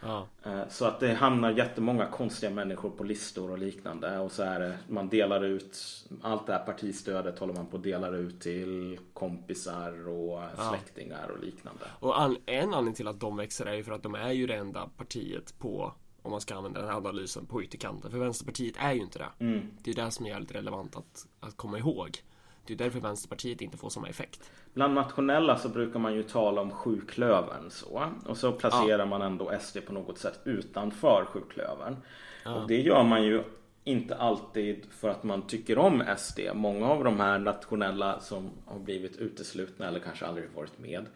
Ja. 0.00 0.26
Eh, 0.44 0.68
så 0.68 0.84
att 0.84 1.00
det 1.00 1.14
hamnar 1.14 1.50
jättemånga 1.50 2.06
konstiga 2.06 2.50
människor 2.50 2.90
på 2.90 3.04
listor 3.04 3.50
och 3.50 3.58
liknande 3.58 4.18
och 4.18 4.32
så 4.32 4.42
är 4.42 4.60
det, 4.60 4.78
man 4.88 5.08
delar 5.08 5.44
ut 5.44 5.78
allt 6.22 6.46
det 6.46 6.52
här 6.52 6.64
partistödet 6.64 7.38
håller 7.38 7.54
man 7.54 7.66
på 7.66 7.76
att 7.76 7.82
dela 7.82 8.08
ut 8.08 8.40
till 8.40 8.98
kompisar 9.12 10.08
och 10.08 10.42
ja. 10.56 10.68
släktingar 10.70 11.28
och 11.28 11.44
liknande. 11.44 11.84
Och 12.00 12.20
an, 12.20 12.36
en 12.46 12.64
anledning 12.64 12.94
till 12.94 13.08
att 13.08 13.20
de 13.20 13.36
växer 13.36 13.66
är 13.66 13.74
ju 13.74 13.84
för 13.84 13.92
att 13.92 14.02
de 14.02 14.14
är 14.14 14.32
ju 14.32 14.46
det 14.46 14.54
enda 14.54 14.90
partiet 14.96 15.58
på 15.58 15.92
om 16.22 16.30
man 16.30 16.40
ska 16.40 16.54
använda 16.54 16.80
den 16.80 16.88
här 16.88 16.96
analysen 16.96 17.46
på 17.46 17.62
ytterkanten. 17.62 18.10
För 18.10 18.18
Vänsterpartiet 18.18 18.74
är 18.78 18.92
ju 18.92 19.00
inte 19.00 19.18
det. 19.18 19.44
Mm. 19.44 19.70
Det 19.82 19.90
är 19.90 19.94
det 19.94 20.10
som 20.10 20.26
är 20.26 20.30
jävligt 20.30 20.54
relevant 20.54 20.96
att, 20.96 21.26
att 21.40 21.56
komma 21.56 21.78
ihåg. 21.78 22.18
Det 22.66 22.72
är 22.72 22.78
därför 22.78 23.00
Vänsterpartiet 23.00 23.60
inte 23.60 23.76
får 23.76 23.90
samma 23.90 24.08
effekt. 24.08 24.50
Bland 24.74 24.94
nationella 24.94 25.58
så 25.58 25.68
brukar 25.68 25.98
man 25.98 26.14
ju 26.14 26.22
tala 26.22 26.60
om 26.60 26.70
sjuklövern 26.70 27.70
så. 27.70 28.12
Och 28.26 28.36
så 28.36 28.52
placerar 28.52 28.98
ja. 28.98 29.06
man 29.06 29.22
ändå 29.22 29.52
SD 29.60 29.78
på 29.86 29.92
något 29.92 30.18
sätt 30.18 30.40
utanför 30.44 31.24
sjuklövern. 31.24 31.96
Ja. 32.44 32.54
Och 32.54 32.68
det 32.68 32.80
gör 32.80 33.04
man 33.04 33.24
ju 33.24 33.44
inte 33.84 34.16
alltid 34.16 34.86
för 34.90 35.08
att 35.08 35.24
man 35.24 35.42
tycker 35.42 35.78
om 35.78 36.04
SD. 36.18 36.40
Många 36.54 36.86
av 36.86 37.04
de 37.04 37.20
här 37.20 37.38
nationella 37.38 38.20
som 38.20 38.50
har 38.66 38.78
blivit 38.78 39.16
uteslutna 39.16 39.88
eller 39.88 40.00
kanske 40.00 40.26
aldrig 40.26 40.50
varit 40.54 40.78
med 40.78 41.06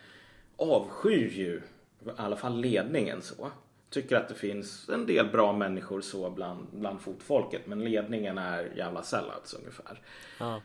avskyr 0.56 1.30
ju 1.30 1.62
i 2.06 2.10
alla 2.16 2.36
fall 2.36 2.60
ledningen 2.60 3.22
så. 3.22 3.50
Tycker 3.90 4.16
att 4.16 4.28
det 4.28 4.34
finns 4.34 4.88
en 4.88 5.06
del 5.06 5.26
bra 5.26 5.52
människor 5.52 6.00
så 6.00 6.30
bland, 6.30 6.66
bland 6.72 7.00
fotfolket 7.00 7.66
men 7.66 7.84
ledningen 7.84 8.38
är 8.38 8.72
jävla 8.76 9.02
sellouts 9.02 9.54
ungefär. 9.54 10.00
Ja 10.40 10.60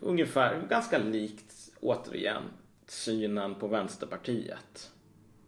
ungefär 0.00 0.62
ganska 0.68 0.98
likt 0.98 1.54
återigen 1.80 2.42
synen 2.86 3.54
på 3.54 3.68
Vänsterpartiet 3.68 4.90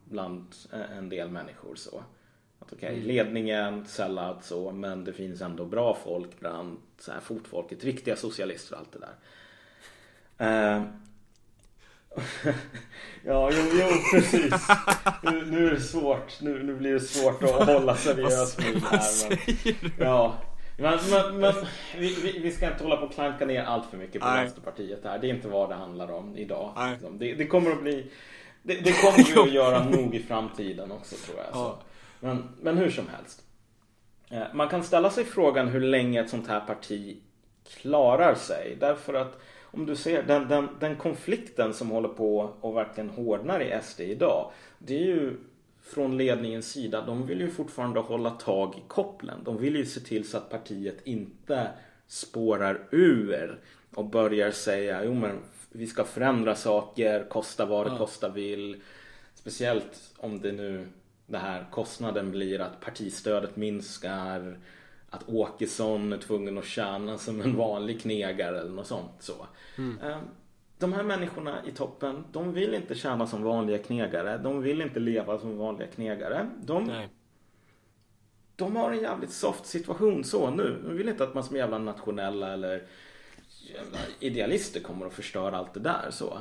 bland 0.05 0.55
en 0.97 1.09
del 1.09 1.31
människor 1.31 1.75
så. 1.75 2.03
Att 2.59 2.73
okej, 2.73 2.87
okay, 2.87 2.95
mm. 2.95 3.07
ledningen 3.07 3.87
sellout 3.87 4.45
så, 4.45 4.73
men 4.73 5.05
det 5.05 5.13
finns 5.13 5.41
ändå 5.41 5.65
bra 5.65 5.95
folk 6.05 6.41
bland 6.41 6.79
så 6.99 7.13
här 7.13 7.21
fotfolket, 7.21 7.85
riktiga 7.85 8.17
socialister 8.17 8.75
och 8.75 8.81
allt 8.81 8.93
det 8.93 8.99
där. 8.99 10.77
Uh, 10.77 10.83
ja, 13.25 13.51
jo, 13.53 13.63
jo 13.73 13.87
precis. 14.13 14.69
Nu, 15.23 15.47
nu, 15.47 15.67
är 15.67 15.71
det 15.71 15.81
svårt. 15.81 16.41
Nu, 16.41 16.63
nu 16.63 16.75
blir 16.75 16.93
det 16.93 17.01
svårt 17.01 17.43
att 17.43 17.67
hålla 17.67 17.97
seriös 17.97 18.59
med 18.59 18.75
det 18.75 18.81
här. 18.81 19.29
Men, 19.99 20.09
ja, 20.09 20.35
men, 20.79 20.99
men, 21.11 21.41
men 21.41 21.55
vi, 21.99 22.39
vi, 22.43 22.51
ska 22.51 22.73
inte 22.73 22.85
hålla 22.85 22.97
på 22.97 23.07
och 23.07 23.13
klanka 23.13 23.47
ner 23.47 23.63
allt 23.63 23.91
för 23.91 23.97
mycket 23.97 24.23
på 24.23 24.29
Nej. 24.29 24.43
Vänsterpartiet 24.43 25.05
här. 25.05 25.19
Det 25.19 25.27
är 25.27 25.35
inte 25.35 25.49
vad 25.49 25.69
det 25.69 25.75
handlar 25.75 26.13
om 26.13 26.37
idag. 26.37 26.91
Liksom. 26.91 27.19
Det, 27.19 27.35
det, 27.35 27.47
kommer 27.47 27.71
att 27.71 27.83
bli 27.83 28.11
det, 28.63 28.75
det 28.75 28.93
kommer 28.93 29.35
vi 29.35 29.41
att 29.41 29.53
göra 29.53 29.85
nog 29.85 30.15
i 30.15 30.23
framtiden 30.23 30.93
också 30.93 31.17
tror 31.17 31.39
jag. 31.39 31.47
Ja. 31.53 31.79
Men, 32.21 32.49
men 32.61 32.79
hur 32.79 32.91
som 32.91 33.09
helst. 33.17 33.43
Eh, 34.31 34.55
man 34.55 34.69
kan 34.69 34.85
ställa 34.85 35.11
sig 35.11 35.25
frågan 35.25 35.69
hur 35.69 35.81
länge 35.81 36.21
ett 36.21 36.31
sånt 36.31 36.49
här 36.49 36.61
parti 36.61 37.17
klarar 37.77 38.35
sig. 38.35 38.77
Därför 38.81 39.15
att 39.15 39.41
om 39.79 39.87
du 39.87 39.97
ser 39.97 40.23
den, 40.23 40.49
den, 40.49 40.69
den 40.81 40.97
konflikten 40.97 41.75
som 41.75 41.91
håller 41.91 42.09
på 42.09 42.55
och 42.61 42.77
verkligen 42.77 43.11
hårdnar 43.11 43.61
i 43.61 43.81
SD 43.83 44.01
idag. 44.01 44.51
Det 44.79 44.95
är 44.95 45.07
ju 45.07 45.37
från 45.83 46.17
ledningens 46.17 46.71
sida, 46.71 47.07
de 47.07 47.27
vill 47.27 47.41
ju 47.41 47.51
fortfarande 47.51 48.01
hålla 48.01 48.31
tag 48.31 48.75
i 48.79 48.83
kopplen. 48.89 49.41
De 49.45 49.59
vill 49.59 49.77
ju 49.77 49.87
se 49.87 50.01
till 50.01 50.29
så 50.29 50.37
att 50.37 50.51
partiet 50.51 51.07
inte 51.07 51.69
spårar 52.07 52.89
ur 52.91 53.61
och 53.95 54.05
börjar 54.05 54.51
säga 54.51 55.05
jo 55.05 55.15
men 55.15 55.39
vi 55.73 55.87
ska 55.87 56.05
förändra 56.05 56.55
saker, 56.55 57.25
kosta 57.29 57.67
vad 57.67 57.87
det 57.87 57.91
ja. 57.91 57.99
kosta 57.99 58.29
vill. 58.29 58.81
Speciellt 59.35 60.13
om 60.17 60.41
det 60.41 60.53
nu 60.53 60.89
det 61.27 61.39
här 61.39 61.67
kostnaden 61.71 62.31
blir 62.31 62.61
att 62.61 62.81
partistödet 62.81 63.57
minskar, 63.57 64.59
att 65.11 65.29
Åkesson 65.29 66.13
är 66.13 66.19
tvungen 66.19 66.59
att 66.59 66.65
tjäna 66.65 67.19
som 67.19 67.41
en 67.41 67.57
vanlig 67.57 68.01
knegare 68.01 68.61
eller 68.61 68.71
något 68.71 68.87
sånt 68.87 69.13
så. 69.19 69.47
Mm. 69.79 69.99
Ehm, 69.99 70.21
de 70.79 70.93
här 70.93 71.03
människorna 71.03 71.67
i 71.67 71.73
toppen, 71.73 72.25
de 72.33 72.53
vill 72.53 72.75
inte 72.75 72.95
tjäna 72.95 73.27
som 73.27 73.43
vanliga 73.43 73.79
knegare. 73.79 74.39
De 74.39 74.63
vill 74.63 74.83
inte 74.83 75.01
leva 75.01 75.39
som 75.39 75.59
vanliga 75.59 75.89
knegare. 75.89 76.51
De, 76.63 76.85
Nej. 76.85 77.09
de 78.57 78.77
har 78.77 78.93
en 78.93 79.01
jävligt 79.01 79.33
soft 79.33 79.67
situation 79.67 80.25
så 80.25 80.51
nu. 80.51 80.83
De 80.85 80.97
vill 80.97 81.09
inte 81.09 81.25
att 81.25 81.35
man 81.35 81.45
som 81.45 81.57
jävla 81.57 81.79
nationella 81.79 82.53
eller 82.53 82.87
jävla 83.75 83.99
idealister 84.21 84.81
kommer 84.81 85.07
att 85.07 85.13
förstöra 85.13 85.57
allt 85.57 85.75
det 85.75 85.81
där 85.81 86.11
så. 86.11 86.39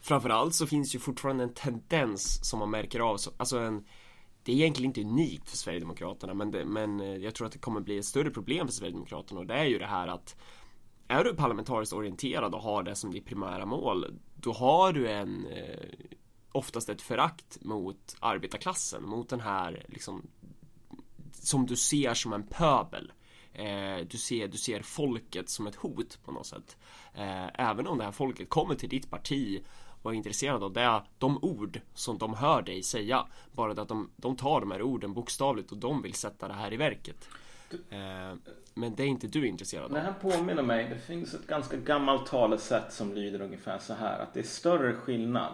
Framförallt 0.00 0.54
så 0.54 0.66
finns 0.66 0.94
ju 0.94 0.98
fortfarande 0.98 1.44
en 1.44 1.54
tendens 1.54 2.48
som 2.48 2.58
man 2.58 2.70
märker 2.70 3.00
av. 3.00 3.16
Alltså 3.36 3.58
en, 3.58 3.84
det 4.42 4.52
är 4.52 4.56
egentligen 4.56 4.90
inte 4.90 5.00
unikt 5.00 5.50
för 5.50 5.56
Sverigedemokraterna 5.56 6.34
men, 6.34 6.50
det, 6.50 6.64
men 6.64 7.00
eh, 7.00 7.16
jag 7.16 7.34
tror 7.34 7.46
att 7.46 7.52
det 7.52 7.58
kommer 7.58 7.80
bli 7.80 7.98
ett 7.98 8.04
större 8.04 8.30
problem 8.30 8.66
för 8.66 8.74
Sverigedemokraterna 8.74 9.40
och 9.40 9.46
det 9.46 9.54
är 9.54 9.64
ju 9.64 9.78
det 9.78 9.86
här 9.86 10.08
att 10.08 10.36
är 11.08 11.24
du 11.24 11.34
parlamentariskt 11.34 11.92
orienterad 11.92 12.54
och 12.54 12.62
har 12.62 12.82
det 12.82 12.94
som 12.94 13.12
ditt 13.12 13.26
primära 13.26 13.66
mål, 13.66 14.18
då 14.36 14.52
har 14.52 14.92
du 14.92 15.10
en 15.10 15.46
eh, 15.46 15.88
oftast 16.52 16.88
ett 16.88 17.02
förakt 17.02 17.58
mot 17.60 18.16
arbetarklassen, 18.20 19.02
mot 19.04 19.28
den 19.28 19.40
här 19.40 19.86
liksom 19.88 20.22
som 21.32 21.66
du 21.66 21.76
ser 21.76 22.14
som 22.14 22.32
en 22.32 22.42
pöbel. 22.42 23.12
Eh, 23.52 24.06
du, 24.10 24.18
ser, 24.18 24.48
du 24.48 24.58
ser 24.58 24.82
folket 24.82 25.48
som 25.48 25.66
ett 25.66 25.74
hot 25.74 26.18
på 26.24 26.32
något 26.32 26.46
sätt. 26.46 26.76
Eh, 27.14 27.60
även 27.68 27.86
om 27.86 27.98
det 27.98 28.04
här 28.04 28.12
folket 28.12 28.48
kommer 28.48 28.74
till 28.74 28.88
ditt 28.88 29.10
parti 29.10 29.64
vara 30.02 30.14
intresserad 30.14 30.62
av 30.62 30.72
det, 30.72 31.02
de 31.18 31.44
ord 31.44 31.80
som 31.94 32.18
de 32.18 32.34
hör 32.34 32.62
dig 32.62 32.82
säga. 32.82 33.26
Bara 33.52 33.74
det 33.74 33.82
att 33.82 33.88
de, 33.88 34.10
de 34.16 34.36
tar 34.36 34.60
de 34.60 34.70
här 34.70 34.82
orden 34.82 35.14
bokstavligt 35.14 35.72
och 35.72 35.78
de 35.78 36.02
vill 36.02 36.14
sätta 36.14 36.48
det 36.48 36.54
här 36.54 36.72
i 36.72 36.76
verket. 36.76 37.28
Eh, 37.72 38.34
men 38.74 38.94
det 38.94 39.02
är 39.02 39.06
inte 39.06 39.26
du 39.26 39.46
intresserad 39.46 39.84
av. 39.84 39.90
Det 39.90 40.00
här 40.00 40.12
påminner 40.12 40.62
mig, 40.62 40.88
det 40.88 40.98
finns 40.98 41.34
ett 41.34 41.46
ganska 41.46 41.76
gammalt 41.76 42.26
talesätt 42.26 42.92
som 42.92 43.14
lyder 43.14 43.40
ungefär 43.40 43.78
så 43.78 43.94
här. 43.94 44.18
Att 44.18 44.34
det 44.34 44.40
är 44.40 44.44
större 44.44 44.92
skillnad 44.92 45.52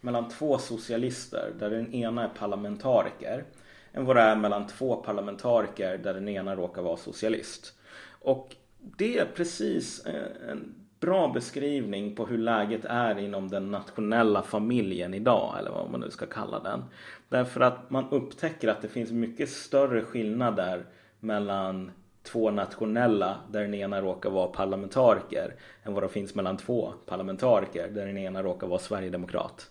mellan 0.00 0.28
två 0.28 0.58
socialister 0.58 1.52
där 1.58 1.70
den 1.70 1.94
ena 1.94 2.24
är 2.24 2.28
parlamentariker 2.28 3.44
än 3.92 4.04
vad 4.04 4.16
det 4.16 4.22
är 4.22 4.36
mellan 4.36 4.66
två 4.66 4.96
parlamentariker 4.96 5.98
där 5.98 6.14
den 6.14 6.28
ena 6.28 6.56
råkar 6.56 6.82
vara 6.82 6.96
socialist. 6.96 7.72
Och 8.20 8.56
det 8.78 9.18
är 9.18 9.26
precis 9.26 10.06
en 10.48 10.74
bra 11.00 11.28
beskrivning 11.28 12.16
på 12.16 12.26
hur 12.26 12.38
läget 12.38 12.84
är 12.84 13.18
inom 13.18 13.48
den 13.48 13.70
nationella 13.70 14.42
familjen 14.42 15.14
idag 15.14 15.58
eller 15.58 15.70
vad 15.70 15.90
man 15.90 16.00
nu 16.00 16.10
ska 16.10 16.26
kalla 16.26 16.60
den. 16.60 16.84
Därför 17.28 17.60
att 17.60 17.90
man 17.90 18.10
upptäcker 18.10 18.68
att 18.68 18.82
det 18.82 18.88
finns 18.88 19.10
mycket 19.10 19.50
större 19.50 20.02
skillnader 20.02 20.86
mellan 21.20 21.90
två 22.22 22.50
nationella 22.50 23.40
där 23.50 23.60
den 23.60 23.74
ena 23.74 24.02
råkar 24.02 24.30
vara 24.30 24.46
parlamentariker 24.46 25.54
än 25.82 25.94
vad 25.94 26.02
det 26.02 26.08
finns 26.08 26.34
mellan 26.34 26.56
två 26.56 26.92
parlamentariker 27.06 27.88
där 27.88 28.06
den 28.06 28.18
ena 28.18 28.42
råkar 28.42 28.66
vara 28.66 28.78
sverigedemokrat. 28.78 29.70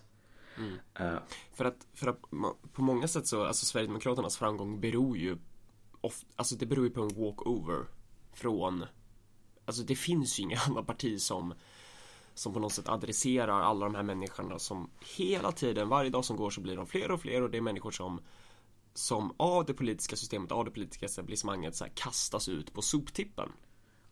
Mm. 0.58 0.72
Uh. 1.00 1.18
För, 1.54 1.64
att, 1.64 1.86
för 1.94 2.08
att 2.08 2.20
på 2.72 2.82
många 2.82 3.08
sätt 3.08 3.26
så, 3.26 3.44
alltså 3.44 3.66
Sverigedemokraternas 3.66 4.36
framgång 4.36 4.80
beror 4.80 5.16
ju 5.16 5.36
of, 6.00 6.24
Alltså 6.36 6.56
det 6.56 6.66
beror 6.66 6.84
ju 6.84 6.90
på 6.90 7.02
en 7.02 7.08
walkover 7.08 7.84
från 8.34 8.84
Alltså 9.66 9.82
det 9.82 9.96
finns 9.96 10.38
ju 10.38 10.42
inga 10.42 10.58
andra 10.66 10.82
parti 10.82 11.20
som 11.20 11.54
som 12.34 12.52
på 12.52 12.60
något 12.60 12.72
sätt 12.72 12.88
adresserar 12.88 13.60
alla 13.60 13.84
de 13.84 13.94
här 13.94 14.02
människorna 14.02 14.58
som 14.58 14.90
hela 15.16 15.52
tiden, 15.52 15.88
varje 15.88 16.10
dag 16.10 16.24
som 16.24 16.36
går 16.36 16.50
så 16.50 16.60
blir 16.60 16.76
de 16.76 16.86
fler 16.86 17.10
och 17.10 17.20
fler 17.20 17.42
och 17.42 17.50
det 17.50 17.56
är 17.56 17.62
människor 17.62 17.90
som 17.90 18.20
som 18.94 19.34
av 19.36 19.64
det 19.64 19.74
politiska 19.74 20.16
systemet, 20.16 20.52
av 20.52 20.64
det 20.64 20.70
politiska 20.70 21.06
etablissemanget 21.06 21.76
så 21.76 21.84
här, 21.84 21.92
kastas 21.94 22.48
ut 22.48 22.72
på 22.72 22.82
soptippen. 22.82 23.52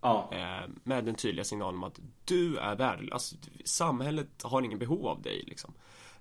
Ja. 0.00 0.28
Eh, 0.32 0.70
med 0.82 1.04
den 1.04 1.14
tydliga 1.14 1.44
signalen 1.44 1.74
om 1.74 1.84
att 1.84 2.00
du 2.24 2.56
är 2.56 2.76
värdelös. 2.76 3.12
Alltså, 3.12 3.36
samhället 3.64 4.42
har 4.42 4.62
ingen 4.62 4.78
behov 4.78 5.06
av 5.06 5.22
dig 5.22 5.44
liksom. 5.46 5.74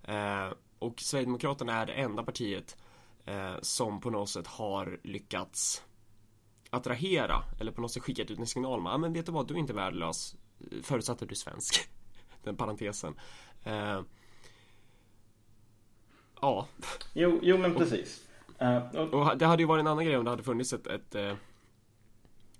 Eh, 0.04 0.50
och 0.80 1.02
Sverigedemokraterna 1.02 1.82
är 1.82 1.86
det 1.86 1.94
enda 1.94 2.24
partiet 2.24 2.78
eh, 3.26 3.56
som 3.62 4.02
på 4.02 4.10
något 4.10 4.30
sätt 4.30 4.48
har 4.48 5.00
lyckats 5.04 5.84
attrahera 6.74 7.44
eller 7.60 7.72
på 7.72 7.82
något 7.82 7.92
sätt 7.92 8.04
skickat 8.04 8.32
ut 8.32 8.40
en 8.40 8.48
signal 8.48 8.80
om 8.80 8.88
ah, 8.88 8.98
men 8.98 9.14
vet 9.14 9.26
du 9.26 9.32
vad, 9.32 9.48
du 9.48 9.54
är 9.54 9.58
inte 9.58 9.74
värdelös 9.74 10.36
förutsatt 10.82 11.22
att 11.22 11.30
du 11.30 11.34
är 11.34 11.38
svensk. 11.38 11.90
den 12.44 12.56
parentesen. 12.56 13.16
Eh, 13.64 14.02
ja. 16.42 16.68
Jo, 17.14 17.40
jo 17.42 17.58
men 17.58 17.76
precis. 17.76 18.28
Uh, 18.62 18.78
och... 18.78 19.14
och... 19.14 19.38
det 19.38 19.46
hade 19.46 19.64
ju 19.64 19.68
varit 19.68 19.80
en 19.80 19.88
annan 19.88 20.06
grej 20.06 20.18
om 20.18 20.24
det 20.24 20.30
hade 20.30 20.44
funnits 20.44 20.74
ett, 20.74 20.88
ett 20.88 21.16
eh, 21.16 21.34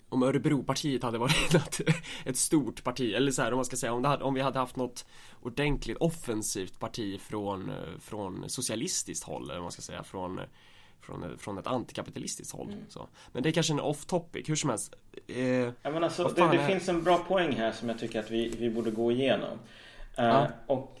om 0.08 0.22
Örebropartiet 0.22 1.02
hade 1.02 1.18
varit 1.18 1.54
ett, 1.54 1.80
ett 2.24 2.36
stort 2.36 2.84
parti 2.84 3.14
eller 3.14 3.32
så 3.32 3.42
här 3.42 3.52
om 3.52 3.56
man 3.56 3.64
ska 3.64 3.76
säga 3.76 3.92
om, 3.92 4.02
det 4.02 4.08
hade, 4.08 4.24
om 4.24 4.34
vi 4.34 4.40
hade 4.40 4.58
haft 4.58 4.76
något 4.76 5.06
ordentligt 5.40 5.96
offensivt 5.96 6.80
parti 6.80 7.20
från, 7.20 7.70
eh, 7.70 7.98
från 8.00 8.44
socialistiskt 8.50 9.24
håll 9.24 9.42
eller 9.42 9.54
vad 9.54 9.62
man 9.62 9.72
ska 9.72 9.82
säga 9.82 10.02
från 10.02 10.40
från, 11.04 11.38
från 11.38 11.58
ett 11.58 11.66
antikapitalistiskt 11.66 12.54
håll. 12.54 12.72
Mm. 12.72 12.84
Så. 12.88 13.08
Men 13.32 13.42
det 13.42 13.48
är 13.48 13.52
kanske 13.52 13.72
en 13.72 13.80
off 13.80 14.04
topic, 14.04 14.48
hur 14.48 14.56
som 14.56 14.70
helst. 14.70 14.94
Eh, 15.26 15.38
ja, 15.42 15.72
men 15.82 16.04
alltså, 16.04 16.28
det, 16.28 16.48
det 16.52 16.66
finns 16.66 16.88
en 16.88 17.02
bra 17.02 17.18
poäng 17.18 17.52
här 17.52 17.72
som 17.72 17.88
jag 17.88 17.98
tycker 17.98 18.20
att 18.20 18.30
vi, 18.30 18.48
vi 18.58 18.70
borde 18.70 18.90
gå 18.90 19.12
igenom. 19.12 19.58
Uh, 20.18 20.24
ja. 20.24 20.48
Och 20.66 21.00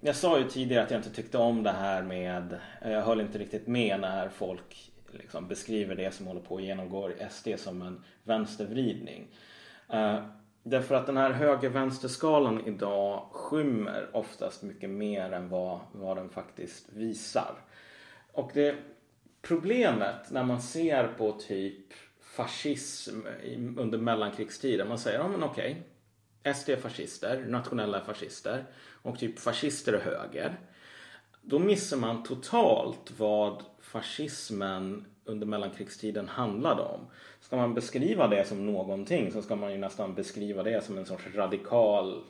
jag 0.00 0.16
sa 0.16 0.38
ju 0.38 0.44
tidigare 0.44 0.84
att 0.84 0.90
jag 0.90 0.98
inte 0.98 1.10
tyckte 1.10 1.38
om 1.38 1.62
det 1.62 1.72
här 1.72 2.02
med, 2.02 2.58
jag 2.82 3.02
höll 3.02 3.20
inte 3.20 3.38
riktigt 3.38 3.66
med 3.66 4.00
när 4.00 4.28
folk 4.28 4.92
liksom 5.10 5.48
beskriver 5.48 5.96
det 5.96 6.14
som 6.14 6.26
håller 6.26 6.40
på 6.40 6.56
att 6.56 6.62
genomgå 6.62 7.10
SD 7.30 7.48
som 7.56 7.82
en 7.82 8.04
vänstervridning. 8.24 9.26
Uh, 9.94 10.18
därför 10.62 10.94
att 10.94 11.06
den 11.06 11.16
här 11.16 11.30
höger-vänster-skalan 11.30 12.66
idag 12.66 13.26
skymmer 13.32 14.08
oftast 14.12 14.62
mycket 14.62 14.90
mer 14.90 15.32
än 15.32 15.48
vad, 15.48 15.80
vad 15.92 16.16
den 16.16 16.28
faktiskt 16.28 16.92
visar. 16.92 17.54
Och 18.32 18.50
det 18.54 18.74
problemet 19.46 20.30
när 20.30 20.44
man 20.44 20.62
ser 20.62 21.08
på 21.08 21.32
typ 21.32 21.92
fascism 22.20 23.20
under 23.76 23.98
mellankrigstiden. 23.98 24.88
Man 24.88 24.98
säger, 24.98 25.18
ja 25.18 25.28
men 25.28 25.42
okej. 25.42 25.82
SD 26.54 26.68
är 26.68 26.76
fascister, 26.76 27.44
nationella 27.48 28.00
är 28.00 28.04
fascister 28.04 28.64
och 29.02 29.18
typ 29.18 29.38
fascister 29.38 29.92
är 29.92 30.00
höger. 30.00 30.56
Då 31.42 31.58
missar 31.58 31.96
man 31.96 32.22
totalt 32.22 33.12
vad 33.18 33.62
fascismen 33.80 35.06
under 35.24 35.46
mellankrigstiden 35.46 36.28
handlade 36.28 36.82
om. 36.82 37.00
Ska 37.40 37.56
man 37.56 37.74
beskriva 37.74 38.28
det 38.28 38.48
som 38.48 38.66
någonting 38.66 39.32
så 39.32 39.42
ska 39.42 39.56
man 39.56 39.72
ju 39.72 39.78
nästan 39.78 40.14
beskriva 40.14 40.62
det 40.62 40.84
som 40.84 40.98
en 40.98 41.06
sorts 41.06 41.26
radikal 41.34 42.24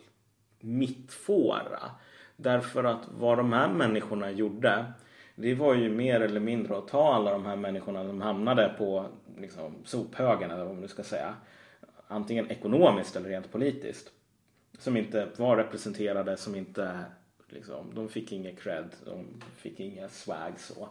mittfåra. 0.60 1.90
Därför 2.36 2.84
att 2.84 3.08
vad 3.18 3.38
de 3.38 3.52
här 3.52 3.68
människorna 3.68 4.30
gjorde 4.30 4.92
det 5.38 5.54
var 5.54 5.74
ju 5.74 5.88
mer 5.88 6.20
eller 6.20 6.40
mindre 6.40 6.78
att 6.78 6.88
ta 6.88 7.14
alla 7.14 7.32
de 7.32 7.46
här 7.46 7.56
människorna 7.56 8.06
som 8.06 8.20
hamnade 8.20 8.74
på 8.78 9.06
liksom, 9.38 9.74
sophögen 9.84 10.50
eller 10.50 10.64
vad 10.64 10.72
man 10.72 10.82
nu 10.82 10.88
ska 10.88 11.02
säga. 11.02 11.34
Antingen 12.08 12.50
ekonomiskt 12.50 13.16
eller 13.16 13.28
rent 13.28 13.52
politiskt. 13.52 14.12
Som 14.78 14.96
inte 14.96 15.28
var 15.36 15.56
representerade, 15.56 16.36
som 16.36 16.54
inte 16.54 17.04
liksom, 17.48 17.94
de 17.94 18.08
fick 18.08 18.32
ingen 18.32 18.56
cred, 18.56 18.88
de 19.04 19.26
fick 19.56 19.80
inga 19.80 20.08
swag 20.08 20.52
så. 20.60 20.88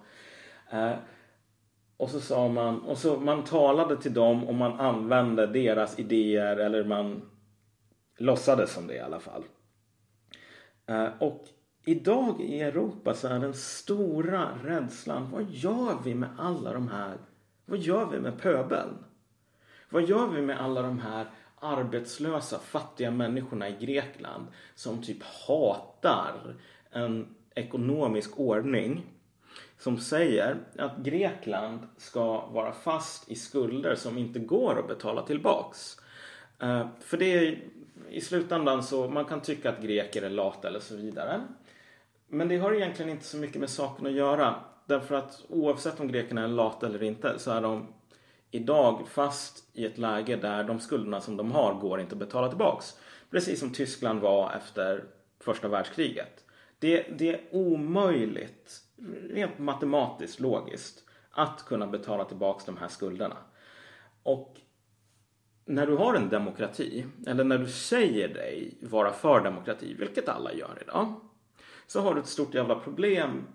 Eh, 0.71 0.93
och 1.97 2.09
så 2.09 2.19
sa 2.19 2.47
man, 2.47 2.81
och 2.81 2.97
så 2.97 3.17
man 3.19 3.43
talade 3.43 3.97
till 3.97 4.13
dem 4.13 4.43
och 4.43 4.55
man 4.55 4.79
använde 4.79 5.47
deras 5.47 5.99
idéer 5.99 6.57
eller 6.57 6.83
man 6.83 7.29
låtsades 8.17 8.73
som 8.73 8.87
det 8.87 8.95
i 8.95 8.99
alla 8.99 9.19
fall. 9.19 9.43
Eh, 10.85 11.07
och 11.19 11.47
idag 11.85 12.41
i 12.41 12.61
Europa 12.61 13.13
så 13.13 13.27
är 13.27 13.39
den 13.39 13.53
stora 13.53 14.49
rädslan, 14.63 15.31
vad 15.31 15.49
gör 15.49 15.97
vi 16.03 16.15
med 16.15 16.29
alla 16.37 16.73
de 16.73 16.87
här, 16.87 17.17
vad 17.65 17.79
gör 17.79 18.05
vi 18.05 18.19
med 18.19 18.41
pöbeln? 18.41 18.97
Vad 19.89 20.03
gör 20.03 20.27
vi 20.27 20.41
med 20.41 20.61
alla 20.61 20.81
de 20.81 20.99
här 20.99 21.25
arbetslösa, 21.59 22.59
fattiga 22.59 23.11
människorna 23.11 23.69
i 23.69 23.75
Grekland 23.79 24.47
som 24.75 25.03
typ 25.03 25.23
hatar 25.23 26.55
en 26.91 27.35
ekonomisk 27.55 28.39
ordning 28.39 29.05
som 29.77 29.97
säger 29.97 30.57
att 30.77 30.97
Grekland 30.97 31.79
ska 31.97 32.45
vara 32.45 32.71
fast 32.71 33.31
i 33.31 33.35
skulder 33.35 33.95
som 33.95 34.17
inte 34.17 34.39
går 34.39 34.79
att 34.79 34.87
betala 34.87 35.21
tillbaks. 35.21 35.97
Eh, 36.59 36.87
för 36.99 37.17
det 37.17 37.25
är 37.25 37.63
i 38.09 38.21
slutändan 38.21 38.83
så 38.83 39.09
man 39.09 39.25
kan 39.25 39.41
tycka 39.41 39.69
att 39.69 39.81
greker 39.81 40.21
är 40.21 40.29
lata 40.29 40.67
eller 40.67 40.79
så 40.79 40.95
vidare. 40.95 41.41
Men 42.35 42.47
det 42.47 42.57
har 42.57 42.73
egentligen 42.73 43.11
inte 43.11 43.25
så 43.25 43.37
mycket 43.37 43.59
med 43.59 43.69
saken 43.69 44.05
att 44.05 44.11
göra. 44.11 44.55
Därför 44.85 45.15
att 45.15 45.45
oavsett 45.49 45.99
om 45.99 46.07
grekerna 46.07 46.43
är 46.43 46.47
lata 46.47 46.85
eller 46.85 47.03
inte 47.03 47.39
så 47.39 47.51
är 47.51 47.61
de 47.61 47.87
idag 48.51 49.07
fast 49.07 49.69
i 49.73 49.85
ett 49.85 49.97
läge 49.97 50.35
där 50.35 50.63
de 50.63 50.79
skulderna 50.79 51.21
som 51.21 51.37
de 51.37 51.51
har 51.51 51.73
går 51.73 51.99
inte 51.99 52.15
att 52.15 52.19
betala 52.19 52.47
tillbaks. 52.47 52.99
Precis 53.31 53.59
som 53.59 53.73
Tyskland 53.73 54.19
var 54.19 54.51
efter 54.51 55.03
första 55.39 55.67
världskriget. 55.67 56.45
Det, 56.79 57.05
det 57.17 57.29
är 57.29 57.41
omöjligt, 57.51 58.81
rent 59.29 59.59
matematiskt, 59.59 60.39
logiskt, 60.39 61.03
att 61.31 61.65
kunna 61.65 61.87
betala 61.87 62.25
tillbaks 62.25 62.65
de 62.65 62.77
här 62.77 62.87
skulderna. 62.87 63.37
Och 64.23 64.57
när 65.65 65.87
du 65.87 65.95
har 65.95 66.15
en 66.15 66.29
demokrati, 66.29 67.05
eller 67.27 67.43
när 67.43 67.57
du 67.57 67.67
säger 67.67 68.27
dig 68.27 68.77
vara 68.81 69.13
för 69.13 69.43
demokrati, 69.43 69.95
vilket 69.99 70.29
alla 70.29 70.53
gör 70.53 70.77
idag, 70.81 71.13
så 71.87 72.01
har 72.01 72.15
du 72.15 72.21
ett 72.21 72.27
stort 72.27 72.53
jävla 72.53 72.79
problem 72.79 73.47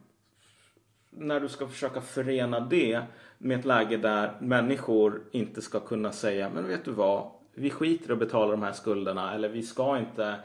när 1.11 1.41
du 1.41 1.49
ska 1.49 1.68
försöka 1.68 2.01
förena 2.01 2.61
det 2.61 3.03
med 3.39 3.59
ett 3.59 3.64
läge 3.64 3.97
där 3.97 4.37
människor 4.41 5.22
inte 5.31 5.62
ska 5.62 5.81
kunna 5.81 6.12
säga 6.12 6.51
men 6.55 6.68
vet 6.68 6.85
du 6.85 6.91
vad, 6.91 7.31
vi 7.55 7.70
skiter 7.70 8.11
i 8.11 8.12
att 8.12 8.18
betala 8.18 8.51
de 8.51 8.62
här 8.62 8.72
skulderna 8.72 9.35
eller 9.35 9.49
vi 9.49 9.62
ska 9.62 9.99
inte 9.99 10.41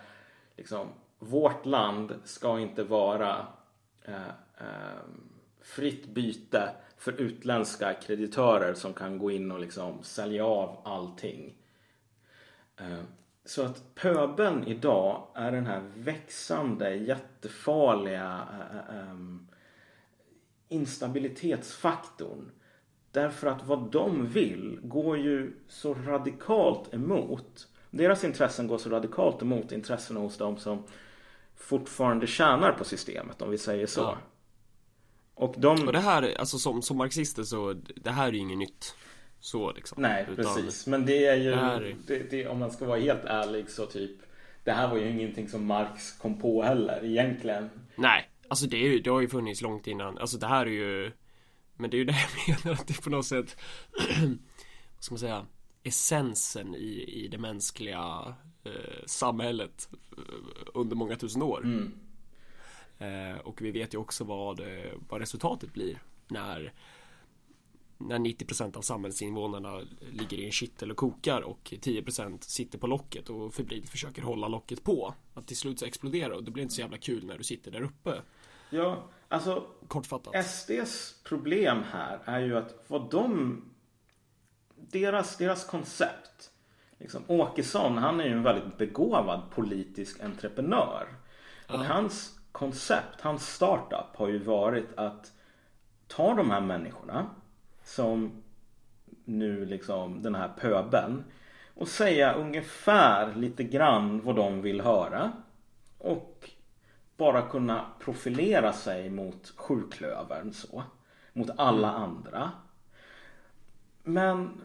liksom, 0.58 0.88
vårt 1.20 1.66
land 1.66 2.16
ska 2.24 2.60
inte 2.60 2.84
vara 2.84 3.48
eh, 4.06 4.28
eh, 4.58 5.04
fritt 5.62 6.08
byte 6.08 6.70
för 6.98 7.12
utländska 7.12 7.94
kreditörer 7.94 8.74
som 8.74 8.94
kan 8.94 9.18
gå 9.18 9.32
in 9.32 9.52
och 9.52 9.60
liksom 9.60 10.04
sälja 10.04 10.46
av 10.46 10.82
allting. 10.84 11.54
Eh, 12.78 13.04
så 13.46 13.62
att 13.62 13.96
pöbeln 13.96 14.64
idag 14.64 15.28
är 15.36 15.52
den 15.52 15.66
här 15.66 15.92
växande 15.96 16.96
jättefarliga 16.96 18.48
um, 18.90 19.48
instabilitetsfaktorn. 20.68 22.52
Därför 23.12 23.48
att 23.48 23.66
vad 23.66 23.92
de 23.92 24.28
vill 24.28 24.80
går 24.84 25.18
ju 25.18 25.54
så 25.68 25.94
radikalt 25.94 26.94
emot. 26.94 27.68
Deras 27.92 28.24
intressen 28.24 28.68
går 28.68 28.78
så 28.78 28.90
radikalt 28.90 29.42
emot 29.42 29.72
intressena 29.72 30.20
hos 30.20 30.38
de 30.38 30.58
som 30.58 30.84
fortfarande 31.56 32.28
tjänar 32.28 32.72
på 32.72 32.84
systemet 32.84 33.42
om 33.42 33.50
vi 33.50 33.58
säger 33.58 33.88
så. 33.88 34.02
Ja. 34.02 34.18
Och, 35.34 35.56
de... 35.58 35.88
och 35.88 35.94
det 35.94 36.00
här, 36.00 36.40
alltså 36.40 36.58
som, 36.58 36.82
som 36.82 36.98
marxister 36.98 37.44
så, 37.44 37.74
det 37.96 38.12
här 38.12 38.28
är 38.28 38.32
ju 38.32 38.40
inget 38.40 38.58
nytt. 38.58 38.96
Så 39.46 39.72
liksom. 39.72 40.02
Nej, 40.02 40.26
Utan, 40.32 40.36
precis. 40.36 40.88
Men 40.88 41.06
det 41.06 41.26
är 41.26 41.36
ju, 41.36 41.50
det 41.50 41.56
är... 41.56 41.96
Det, 42.08 42.30
det, 42.30 42.48
om 42.48 42.60
man 42.60 42.72
ska 42.72 42.86
vara 42.86 43.00
helt 43.00 43.26
ärlig 43.26 43.70
så 43.70 43.86
typ 43.86 44.12
Det 44.64 44.72
här 44.72 44.88
var 44.88 44.98
ju 44.98 45.10
ingenting 45.10 45.50
som 45.50 45.66
Marx 45.66 46.12
kom 46.12 46.40
på 46.40 46.64
heller 46.64 47.06
egentligen. 47.06 47.70
Nej, 47.96 48.30
alltså 48.48 48.66
det, 48.66 48.78
är 48.78 48.88
ju, 48.88 49.00
det 49.00 49.10
har 49.10 49.22
ju 49.22 49.28
funnits 49.28 49.62
långt 49.62 49.88
innan. 49.88 50.18
Alltså 50.18 50.38
det 50.38 50.48
här 50.48 50.66
är 50.66 50.70
ju 50.70 51.12
Men 51.76 51.90
det 51.90 51.96
är 51.96 52.00
ju 52.00 52.06
det 52.06 52.16
jag 52.48 52.58
menar 52.64 52.80
att 52.80 52.88
det 52.88 52.98
är 52.98 53.02
på 53.02 53.10
något 53.10 53.26
sätt 53.26 53.58
Vad 54.96 55.04
ska 55.04 55.14
man 55.14 55.20
säga 55.20 55.46
Essensen 55.84 56.76
i, 56.76 57.04
i 57.08 57.28
det 57.28 57.38
mänskliga 57.38 58.36
eh, 58.64 59.04
samhället 59.06 59.90
eh, 60.18 60.24
under 60.74 60.96
många 60.96 61.16
tusen 61.16 61.42
år. 61.42 61.64
Mm. 61.64 61.92
Eh, 63.00 63.40
och 63.40 63.62
vi 63.62 63.72
vet 63.72 63.94
ju 63.94 63.98
också 63.98 64.24
vad, 64.24 64.60
eh, 64.60 64.92
vad 65.10 65.20
resultatet 65.20 65.74
blir 65.74 66.02
när 66.28 66.74
när 67.98 68.20
90% 68.20 68.78
av 68.78 68.82
samhällsinvånarna 68.82 69.82
ligger 70.12 70.38
i 70.38 70.46
en 70.46 70.52
kittel 70.52 70.92
och 70.92 70.98
kokar 70.98 71.42
och 71.42 71.74
10% 71.82 72.38
sitter 72.42 72.78
på 72.78 72.88
locket 72.88 73.30
och 73.30 73.54
febrilt 73.54 73.90
försöker 73.90 74.22
hålla 74.22 74.48
locket 74.48 74.84
på. 74.84 75.14
Att 75.34 75.48
till 75.48 75.58
slut 75.58 75.80
så 75.80 75.86
exploderar 75.86 76.32
och 76.32 76.44
det 76.44 76.52
blir 76.52 76.64
inte 76.64 76.76
så 76.76 76.82
jävla 76.82 76.98
kul 76.98 77.26
när 77.26 77.38
du 77.38 77.44
sitter 77.44 77.72
där 77.72 77.82
uppe. 77.82 78.22
Ja, 78.70 79.04
alltså 79.28 79.68
Kortfattat. 79.88 80.46
SDs 80.46 81.22
problem 81.24 81.84
här 81.92 82.20
är 82.26 82.40
ju 82.40 82.58
att 82.58 82.86
vad 82.88 83.12
de 83.12 83.62
deras, 84.76 85.38
deras 85.38 85.66
koncept 85.66 86.52
liksom, 86.98 87.24
Åkesson, 87.28 87.98
han 87.98 88.20
är 88.20 88.26
ju 88.26 88.32
en 88.32 88.44
väldigt 88.44 88.78
begåvad 88.78 89.42
politisk 89.52 90.20
entreprenör. 90.24 91.08
Och 91.68 91.80
hans 91.80 92.40
koncept, 92.52 93.22
hans 93.22 93.54
startup 93.54 94.16
har 94.16 94.28
ju 94.28 94.38
varit 94.38 94.98
att 94.98 95.32
ta 96.08 96.34
de 96.34 96.52
här 96.52 96.62
människorna 96.62 97.30
som 97.86 98.44
nu 99.26 99.66
liksom 99.66 100.22
den 100.22 100.36
här 100.36 100.48
pöbeln 100.48 101.24
och 101.74 101.88
säga 101.88 102.34
ungefär 102.34 103.36
lite 103.36 103.64
grann 103.64 104.22
vad 104.22 104.36
de 104.36 104.62
vill 104.62 104.82
höra. 104.82 105.32
Och 105.98 106.50
bara 107.18 107.42
kunna 107.42 107.86
profilera 108.00 108.74
sig 108.74 109.10
mot 109.10 109.54
sjuklövern 109.56 110.54
så. 110.54 110.84
Mot 111.34 111.50
alla 111.58 111.92
andra. 111.92 112.52
Men 114.04 114.62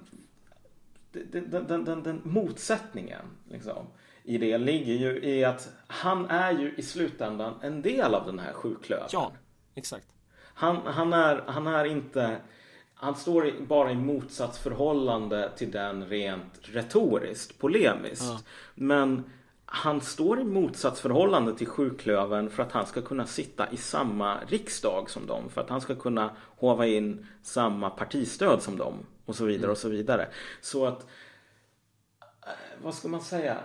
den, 1.12 1.50
den, 1.50 1.84
den, 1.84 2.02
den 2.02 2.20
motsättningen 2.24 3.24
liksom, 3.48 3.86
i 4.22 4.38
det 4.38 4.58
ligger 4.58 4.94
ju 4.94 5.22
i 5.22 5.44
att 5.44 5.72
han 5.86 6.26
är 6.26 6.52
ju 6.52 6.74
i 6.76 6.82
slutändan 6.82 7.54
en 7.62 7.82
del 7.82 8.14
av 8.14 8.26
den 8.26 8.38
här 8.38 8.52
sjuklövern. 8.52 9.08
Ja, 9.12 9.32
exakt. 9.74 10.06
Han, 10.40 10.76
han, 10.76 11.12
är, 11.12 11.42
han 11.46 11.66
är 11.66 11.84
inte 11.84 12.40
han 13.02 13.14
står 13.14 13.52
bara 13.66 13.92
i 13.92 13.94
motsatsförhållande 13.94 15.50
till 15.56 15.70
den 15.70 16.06
rent 16.06 16.58
retoriskt, 16.62 17.58
polemiskt. 17.58 18.24
Ja. 18.24 18.40
Men 18.74 19.30
han 19.64 20.00
står 20.00 20.40
i 20.40 20.44
motsatsförhållande 20.44 21.54
till 21.54 21.66
sjuklövern 21.66 22.50
för 22.50 22.62
att 22.62 22.72
han 22.72 22.86
ska 22.86 23.02
kunna 23.02 23.26
sitta 23.26 23.70
i 23.70 23.76
samma 23.76 24.38
riksdag 24.48 25.10
som 25.10 25.26
dem. 25.26 25.50
För 25.50 25.60
att 25.60 25.70
han 25.70 25.80
ska 25.80 25.94
kunna 25.94 26.36
hova 26.56 26.86
in 26.86 27.26
samma 27.42 27.90
partistöd 27.90 28.62
som 28.62 28.76
dem. 28.76 29.06
Och 29.24 29.36
så 29.36 29.44
vidare 29.44 29.70
och 29.70 29.78
så 29.78 29.88
vidare. 29.88 30.28
Så 30.60 30.86
att, 30.86 31.06
eh, 32.46 32.82
vad 32.82 32.94
ska 32.94 33.08
man 33.08 33.20
säga? 33.20 33.58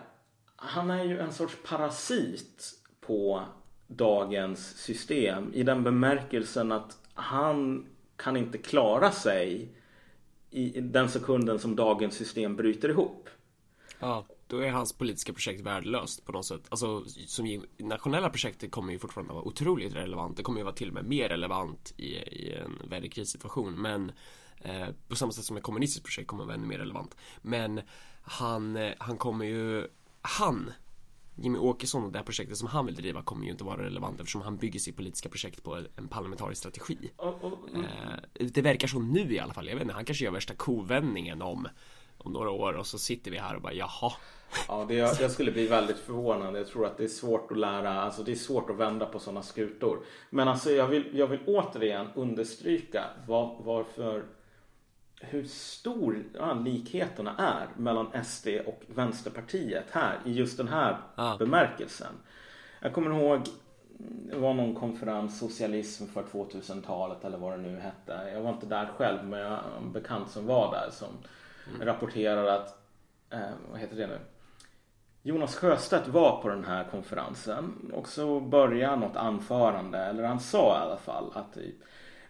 Han 0.55 0.91
är 0.91 1.03
ju 1.03 1.19
en 1.19 1.33
sorts 1.33 1.57
parasit 1.67 2.73
på 3.01 3.41
dagens 3.87 4.77
system 4.77 5.53
i 5.53 5.63
den 5.63 5.83
bemärkelsen 5.83 6.71
att 6.71 6.97
han 7.13 7.85
kan 8.17 8.37
inte 8.37 8.57
klara 8.57 9.11
sig 9.11 9.69
i 10.49 10.81
den 10.81 11.09
sekunden 11.09 11.59
som 11.59 11.75
dagens 11.75 12.15
system 12.15 12.55
bryter 12.55 12.89
ihop. 12.89 13.29
Ja, 13.99 14.25
då 14.47 14.59
är 14.59 14.71
hans 14.71 14.93
politiska 14.93 15.33
projekt 15.33 15.61
värdelöst 15.61 16.25
på 16.25 16.31
något 16.31 16.45
sätt. 16.45 16.61
Alltså, 16.69 17.05
som 17.05 17.63
nationella 17.77 18.29
projektet 18.29 18.71
kommer 18.71 18.93
ju 18.93 18.99
fortfarande 18.99 19.33
vara 19.33 19.43
otroligt 19.43 19.95
relevant. 19.95 20.37
Det 20.37 20.43
kommer 20.43 20.59
ju 20.59 20.63
vara 20.63 20.75
till 20.75 20.87
och 20.87 20.93
med 20.93 21.05
mer 21.05 21.29
relevant 21.29 21.93
i, 21.97 22.15
i 22.15 22.53
en 22.53 22.89
värre 22.89 23.07
krissituation. 23.07 23.81
Men 23.81 24.11
eh, 24.57 24.87
på 25.07 25.15
samma 25.15 25.31
sätt 25.31 25.45
som 25.45 25.57
ett 25.57 25.63
kommunistiskt 25.63 26.05
projekt 26.05 26.27
kommer 26.27 26.45
vara 26.45 26.55
ännu 26.55 26.67
mer 26.67 26.79
relevant. 26.79 27.17
Men 27.41 27.81
han, 28.21 28.75
eh, 28.75 28.93
han 28.97 29.17
kommer 29.17 29.45
ju, 29.45 29.87
han 30.21 30.71
Jimmy 31.35 31.57
Åkesson 31.57 32.03
och 32.03 32.11
det 32.11 32.17
här 32.17 32.25
projektet 32.25 32.57
som 32.57 32.67
han 32.67 32.85
vill 32.85 32.95
driva 32.95 33.21
kommer 33.21 33.45
ju 33.45 33.51
inte 33.51 33.63
vara 33.63 33.83
relevant 33.83 34.19
eftersom 34.19 34.41
han 34.41 34.57
bygger 34.57 34.79
sitt 34.79 34.95
politiska 34.95 35.29
projekt 35.29 35.63
på 35.63 35.81
en 35.95 36.07
parlamentarisk 36.07 36.59
strategi. 36.59 36.97
Oh, 37.17 37.45
oh, 37.45 37.53
mm. 37.73 37.85
Det 38.53 38.61
verkar 38.61 38.87
så 38.87 38.99
nu 38.99 39.33
i 39.33 39.39
alla 39.39 39.53
fall. 39.53 39.67
Jag 39.67 39.75
vet 39.75 39.81
inte, 39.81 39.93
han 39.93 40.05
kanske 40.05 40.25
gör 40.25 40.31
värsta 40.31 40.53
kovändningen 40.53 41.41
om, 41.41 41.67
om 42.17 42.33
några 42.33 42.51
år 42.51 42.73
och 42.73 42.87
så 42.87 42.97
sitter 42.97 43.31
vi 43.31 43.37
här 43.37 43.55
och 43.55 43.61
bara 43.61 43.73
jaha. 43.73 44.11
Ja, 44.67 44.85
det, 44.87 44.93
jag, 44.93 45.21
jag 45.21 45.31
skulle 45.31 45.51
bli 45.51 45.67
väldigt 45.67 45.97
förvånad. 45.97 46.55
Jag 46.55 46.67
tror 46.67 46.85
att 46.85 46.97
det 46.97 47.03
är 47.03 47.07
svårt 47.07 47.51
att 47.51 47.57
lära, 47.57 48.01
alltså 48.01 48.23
det 48.23 48.31
är 48.31 48.35
svårt 48.35 48.69
att 48.69 48.75
vända 48.75 49.05
på 49.05 49.19
sådana 49.19 49.43
skutor. 49.43 49.99
Men 50.29 50.47
alltså 50.47 50.71
jag 50.71 50.87
vill, 50.87 51.09
jag 51.13 51.27
vill 51.27 51.39
återigen 51.45 52.07
understryka 52.15 53.03
var, 53.27 53.61
varför 53.63 54.23
hur 55.19 55.43
stor 55.43 56.23
ja, 56.33 56.53
likheterna 56.53 57.35
är 57.37 57.67
mellan 57.81 58.23
SD 58.23 58.47
och 58.65 58.83
Vänsterpartiet 58.87 59.85
här 59.91 60.19
i 60.25 60.33
just 60.33 60.57
den 60.57 60.67
här 60.67 60.97
ah. 61.15 61.37
bemärkelsen. 61.37 62.13
Jag 62.79 62.93
kommer 62.93 63.19
ihåg 63.19 63.41
det 63.97 64.37
var 64.37 64.53
någon 64.53 64.75
konferens, 64.75 65.39
socialism 65.39 66.05
för 66.05 66.23
2000-talet 66.23 67.23
eller 67.23 67.37
vad 67.37 67.53
det 67.53 67.57
nu 67.57 67.79
hette. 67.79 68.29
Jag 68.33 68.41
var 68.41 68.49
inte 68.49 68.65
där 68.65 68.85
själv 68.97 69.25
men 69.25 69.39
jag 69.39 69.49
har 69.49 69.77
en 69.77 69.91
bekant 69.91 70.29
som 70.29 70.45
var 70.45 70.71
där 70.71 70.89
som 70.91 71.07
mm. 71.75 71.87
rapporterade 71.87 72.53
att, 72.53 72.77
eh, 73.29 73.39
vad 73.71 73.79
heter 73.79 73.95
det 73.95 74.07
nu? 74.07 74.19
Jonas 75.21 75.55
Sjöstedt 75.55 76.07
var 76.07 76.41
på 76.41 76.49
den 76.49 76.65
här 76.65 76.83
konferensen 76.91 77.91
och 77.93 78.07
så 78.07 78.39
började 78.39 78.95
något 78.95 79.15
anförande, 79.15 79.97
eller 79.97 80.23
han 80.23 80.39
sa 80.39 80.77
i 80.79 80.83
alla 80.83 80.97
fall 80.97 81.31
att 81.33 81.53
typ, 81.53 81.75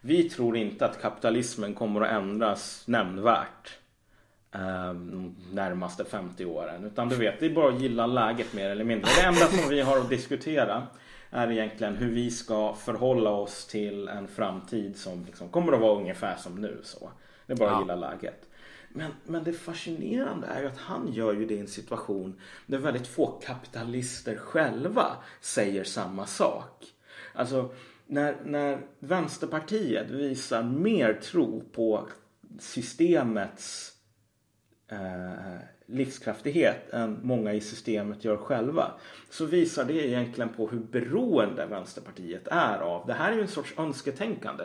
vi 0.05 0.29
tror 0.29 0.57
inte 0.57 0.85
att 0.85 1.01
kapitalismen 1.01 1.73
kommer 1.73 2.01
att 2.01 2.11
ändras 2.11 2.83
nämnvärt 2.87 3.77
eh, 4.51 4.93
närmaste 5.51 6.05
50 6.05 6.45
åren. 6.45 6.83
Utan 6.83 7.09
du 7.09 7.15
vet, 7.15 7.39
det 7.39 7.45
är 7.45 7.49
bara 7.49 7.73
att 7.73 7.81
gilla 7.81 8.07
läget 8.07 8.53
mer 8.53 8.69
eller 8.69 8.83
mindre. 8.83 9.09
Det 9.17 9.27
enda 9.27 9.47
som 9.47 9.69
vi 9.69 9.81
har 9.81 9.97
att 9.97 10.09
diskutera 10.09 10.87
är 11.29 11.51
egentligen 11.51 11.95
hur 11.95 12.11
vi 12.11 12.31
ska 12.31 12.73
förhålla 12.73 13.29
oss 13.29 13.65
till 13.67 14.07
en 14.07 14.27
framtid 14.27 14.97
som 14.97 15.25
liksom 15.25 15.49
kommer 15.49 15.73
att 15.73 15.81
vara 15.81 15.99
ungefär 15.99 16.35
som 16.35 16.61
nu. 16.61 16.81
Så. 16.83 17.11
Det 17.45 17.53
är 17.53 17.57
bara 17.57 17.71
att 17.71 17.81
gilla 17.81 17.95
läget. 17.95 18.49
Men, 18.89 19.11
men 19.23 19.43
det 19.43 19.53
fascinerande 19.53 20.47
är 20.47 20.61
ju 20.61 20.67
att 20.67 20.77
han 20.77 21.13
gör 21.13 21.33
ju 21.33 21.45
det 21.45 21.53
i 21.53 21.59
en 21.59 21.67
situation 21.67 22.39
där 22.65 22.77
väldigt 22.77 23.07
få 23.07 23.27
kapitalister 23.27 24.37
själva 24.37 25.05
säger 25.41 25.83
samma 25.83 26.25
sak. 26.25 26.85
Alltså 27.33 27.69
när, 28.07 28.35
när 28.45 28.81
Vänsterpartiet 28.99 30.09
visar 30.09 30.63
mer 30.63 31.13
tro 31.13 31.61
på 31.71 32.07
systemets 32.59 33.93
eh, 34.87 35.57
livskraftighet 35.85 36.89
än 36.89 37.19
många 37.23 37.53
i 37.53 37.61
systemet 37.61 38.23
gör 38.23 38.37
själva 38.37 38.91
så 39.29 39.45
visar 39.45 39.85
det 39.85 40.07
egentligen 40.07 40.49
på 40.49 40.67
hur 40.67 40.79
beroende 40.79 41.65
Vänsterpartiet 41.65 42.47
är 42.47 42.79
av. 42.79 43.07
Det 43.07 43.13
här 43.13 43.31
är 43.31 43.35
ju 43.35 43.41
en 43.41 43.47
sorts 43.47 43.73
önsketänkande 43.77 44.63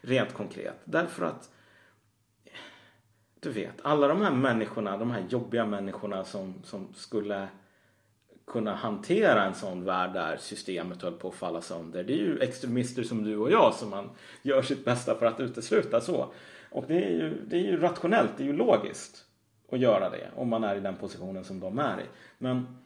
rent 0.00 0.32
konkret. 0.32 0.80
Därför 0.84 1.24
att 1.24 1.50
du 3.40 3.50
vet, 3.50 3.74
alla 3.82 4.08
de 4.08 4.22
här 4.22 4.30
människorna, 4.30 4.96
de 4.96 5.10
här 5.10 5.24
jobbiga 5.28 5.66
människorna 5.66 6.24
som, 6.24 6.54
som 6.64 6.94
skulle 6.94 7.48
kunna 8.46 8.74
hantera 8.74 9.44
en 9.44 9.54
sån 9.54 9.84
värld 9.84 10.12
där 10.12 10.36
systemet 10.36 11.02
höll 11.02 11.12
på 11.12 11.28
att 11.28 11.34
falla 11.34 11.60
sönder. 11.60 12.04
Det 12.04 12.12
är 12.12 12.16
ju 12.16 12.38
extremister 12.38 13.02
som 13.02 13.24
du 13.24 13.36
och 13.36 13.50
jag 13.50 13.74
som 13.74 13.90
man 13.90 14.10
gör 14.42 14.62
sitt 14.62 14.84
bästa 14.84 15.14
för 15.14 15.26
att 15.26 15.40
utesluta 15.40 16.00
så. 16.00 16.32
Och 16.70 16.84
det 16.88 17.04
är 17.04 17.10
ju, 17.10 17.44
det 17.46 17.56
är 17.56 17.60
ju 17.60 17.76
rationellt, 17.76 18.30
det 18.36 18.42
är 18.42 18.46
ju 18.46 18.52
logiskt 18.52 19.24
att 19.70 19.78
göra 19.78 20.10
det 20.10 20.30
om 20.36 20.48
man 20.48 20.64
är 20.64 20.76
i 20.76 20.80
den 20.80 20.96
positionen 20.96 21.44
som 21.44 21.60
de 21.60 21.78
är 21.78 22.00
i. 22.00 22.04
Men 22.38 22.76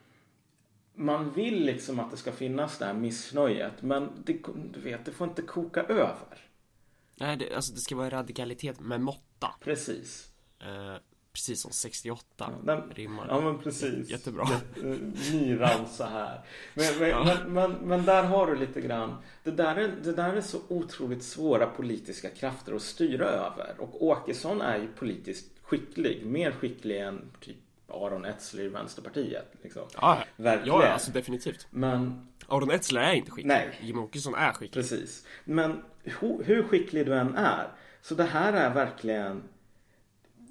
man 0.93 1.31
vill 1.31 1.65
liksom 1.65 1.99
att 1.99 2.11
det 2.11 2.17
ska 2.17 2.31
finnas 2.31 2.77
det 2.77 2.85
här 2.85 2.93
missnöjet 2.93 3.81
men 3.81 4.09
det, 4.25 4.37
du 4.73 4.79
vet, 4.79 5.05
det 5.05 5.11
får 5.11 5.27
inte 5.27 5.41
koka 5.41 5.83
över. 5.83 6.47
Nej, 7.15 7.37
det, 7.37 7.55
alltså 7.55 7.73
det 7.73 7.79
ska 7.79 7.95
vara 7.95 8.09
radikalitet 8.09 8.79
med 8.79 9.01
måtta. 9.01 9.53
Precis. 9.59 10.31
Uh, 10.61 10.97
Precis 11.37 11.61
som 11.61 11.71
68 11.71 12.51
ja, 12.65 12.83
rimmar. 12.95 13.25
Ja 13.29 13.41
men 13.41 13.59
precis. 13.59 14.09
Jättebra. 14.09 14.47
Ny 15.31 15.59
ramsa 15.59 16.05
här. 16.05 16.41
Men, 16.73 16.99
men, 16.99 17.09
ja. 17.09 17.23
men, 17.23 17.53
men, 17.53 17.71
men, 17.71 18.05
där 18.05 18.23
har 18.23 18.47
du 18.47 18.55
lite 18.55 18.81
grann. 18.81 19.15
Det 19.43 19.51
där, 19.51 19.75
är, 19.75 19.87
det 20.03 20.11
där 20.11 20.33
är 20.33 20.41
så 20.41 20.59
otroligt 20.67 21.23
svåra 21.23 21.67
politiska 21.67 22.29
krafter 22.29 22.73
att 22.73 22.81
styra 22.81 23.25
över. 23.25 23.75
Och 23.79 24.03
Åkesson 24.03 24.61
är 24.61 24.77
ju 24.77 24.87
politiskt 24.87 25.51
skicklig. 25.61 26.25
Mer 26.25 26.51
skicklig 26.51 26.99
än 27.01 27.31
typ 27.39 27.57
Aron 27.87 28.25
Etzler 28.25 28.63
i 28.63 28.69
Vänsterpartiet. 28.69 29.51
Liksom. 29.61 29.87
Ja, 29.93 30.23
Verkligen. 30.35 30.79
ja, 30.79 30.87
alltså 30.87 31.11
definitivt. 31.11 31.67
Men 31.69 32.27
Aron 32.47 32.71
Etzler 32.71 33.01
är 33.01 33.13
inte 33.13 33.31
skicklig. 33.31 33.47
Nej. 33.47 33.79
Jimmie 33.81 34.03
Åkesson 34.03 34.35
är 34.35 34.53
skicklig. 34.53 34.73
Precis. 34.73 35.25
Men 35.45 35.83
hur, 36.03 36.43
hur 36.43 36.63
skicklig 36.63 37.05
du 37.05 37.13
än 37.13 37.35
är. 37.35 37.67
Så 38.01 38.15
det 38.15 38.23
här 38.23 38.53
är 38.53 38.73
verkligen 38.73 39.43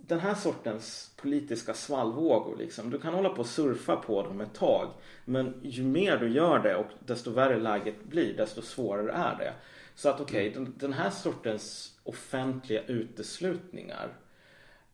den 0.07 0.21
här 0.21 0.35
sortens 0.35 1.11
politiska 1.17 1.75
svallvågor 1.75 2.57
liksom. 2.57 2.91
Du 2.91 2.99
kan 2.99 3.15
hålla 3.15 3.29
på 3.29 3.41
och 3.41 3.47
surfa 3.47 3.97
på 3.97 4.23
dem 4.23 4.41
ett 4.41 4.55
tag. 4.55 4.89
Men 5.25 5.61
ju 5.63 5.83
mer 5.83 6.17
du 6.17 6.29
gör 6.29 6.59
det 6.59 6.77
och 6.77 6.87
desto 7.07 7.31
värre 7.31 7.59
läget 7.59 8.05
blir 8.05 8.37
desto 8.37 8.63
svårare 8.63 9.13
är 9.13 9.39
det. 9.39 9.53
Så 9.95 10.09
att 10.09 10.21
okej, 10.21 10.51
okay, 10.51 10.65
den, 10.65 10.75
den, 10.79 10.93
här 10.93 11.11
sortens 11.11 11.97
offentliga 12.05 12.83
uteslutningar. 12.83 14.09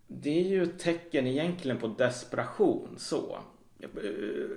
Det 0.07 0.41
är 0.41 0.49
ju 0.49 0.63
ett 0.63 0.79
tecken 0.79 1.27
egentligen 1.27 1.79
på 1.79 1.87
desperation 1.87 2.95
så. 2.99 3.39
Eh, 3.81 3.89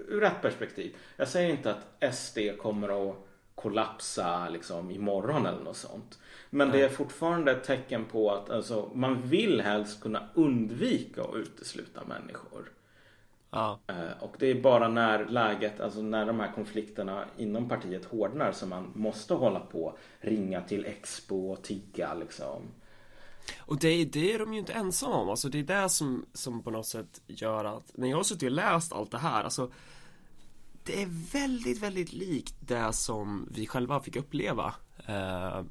ur 0.08 0.24
ett 0.24 0.42
perspektiv. 0.42 0.96
Jag 1.18 1.28
säger 1.28 1.50
inte 1.50 1.72
att 1.72 2.16
SD 2.16 2.40
kommer 2.62 3.10
att 3.10 3.25
kollapsa 3.56 4.50
liksom 4.50 4.92
imorgon 4.92 5.46
eller 5.46 5.64
något 5.64 5.78
sånt. 5.78 6.20
Men 6.50 6.72
det 6.72 6.82
är 6.82 6.90
fortfarande 6.90 7.52
ett 7.52 7.64
tecken 7.64 8.06
på 8.06 8.32
att 8.32 8.50
alltså, 8.50 8.90
man 8.94 9.22
vill 9.22 9.62
helst 9.62 10.02
kunna 10.02 10.30
undvika 10.34 11.22
att 11.22 11.36
utesluta 11.36 12.02
människor. 12.06 12.72
Ja. 13.50 13.80
Eh, 13.88 14.24
och 14.24 14.36
det 14.40 14.48
är 14.48 14.62
bara 14.62 14.88
när 14.88 15.26
läget, 15.26 15.80
alltså 15.80 16.02
när 16.02 16.26
de 16.26 16.40
här 16.40 16.52
konflikterna 16.52 17.26
inom 17.38 17.70
partiet 17.70 18.06
hårdnar 18.06 18.52
som 18.52 18.70
man 18.70 18.92
måste 18.96 19.34
hålla 19.34 19.60
på, 19.60 19.98
ringa 20.20 20.62
till 20.62 20.86
Expo 20.86 21.52
och 21.52 21.64
tigga 21.64 22.14
liksom. 22.14 22.62
Och 23.60 23.80
det, 23.80 24.06
det 24.06 24.34
är 24.34 24.40
de 24.40 24.54
ju 24.54 24.60
inte 24.60 24.74
ensamma 24.74 25.16
om, 25.16 25.30
alltså 25.30 25.50
det 25.50 25.60
är 25.60 25.82
det 25.82 25.90
som, 25.90 26.26
som 26.34 26.64
på 26.64 26.72
något 26.72 26.88
sätt 26.88 27.22
gör 27.28 27.66
att, 27.66 27.92
när 27.98 28.08
jag 28.08 28.18
har 28.18 28.24
suttit 28.24 28.44
och 28.44 28.52
läst 28.52 28.94
allt 28.94 29.12
det 29.12 29.18
här, 29.18 29.44
alltså 29.44 29.72
det 30.86 31.02
är 31.02 31.08
väldigt, 31.32 31.80
väldigt 31.80 32.14
likt 32.14 32.56
det 32.60 32.94
som 32.94 33.50
vi 33.52 33.68
själva 33.68 34.00
fick 34.00 34.16
uppleva 34.16 34.74
eh, 35.08 35.64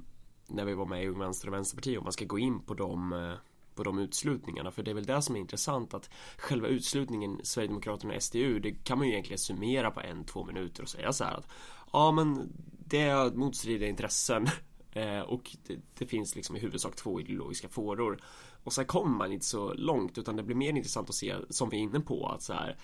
när 0.46 0.64
vi 0.64 0.74
var 0.74 0.86
med 0.86 1.04
i 1.04 1.08
Ung 1.08 1.18
Vänster 1.18 1.48
och 1.48 1.54
Vänsterpartiet 1.54 1.98
om 1.98 2.04
man 2.04 2.12
ska 2.12 2.24
gå 2.24 2.38
in 2.38 2.60
på 2.60 2.74
de, 2.74 3.12
eh, 3.12 3.34
på 3.74 3.82
de 3.82 3.98
utslutningarna. 3.98 4.70
För 4.70 4.82
det 4.82 4.90
är 4.90 4.94
väl 4.94 5.06
det 5.06 5.22
som 5.22 5.36
är 5.36 5.40
intressant 5.40 5.94
att 5.94 6.10
själva 6.36 6.68
utslutningen 6.68 7.40
Sverigedemokraterna 7.42 8.14
och 8.14 8.22
SDU 8.22 8.58
det 8.58 8.72
kan 8.72 8.98
man 8.98 9.06
ju 9.06 9.12
egentligen 9.12 9.38
summera 9.38 9.90
på 9.90 10.00
en, 10.00 10.24
två 10.24 10.44
minuter 10.44 10.82
och 10.82 10.88
säga 10.88 11.12
så 11.12 11.24
här 11.24 11.34
att 11.34 11.48
ja 11.92 12.12
men 12.12 12.52
det 12.88 13.00
är 13.00 13.30
motstridiga 13.30 13.88
intressen 13.88 14.48
eh, 14.92 15.20
och 15.20 15.56
det, 15.66 15.76
det, 15.98 16.06
finns 16.06 16.36
liksom 16.36 16.56
i 16.56 16.60
huvudsak 16.60 16.96
två 16.96 17.20
ideologiska 17.20 17.68
fåror. 17.68 18.22
Och 18.64 18.72
sen 18.72 18.86
kommer 18.86 19.16
man 19.16 19.32
inte 19.32 19.46
så 19.46 19.74
långt 19.74 20.18
utan 20.18 20.36
det 20.36 20.42
blir 20.42 20.56
mer 20.56 20.70
intressant 20.70 21.08
att 21.08 21.14
se 21.14 21.34
som 21.50 21.68
vi 21.68 21.76
är 21.76 21.80
inne 21.80 22.00
på 22.00 22.28
att 22.28 22.42
så 22.42 22.52
här 22.52 22.76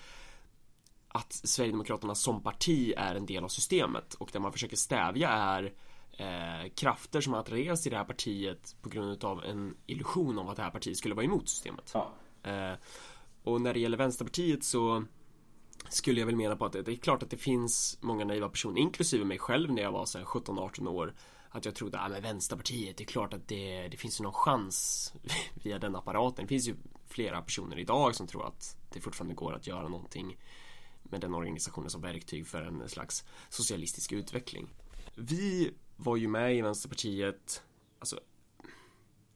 att 1.13 1.33
Sverigedemokraterna 1.33 2.15
som 2.15 2.43
parti 2.43 2.93
är 2.97 3.15
en 3.15 3.25
del 3.25 3.43
av 3.43 3.47
systemet 3.47 4.13
och 4.13 4.29
det 4.33 4.39
man 4.39 4.51
försöker 4.51 4.77
stävja 4.77 5.29
är 5.29 5.73
eh, 6.11 6.69
krafter 6.75 7.21
som 7.21 7.33
har 7.33 7.39
attraherats 7.39 7.81
till 7.83 7.91
det 7.91 7.97
här 7.97 8.05
partiet 8.05 8.75
på 8.81 8.89
grund 8.89 9.23
av 9.23 9.43
en 9.43 9.77
illusion 9.85 10.39
om 10.39 10.49
att 10.49 10.55
det 10.55 10.63
här 10.63 10.71
partiet 10.71 10.97
skulle 10.97 11.15
vara 11.15 11.25
emot 11.25 11.49
systemet. 11.49 11.91
Ja. 11.93 12.11
Eh, 12.43 12.73
och 13.43 13.61
när 13.61 13.73
det 13.73 13.79
gäller 13.79 13.97
Vänsterpartiet 13.97 14.63
så 14.63 15.03
skulle 15.89 16.19
jag 16.19 16.25
väl 16.25 16.35
mena 16.35 16.55
på 16.55 16.65
att 16.65 16.73
det 16.73 16.87
är 16.87 16.95
klart 16.95 17.23
att 17.23 17.29
det 17.29 17.37
finns 17.37 17.97
många 18.01 18.25
naiva 18.25 18.49
personer, 18.49 18.81
inklusive 18.81 19.25
mig 19.25 19.39
själv 19.39 19.73
när 19.73 19.81
jag 19.81 19.91
var 19.91 20.05
17-18 20.05 20.87
år 20.87 21.13
att 21.49 21.65
jag 21.65 21.75
trodde, 21.75 21.99
att 21.99 22.11
ah, 22.11 22.19
Vänsterpartiet, 22.19 22.97
det 22.97 23.03
är 23.03 23.05
klart 23.05 23.33
att 23.33 23.47
det, 23.47 23.87
det 23.87 23.97
finns 23.97 24.19
ju 24.19 24.23
någon 24.23 24.33
chans 24.33 25.13
via 25.63 25.79
den 25.79 25.95
apparaten. 25.95 26.45
Det 26.45 26.49
finns 26.49 26.67
ju 26.67 26.75
flera 27.07 27.41
personer 27.41 27.79
idag 27.79 28.15
som 28.15 28.27
tror 28.27 28.47
att 28.47 28.77
det 28.93 29.01
fortfarande 29.01 29.35
går 29.35 29.53
att 29.53 29.67
göra 29.67 29.87
någonting 29.87 30.37
med 31.11 31.21
den 31.21 31.33
organisationen 31.33 31.89
som 31.89 32.01
verktyg 32.01 32.47
för 32.47 32.61
en 32.61 32.89
slags 32.89 33.25
socialistisk 33.49 34.11
utveckling. 34.11 34.69
Vi 35.15 35.73
var 35.97 36.17
ju 36.17 36.27
med 36.27 36.55
i 36.55 36.61
Vänsterpartiet, 36.61 37.63
alltså 37.99 38.19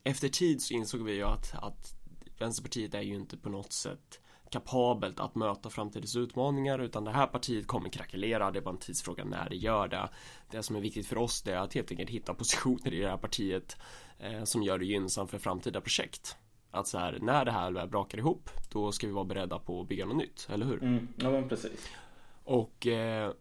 efter 0.04 0.30
tid 0.30 0.62
så 0.62 0.74
insåg 0.74 1.02
vi 1.02 1.14
ju 1.14 1.24
att, 1.24 1.54
att 1.54 1.94
Vänsterpartiet 2.40 2.94
är 2.94 3.02
ju 3.02 3.16
inte 3.16 3.38
på 3.38 3.50
något 3.50 3.74
sätt 3.74 4.22
kapabelt 4.50 5.20
att 5.20 5.36
möta 5.36 5.70
framtidens 5.70 6.16
utmaningar 6.16 6.80
utan 6.80 7.04
det 7.04 7.12
här 7.12 7.28
partiet 7.28 7.68
kommer 7.68 7.90
krackelera, 7.90 8.52
det 8.52 8.60
är 8.60 8.62
bara 8.62 8.72
en 8.72 8.78
tidsfråga 8.78 9.24
när 9.24 9.50
det 9.50 9.56
gör 9.56 9.88
det. 9.88 10.10
Det 10.52 10.64
som 10.64 10.76
är 10.76 10.80
viktigt 10.80 11.08
för 11.08 11.18
oss 11.18 11.42
det 11.42 11.52
är 11.52 11.58
att 11.58 11.74
helt 11.74 11.92
enkelt 11.92 12.10
hitta 12.10 12.34
positioner 12.34 12.94
i 12.94 13.00
det 13.00 13.10
här 13.10 13.18
partiet 13.18 13.78
eh, 14.20 14.44
som 14.44 14.64
gör 14.64 14.80
det 14.80 14.86
gynnsamt 14.86 15.32
för 15.32 15.38
framtida 15.38 15.82
projekt. 15.82 16.38
Att 16.76 16.88
så 16.88 16.98
här, 16.98 17.20
när 17.22 17.46
det 17.46 17.52
här 17.52 17.72
väl 17.72 17.88
brakar 17.88 18.18
ihop, 18.18 18.50
då 18.72 18.92
ska 18.92 19.08
vi 19.08 19.14
vara 19.14 19.26
beredda 19.26 19.60
på 19.60 19.82
att 19.82 19.88
bygga 19.88 20.06
något 20.06 20.18
nytt, 20.18 20.48
eller 20.52 20.66
hur? 20.66 20.84
Mm, 20.84 21.08
ja 21.16 21.32
men 21.32 21.50
precis. 21.50 21.90
Och 22.44 22.88
eh, 22.88 23.32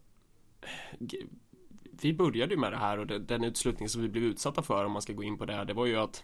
vi 2.01 2.13
började 2.13 2.53
ju 2.53 2.59
med 2.59 2.71
det 2.71 2.77
här 2.77 2.97
och 2.97 3.07
det, 3.07 3.19
den 3.19 3.43
utslutning 3.43 3.89
som 3.89 4.01
vi 4.01 4.09
blev 4.09 4.23
utsatta 4.23 4.61
för 4.61 4.85
om 4.85 4.91
man 4.91 5.01
ska 5.01 5.13
gå 5.13 5.23
in 5.23 5.37
på 5.37 5.45
det, 5.45 5.65
det 5.65 5.73
var 5.73 5.85
ju 5.85 5.95
att 5.95 6.23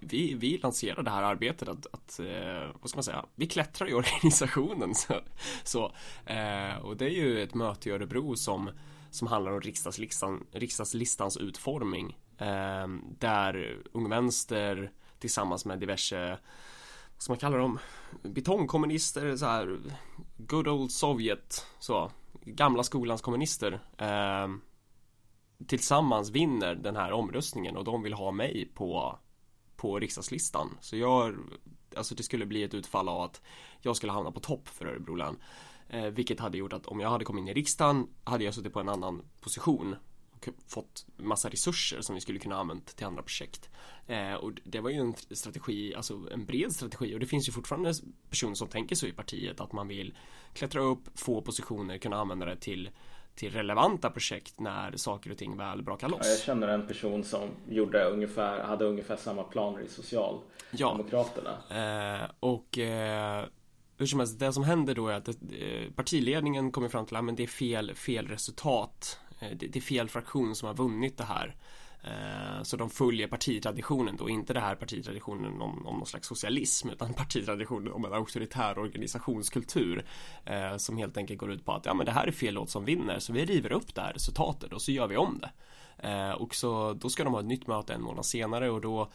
vi, 0.00 0.34
vi 0.34 0.58
lanserade 0.58 1.02
det 1.02 1.10
här 1.10 1.22
arbetet 1.22 1.68
att, 1.68 1.86
att 1.92 2.20
eh, 2.20 2.70
vad 2.80 2.90
ska 2.90 2.96
man 2.96 3.04
säga, 3.04 3.24
vi 3.34 3.46
klättrar 3.46 3.90
i 3.90 3.94
organisationen. 3.94 4.94
Så, 4.94 5.14
så 5.64 5.84
eh, 6.26 6.76
och 6.76 6.96
det 6.96 7.04
är 7.04 7.10
ju 7.10 7.42
ett 7.42 7.54
möte 7.54 7.88
i 7.88 7.92
Örebro 7.92 8.36
som, 8.36 8.70
som 9.10 9.28
handlar 9.28 9.52
om 9.52 9.60
riksdagslistan, 9.60 10.46
riksdagslistans 10.52 11.36
utformning. 11.36 12.18
Eh, 12.38 12.88
där 13.18 13.78
Ung 13.92 14.08
Vänster 14.08 14.92
tillsammans 15.22 15.64
med 15.64 15.78
diverse 15.78 16.38
vad 17.14 17.22
ska 17.22 17.32
man 17.32 17.38
kalla 17.38 17.56
dem? 17.56 17.78
Betongkommunister, 18.22 19.36
så 19.36 19.46
här 19.46 19.80
Good 20.36 20.68
old 20.68 20.92
Sovjet, 20.92 21.66
så 21.78 22.10
Gamla 22.44 22.82
skolans 22.82 23.20
kommunister 23.20 23.80
eh, 23.98 24.48
Tillsammans 25.66 26.30
vinner 26.30 26.74
den 26.74 26.96
här 26.96 27.12
omröstningen 27.12 27.76
och 27.76 27.84
de 27.84 28.02
vill 28.02 28.12
ha 28.12 28.30
mig 28.30 28.72
på 28.74 29.18
På 29.76 29.98
riksdagslistan 29.98 30.76
Så 30.80 30.96
jag 30.96 31.36
Alltså 31.96 32.14
det 32.14 32.22
skulle 32.22 32.46
bli 32.46 32.62
ett 32.62 32.74
utfall 32.74 33.08
av 33.08 33.20
att 33.20 33.42
Jag 33.80 33.96
skulle 33.96 34.12
hamna 34.12 34.32
på 34.32 34.40
topp 34.40 34.68
för 34.68 34.86
Örebro 34.86 35.14
län 35.14 35.36
eh, 35.88 36.06
Vilket 36.06 36.40
hade 36.40 36.58
gjort 36.58 36.72
att 36.72 36.86
om 36.86 37.00
jag 37.00 37.10
hade 37.10 37.24
kommit 37.24 37.42
in 37.42 37.48
i 37.48 37.54
riksdagen 37.54 38.06
Hade 38.24 38.44
jag 38.44 38.54
suttit 38.54 38.72
på 38.72 38.80
en 38.80 38.88
annan 38.88 39.22
position 39.40 39.96
fått 40.66 41.06
massa 41.16 41.48
resurser 41.48 42.00
som 42.00 42.14
vi 42.14 42.20
skulle 42.20 42.38
kunna 42.38 42.56
använt 42.56 42.96
till 42.96 43.06
andra 43.06 43.22
projekt. 43.22 43.70
Eh, 44.06 44.34
och 44.34 44.52
det 44.64 44.80
var 44.80 44.90
ju 44.90 44.96
en 44.96 45.14
strategi, 45.30 45.94
alltså 45.94 46.20
en 46.32 46.44
bred 46.44 46.72
strategi 46.72 47.14
och 47.14 47.20
det 47.20 47.26
finns 47.26 47.48
ju 47.48 47.52
fortfarande 47.52 47.94
personer 48.30 48.54
som 48.54 48.68
tänker 48.68 48.96
så 48.96 49.06
i 49.06 49.12
partiet 49.12 49.60
att 49.60 49.72
man 49.72 49.88
vill 49.88 50.14
klättra 50.52 50.82
upp, 50.82 51.18
få 51.18 51.42
positioner, 51.42 51.98
kunna 51.98 52.16
använda 52.16 52.46
det 52.46 52.56
till 52.56 52.90
till 53.34 53.52
relevanta 53.52 54.10
projekt 54.10 54.60
när 54.60 54.96
saker 54.96 55.30
och 55.30 55.38
ting 55.38 55.56
väl 55.56 55.82
brakar 55.82 56.08
loss. 56.08 56.20
Ja, 56.22 56.30
jag 56.30 56.40
känner 56.40 56.68
en 56.68 56.86
person 56.86 57.24
som 57.24 57.48
gjorde 57.68 58.04
ungefär, 58.04 58.64
hade 58.64 58.84
ungefär 58.84 59.16
samma 59.16 59.42
planer 59.42 59.80
i 59.80 59.88
Socialdemokraterna. 59.88 61.56
Ja, 61.68 62.22
eh, 62.22 62.30
och 62.40 62.78
eh, 62.78 63.44
hur 63.98 64.06
som 64.06 64.18
helst, 64.18 64.38
det 64.38 64.52
som 64.52 64.64
händer 64.64 64.94
då 64.94 65.08
är 65.08 65.14
att 65.14 65.28
eh, 65.28 65.34
partiledningen 65.94 66.72
kommer 66.72 66.88
fram 66.88 67.06
till 67.06 67.16
att 67.16 67.36
det 67.36 67.42
är 67.42 67.46
fel, 67.46 67.94
fel 67.94 68.28
resultat 68.28 69.18
Eh, 69.42 69.56
det, 69.56 69.76
är 69.76 69.80
fel 69.80 70.08
fraktion 70.08 70.56
som 70.56 70.66
har 70.66 70.74
vunnit 70.74 71.18
det 71.18 71.24
här. 71.24 71.56
Eh, 72.04 72.62
så 72.62 72.76
de 72.76 72.90
följer 72.90 73.28
partitraditionen 73.28 74.16
då, 74.16 74.28
inte 74.28 74.52
det 74.52 74.60
här 74.60 74.74
partitraditionen 74.74 75.62
om, 75.62 75.86
om 75.86 75.96
någon 75.96 76.06
slags 76.06 76.28
socialism 76.28 76.90
utan 76.90 77.14
partitraditionen 77.14 77.92
om 77.92 78.04
en 78.04 78.12
auktoritär 78.12 78.78
organisationskultur 78.78 80.04
eh, 80.44 80.76
som 80.76 80.96
helt 80.96 81.16
enkelt 81.16 81.40
går 81.40 81.52
ut 81.52 81.64
på 81.64 81.72
att 81.72 81.86
ja 81.86 81.94
men 81.94 82.06
det 82.06 82.12
här 82.12 82.26
är 82.26 82.32
fel 82.32 82.54
låt 82.54 82.70
som 82.70 82.84
vinner 82.84 83.18
så 83.18 83.32
vi 83.32 83.44
river 83.44 83.72
upp 83.72 83.94
det 83.94 84.00
här 84.00 84.12
resultatet 84.12 84.72
och 84.72 84.82
så 84.82 84.92
gör 84.92 85.06
vi 85.06 85.16
om 85.16 85.40
det. 85.40 85.50
Eh, 86.08 86.30
och 86.30 86.54
så 86.54 86.92
då 86.92 87.08
ska 87.08 87.24
de 87.24 87.32
ha 87.32 87.40
ett 87.40 87.46
nytt 87.46 87.66
möte 87.66 87.94
en 87.94 88.02
månad 88.02 88.26
senare 88.26 88.70
och 88.70 88.80
då 88.80 89.10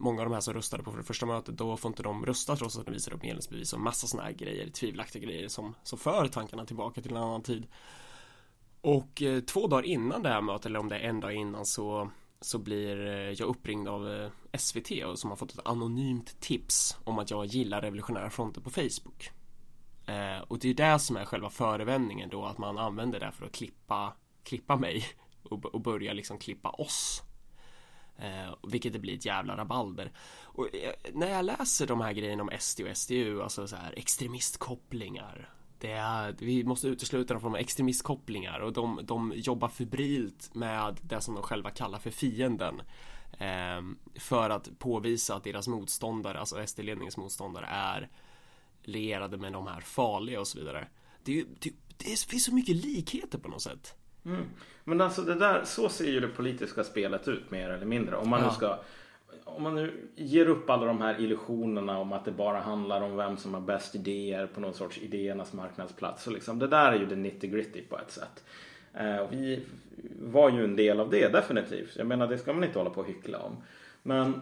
Många 0.00 0.22
av 0.22 0.28
de 0.28 0.34
här 0.34 0.40
som 0.40 0.54
röstade 0.54 0.82
på 0.82 0.96
det 0.96 1.02
första 1.02 1.26
mötet 1.26 1.56
då 1.56 1.76
får 1.76 1.88
inte 1.88 2.02
de 2.02 2.26
rösta 2.26 2.56
trots 2.56 2.78
att 2.78 2.86
de 2.86 2.92
visar 2.92 3.12
upp 3.12 3.22
medlemsbevis 3.22 3.72
och 3.72 3.80
massa 3.80 4.06
sådana 4.06 4.28
här 4.28 4.34
grejer, 4.34 4.70
tvivelaktiga 4.70 5.22
grejer 5.22 5.48
som, 5.48 5.74
som 5.82 5.98
för 5.98 6.28
tankarna 6.28 6.64
tillbaka 6.64 7.00
till 7.00 7.10
en 7.10 7.16
annan 7.16 7.42
tid. 7.42 7.66
Och 8.80 9.22
eh, 9.22 9.40
två 9.40 9.66
dagar 9.66 9.82
innan 9.82 10.22
det 10.22 10.28
här 10.28 10.40
mötet, 10.40 10.66
eller 10.66 10.78
om 10.78 10.88
det 10.88 10.98
är 10.98 11.08
en 11.08 11.20
dag 11.20 11.34
innan 11.34 11.66
så 11.66 12.10
så 12.40 12.58
blir 12.58 13.06
eh, 13.06 13.30
jag 13.30 13.48
uppringd 13.48 13.88
av 13.88 14.12
eh, 14.12 14.30
SVT 14.58 15.04
och 15.06 15.18
som 15.18 15.30
har 15.30 15.36
fått 15.36 15.52
ett 15.52 15.66
anonymt 15.66 16.40
tips 16.40 16.96
om 17.04 17.18
att 17.18 17.30
jag 17.30 17.46
gillar 17.46 17.80
Revolutionära 17.80 18.30
Fronten 18.30 18.62
på 18.62 18.70
Facebook. 18.70 19.30
Eh, 20.06 20.42
och 20.48 20.58
det 20.58 20.68
är 20.68 20.74
det 20.74 20.98
som 20.98 21.16
är 21.16 21.24
själva 21.24 21.50
förevändningen 21.50 22.28
då 22.28 22.44
att 22.44 22.58
man 22.58 22.78
använder 22.78 23.20
det 23.20 23.32
för 23.32 23.46
att 23.46 23.52
klippa, 23.52 24.16
klippa 24.42 24.76
mig 24.76 25.04
och, 25.42 25.64
och 25.64 25.80
börja 25.80 26.12
liksom 26.12 26.38
klippa 26.38 26.70
oss. 26.70 27.22
Eh, 28.18 28.54
vilket 28.68 28.92
det 28.92 28.98
blir 28.98 29.14
ett 29.14 29.24
jävla 29.24 29.56
rabalder. 29.56 30.12
Och 30.42 30.74
eh, 30.74 30.92
när 31.12 31.30
jag 31.30 31.44
läser 31.44 31.86
de 31.86 32.00
här 32.00 32.12
grejerna 32.12 32.42
om 32.42 32.50
SD 32.58 32.80
och 32.80 32.96
SDU, 32.96 33.42
alltså 33.42 33.66
så 33.66 33.76
här 33.76 33.94
extremistkopplingar 33.96 35.54
det 35.78 35.92
är, 35.92 36.34
vi 36.38 36.64
måste 36.64 36.88
utesluta 36.88 37.34
dem 37.34 37.40
från 37.40 37.54
extremistkopplingar 37.54 38.60
och 38.60 38.72
de, 38.72 39.00
de 39.02 39.32
jobbar 39.36 39.68
febrilt 39.68 40.54
med 40.54 41.00
det 41.02 41.20
som 41.20 41.34
de 41.34 41.42
själva 41.42 41.70
kallar 41.70 41.98
för 41.98 42.10
fienden. 42.10 42.82
Eh, 43.38 43.82
för 44.20 44.50
att 44.50 44.78
påvisa 44.78 45.34
att 45.34 45.44
deras 45.44 45.68
motståndare, 45.68 46.38
alltså 46.38 46.66
SD-ledningens 46.66 47.16
motståndare 47.16 47.66
är 47.66 48.08
lierade 48.82 49.36
med 49.36 49.52
de 49.52 49.66
här 49.66 49.80
farliga 49.80 50.40
och 50.40 50.48
så 50.48 50.58
vidare. 50.58 50.88
Det, 51.22 51.44
det, 51.60 51.72
det 51.96 52.04
finns 52.04 52.44
så 52.44 52.54
mycket 52.54 52.76
likheter 52.76 53.38
på 53.38 53.48
något 53.48 53.62
sätt. 53.62 53.94
Mm. 54.24 54.44
Men 54.84 55.00
alltså 55.00 55.22
det 55.22 55.34
där, 55.34 55.64
så 55.64 55.88
ser 55.88 56.10
ju 56.10 56.20
det 56.20 56.28
politiska 56.28 56.84
spelet 56.84 57.28
ut 57.28 57.50
mer 57.50 57.70
eller 57.70 57.86
mindre. 57.86 58.16
Om 58.16 58.28
man 58.28 58.40
ja. 58.40 58.46
nu 58.46 58.52
ska 58.54 58.78
om 59.56 59.62
man 59.62 59.74
nu 59.74 60.08
ger 60.14 60.48
upp 60.48 60.70
alla 60.70 60.86
de 60.86 61.00
här 61.00 61.20
illusionerna 61.20 61.98
om 61.98 62.12
att 62.12 62.24
det 62.24 62.32
bara 62.32 62.60
handlar 62.60 63.00
om 63.00 63.16
vem 63.16 63.36
som 63.36 63.54
har 63.54 63.60
bäst 63.60 63.94
idéer 63.94 64.46
på 64.46 64.60
någon 64.60 64.74
sorts 64.74 64.98
idéernas 64.98 65.52
marknadsplats. 65.52 66.22
Så 66.22 66.30
liksom, 66.30 66.58
det 66.58 66.66
där 66.66 66.92
är 66.92 66.98
ju 66.98 67.06
det 67.06 67.16
nitty 67.16 67.46
gritty 67.46 67.82
på 67.82 67.98
ett 67.98 68.10
sätt. 68.10 68.44
Eh, 68.94 69.16
och 69.16 69.32
vi 69.32 69.62
var 70.20 70.50
ju 70.50 70.64
en 70.64 70.76
del 70.76 71.00
av 71.00 71.10
det 71.10 71.28
definitivt. 71.28 71.96
Jag 71.96 72.06
menar 72.06 72.26
det 72.26 72.38
ska 72.38 72.52
man 72.52 72.64
inte 72.64 72.78
hålla 72.78 72.90
på 72.90 73.00
och 73.00 73.08
hyckla 73.08 73.38
om. 73.38 73.56
Men 74.02 74.40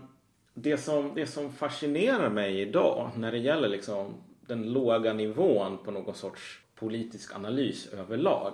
det 0.54 0.76
som, 0.76 1.12
det 1.14 1.26
som 1.26 1.52
fascinerar 1.52 2.30
mig 2.30 2.61
idag 2.61 3.11
när 3.16 3.32
det 3.32 3.38
gäller 3.38 3.68
liksom 3.68 4.14
den 4.40 4.72
låga 4.72 5.12
nivån 5.12 5.78
på 5.84 5.90
någon 5.90 6.14
sorts 6.14 6.61
politisk 6.74 7.36
analys 7.36 7.86
överlag 7.86 8.52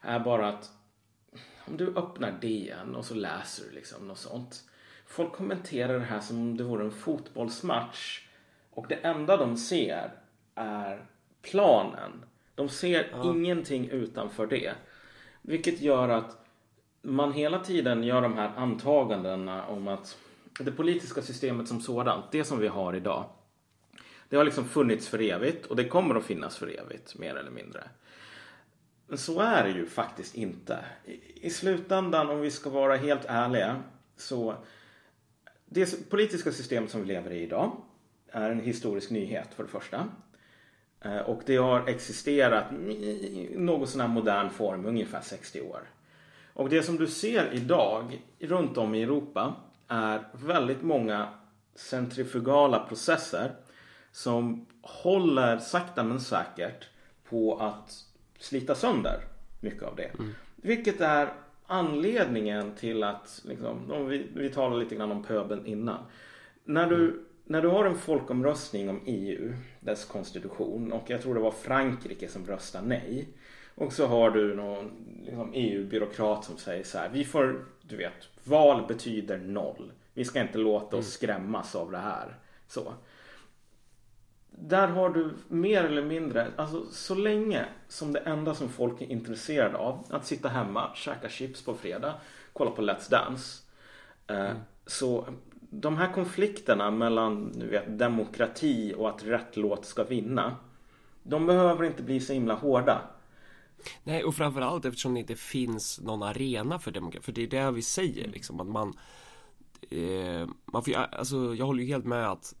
är 0.00 0.20
bara 0.20 0.48
att 0.48 0.70
om 1.66 1.76
du 1.76 1.86
öppnar 1.86 2.32
DN 2.40 2.94
och 2.94 3.04
så 3.04 3.14
läser 3.14 3.64
du 3.64 3.74
liksom 3.74 4.08
något 4.08 4.18
sånt 4.18 4.64
Folk 5.06 5.32
kommenterar 5.32 5.98
det 5.98 6.04
här 6.04 6.20
som 6.20 6.40
om 6.40 6.56
det 6.56 6.64
vore 6.64 6.84
en 6.84 6.90
fotbollsmatch. 6.90 8.20
Och 8.70 8.86
det 8.88 8.94
enda 8.94 9.36
de 9.36 9.56
ser 9.56 10.10
är 10.54 11.06
planen. 11.42 12.24
De 12.54 12.68
ser 12.68 13.10
ja. 13.12 13.24
ingenting 13.24 13.88
utanför 13.88 14.46
det. 14.46 14.72
Vilket 15.42 15.80
gör 15.80 16.08
att 16.08 16.44
man 17.02 17.32
hela 17.32 17.58
tiden 17.58 18.04
gör 18.04 18.22
de 18.22 18.34
här 18.34 18.52
antagandena 18.56 19.66
om 19.66 19.88
att 19.88 20.18
det 20.58 20.72
politiska 20.72 21.22
systemet 21.22 21.68
som 21.68 21.80
sådant, 21.80 22.24
det 22.32 22.44
som 22.44 22.58
vi 22.58 22.68
har 22.68 22.96
idag, 22.96 23.24
det 24.28 24.36
har 24.36 24.44
liksom 24.44 24.64
funnits 24.64 25.08
för 25.08 25.22
evigt 25.22 25.66
och 25.66 25.76
det 25.76 25.84
kommer 25.84 26.14
att 26.14 26.24
finnas 26.24 26.56
för 26.56 26.80
evigt, 26.80 27.18
mer 27.18 27.34
eller 27.34 27.50
mindre. 27.50 27.84
Men 29.06 29.18
så 29.18 29.40
är 29.40 29.64
det 29.64 29.70
ju 29.70 29.86
faktiskt 29.86 30.34
inte. 30.34 30.78
I 31.34 31.50
slutändan, 31.50 32.30
om 32.30 32.40
vi 32.40 32.50
ska 32.50 32.70
vara 32.70 32.96
helt 32.96 33.24
ärliga, 33.24 33.82
så 34.16 34.54
det 35.66 36.10
politiska 36.10 36.52
system 36.52 36.88
som 36.88 37.00
vi 37.00 37.06
lever 37.06 37.30
i 37.30 37.42
idag 37.42 37.76
är 38.28 38.50
en 38.50 38.60
historisk 38.60 39.10
nyhet 39.10 39.54
för 39.54 39.62
det 39.62 39.68
första. 39.68 40.08
Eh, 41.00 41.18
och 41.18 41.42
det 41.46 41.56
har 41.56 41.88
existerat 41.88 42.72
i 42.72 43.50
någon 43.56 43.86
sån 43.86 44.00
här 44.00 44.08
modern 44.08 44.50
form 44.50 44.86
ungefär 44.86 45.20
60 45.20 45.60
år. 45.60 45.80
Och 46.52 46.68
det 46.68 46.82
som 46.82 46.96
du 46.96 47.06
ser 47.06 47.52
idag 47.52 48.22
runt 48.38 48.78
om 48.78 48.94
i 48.94 49.02
Europa 49.02 49.54
är 49.88 50.24
väldigt 50.32 50.82
många 50.82 51.28
centrifugala 51.74 52.78
processer 52.78 53.52
som 54.12 54.66
håller 54.82 55.58
sakta 55.58 56.02
men 56.02 56.20
säkert 56.20 56.88
på 57.28 57.56
att 57.58 58.04
slita 58.38 58.74
sönder 58.74 59.20
mycket 59.60 59.82
av 59.82 59.96
det. 59.96 60.10
Mm. 60.18 60.34
Vilket 60.56 61.00
är 61.00 61.32
anledningen 61.66 62.74
till 62.74 63.04
att, 63.04 63.42
liksom, 63.44 64.08
vi, 64.08 64.26
vi 64.34 64.50
talade 64.50 64.82
lite 64.82 64.94
grann 64.94 65.12
om 65.12 65.22
pöbeln 65.22 65.66
innan. 65.66 65.98
När 66.64 66.86
du, 66.86 66.96
mm. 66.96 67.24
när 67.44 67.62
du 67.62 67.68
har 67.68 67.84
en 67.84 67.98
folkomröstning 67.98 68.88
om 68.88 69.00
EU, 69.06 69.52
dess 69.80 70.04
konstitution 70.04 70.92
och 70.92 71.10
jag 71.10 71.22
tror 71.22 71.34
det 71.34 71.40
var 71.40 71.50
Frankrike 71.50 72.28
som 72.28 72.46
röstade 72.46 72.86
nej. 72.86 73.28
Och 73.74 73.92
så 73.92 74.06
har 74.06 74.30
du 74.30 74.54
någon 74.54 74.90
liksom, 75.24 75.50
EU-byråkrat 75.54 76.44
som 76.44 76.56
säger 76.56 76.84
så 76.84 76.98
här, 76.98 77.10
vi 77.12 77.24
får, 77.24 77.64
du 77.82 77.96
vet, 77.96 78.28
val 78.44 78.86
betyder 78.88 79.38
noll. 79.38 79.92
Vi 80.14 80.24
ska 80.24 80.40
inte 80.40 80.58
låta 80.58 80.96
oss 80.96 81.22
mm. 81.24 81.36
skrämmas 81.36 81.74
av 81.74 81.90
det 81.90 81.98
här. 81.98 82.36
Så 82.68 82.92
där 84.58 84.88
har 84.88 85.08
du 85.08 85.34
mer 85.48 85.84
eller 85.84 86.04
mindre, 86.04 86.46
alltså 86.56 86.86
så 86.90 87.14
länge 87.14 87.64
som 87.88 88.12
det 88.12 88.18
enda 88.18 88.54
som 88.54 88.68
folk 88.68 89.00
är 89.00 89.10
intresserade 89.10 89.76
av, 89.76 90.04
att 90.10 90.26
sitta 90.26 90.48
hemma, 90.48 90.90
käka 90.94 91.28
chips 91.28 91.64
på 91.64 91.74
fredag, 91.74 92.14
kolla 92.52 92.70
på 92.70 92.82
Let's 92.82 93.10
Dance. 93.10 93.62
Eh, 94.26 94.36
mm. 94.36 94.56
Så 94.86 95.26
de 95.70 95.96
här 95.96 96.12
konflikterna 96.12 96.90
mellan 96.90 97.52
du 97.52 97.66
vet, 97.66 97.98
demokrati 97.98 98.94
och 98.96 99.08
att 99.08 99.24
rätt 99.24 99.56
låt 99.56 99.84
ska 99.84 100.04
vinna, 100.04 100.56
de 101.22 101.46
behöver 101.46 101.84
inte 101.84 102.02
bli 102.02 102.20
så 102.20 102.32
himla 102.32 102.54
hårda. 102.54 103.02
Nej, 104.04 104.24
och 104.24 104.34
framförallt 104.34 104.84
eftersom 104.84 105.14
det 105.14 105.20
inte 105.20 105.36
finns 105.36 106.00
någon 106.00 106.22
arena 106.22 106.78
för 106.78 106.90
demokrati, 106.90 107.24
för 107.24 107.32
det 107.32 107.42
är 107.42 107.64
det 107.64 107.70
vi 107.70 107.82
säger 107.82 108.28
liksom, 108.28 108.60
att 108.60 108.66
man 108.66 108.94
eh, 109.90 110.48
man 110.64 110.84
får, 110.84 110.94
alltså 110.94 111.54
jag 111.54 111.66
håller 111.66 111.82
ju 111.82 111.88
helt 111.88 112.04
med 112.04 112.30
att 112.30 112.54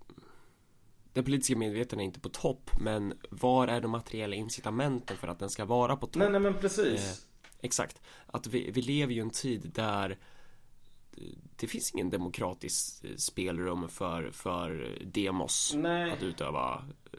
den 1.14 1.24
politiska 1.24 1.56
medvetenheten 1.56 2.00
är 2.00 2.04
inte 2.04 2.20
på 2.20 2.28
topp 2.28 2.70
men 2.80 3.14
var 3.30 3.68
är 3.68 3.80
de 3.80 3.90
materiella 3.90 4.36
incitamenten 4.36 5.16
för 5.16 5.28
att 5.28 5.38
den 5.38 5.50
ska 5.50 5.64
vara 5.64 5.96
på 5.96 6.06
topp? 6.06 6.16
Nej, 6.16 6.30
nej 6.30 6.40
men 6.40 6.54
precis. 6.54 7.00
Eh, 7.00 7.24
exakt. 7.60 8.00
Att 8.26 8.46
vi, 8.46 8.70
vi 8.70 8.82
lever 8.82 9.12
ju 9.12 9.18
i 9.18 9.22
en 9.22 9.30
tid 9.30 9.70
där 9.74 10.18
det 11.56 11.66
finns 11.66 11.94
ingen 11.94 12.10
demokratisk 12.10 13.04
eh, 13.04 13.16
spelrum 13.16 13.88
för, 13.88 14.30
för 14.30 14.98
demos 15.04 15.72
Nej. 15.76 16.12
att 16.12 16.22
utöva 16.22 16.84
eh, 17.12 17.18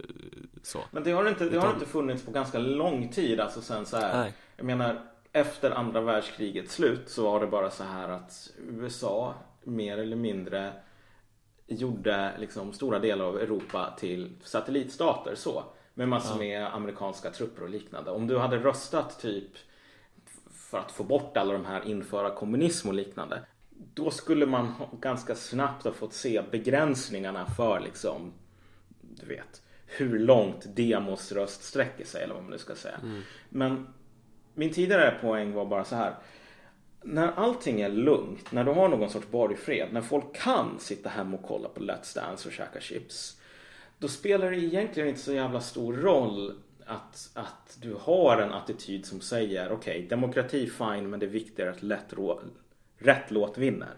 så. 0.63 0.79
Men 0.91 1.03
det 1.03 1.11
har 1.11 1.29
inte, 1.29 1.49
det 1.49 1.59
har 1.59 1.73
inte 1.73 1.85
funnits 1.85 2.25
på 2.25 2.31
ganska 2.31 2.59
lång 2.59 3.09
tid. 3.09 3.39
Alltså 3.39 3.61
sen 3.61 3.85
så 3.85 3.97
här, 3.97 4.31
Jag 4.57 4.65
menar, 4.65 5.01
efter 5.31 5.71
andra 5.71 6.01
världskrigets 6.01 6.73
slut 6.73 7.09
så 7.09 7.23
var 7.23 7.39
det 7.39 7.47
bara 7.47 7.71
så 7.71 7.83
här 7.83 8.09
att 8.09 8.51
USA 8.59 9.33
mer 9.63 9.97
eller 9.97 10.15
mindre 10.15 10.73
gjorde 11.67 12.31
liksom 12.39 12.73
stora 12.73 12.99
delar 12.99 13.25
av 13.25 13.37
Europa 13.39 13.93
till 13.99 14.31
satellitstater 14.43 15.35
så. 15.35 15.63
Med 15.93 16.09
massor 16.09 16.39
med 16.39 16.75
amerikanska 16.75 17.31
trupper 17.31 17.63
och 17.63 17.69
liknande. 17.69 18.11
Om 18.11 18.27
du 18.27 18.37
hade 18.37 18.57
röstat 18.57 19.19
typ 19.19 19.49
för 20.51 20.77
att 20.77 20.91
få 20.91 21.03
bort 21.03 21.37
alla 21.37 21.53
de 21.53 21.65
här 21.65 21.87
införa 21.87 22.35
kommunism 22.35 22.87
och 22.87 22.93
liknande. 22.93 23.41
Då 23.93 24.11
skulle 24.11 24.45
man 24.45 24.73
ganska 24.99 25.35
snabbt 25.35 25.83
ha 25.83 25.91
fått 25.91 26.13
se 26.13 26.41
begränsningarna 26.51 27.45
för 27.45 27.79
liksom 27.79 28.33
du 29.01 29.25
vet 29.25 29.61
hur 29.85 30.19
långt 30.19 30.75
demos 30.75 31.31
röst 31.31 31.63
sträcker 31.63 32.05
sig 32.05 32.23
eller 32.23 32.33
vad 32.33 32.43
man 32.43 32.51
nu 32.51 32.57
ska 32.57 32.75
säga. 32.75 32.97
Mm. 33.03 33.21
Men 33.49 33.87
min 34.53 34.73
tidigare 34.73 35.17
poäng 35.21 35.53
var 35.53 35.65
bara 35.65 35.83
så 35.83 35.95
här 35.95 36.15
när 37.05 37.31
allting 37.31 37.81
är 37.81 37.89
lugnt, 37.89 38.51
när 38.51 38.63
du 38.63 38.71
har 38.71 38.89
någon 38.89 39.09
sorts 39.09 39.27
borgfred, 39.31 39.93
när 39.93 40.01
folk 40.01 40.35
kan 40.35 40.79
sitta 40.79 41.09
hemma 41.09 41.37
och 41.37 41.43
kolla 41.43 41.69
på 41.69 41.79
Let's 41.79 42.15
Dance 42.15 42.47
och 42.47 42.53
käka 42.53 42.81
chips. 42.81 43.37
Då 43.99 44.07
spelar 44.07 44.51
det 44.51 44.57
egentligen 44.57 45.09
inte 45.09 45.21
så 45.21 45.33
jävla 45.33 45.61
stor 45.61 45.93
roll 45.93 46.55
att, 46.85 47.29
att 47.33 47.77
du 47.81 47.95
har 48.01 48.37
en 48.37 48.53
attityd 48.53 49.05
som 49.05 49.21
säger 49.21 49.71
okej, 49.71 49.97
okay, 49.97 50.07
demokrati 50.07 50.69
fine 50.69 51.09
men 51.09 51.19
det 51.19 51.25
är 51.25 51.29
viktigare 51.29 51.71
att 51.71 51.83
lätt 51.83 52.13
rå, 52.13 52.41
rätt 52.97 53.31
låt 53.31 53.57
vinner. 53.57 53.93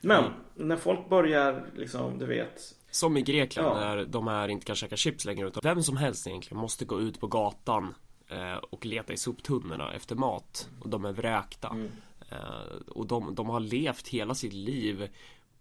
Men 0.00 0.24
mm. 0.24 0.32
när 0.54 0.76
folk 0.76 1.08
börjar 1.08 1.64
liksom, 1.76 2.18
du 2.18 2.26
vet 2.26 2.74
Som 2.90 3.16
i 3.16 3.22
Grekland 3.22 3.68
ja. 3.68 3.80
när 3.80 4.04
de 4.04 4.26
här 4.26 4.48
inte 4.48 4.66
kan 4.66 4.76
käka 4.76 4.96
chips 4.96 5.24
längre 5.24 5.46
utan 5.46 5.60
vem 5.64 5.82
som 5.82 5.96
helst 5.96 6.26
egentligen 6.26 6.60
måste 6.60 6.84
gå 6.84 7.00
ut 7.00 7.20
på 7.20 7.26
gatan 7.26 7.94
eh, 8.28 8.56
och 8.70 8.86
leta 8.86 9.12
i 9.12 9.16
soptunnorna 9.16 9.94
efter 9.94 10.14
mat 10.14 10.68
och 10.80 10.88
de 10.88 11.04
är 11.04 11.12
vräkta. 11.12 11.68
Mm. 11.68 11.90
Eh, 12.30 12.76
och 12.88 13.06
de, 13.06 13.34
de 13.34 13.48
har 13.48 13.60
levt 13.60 14.08
hela 14.08 14.34
sitt 14.34 14.52
liv 14.52 15.08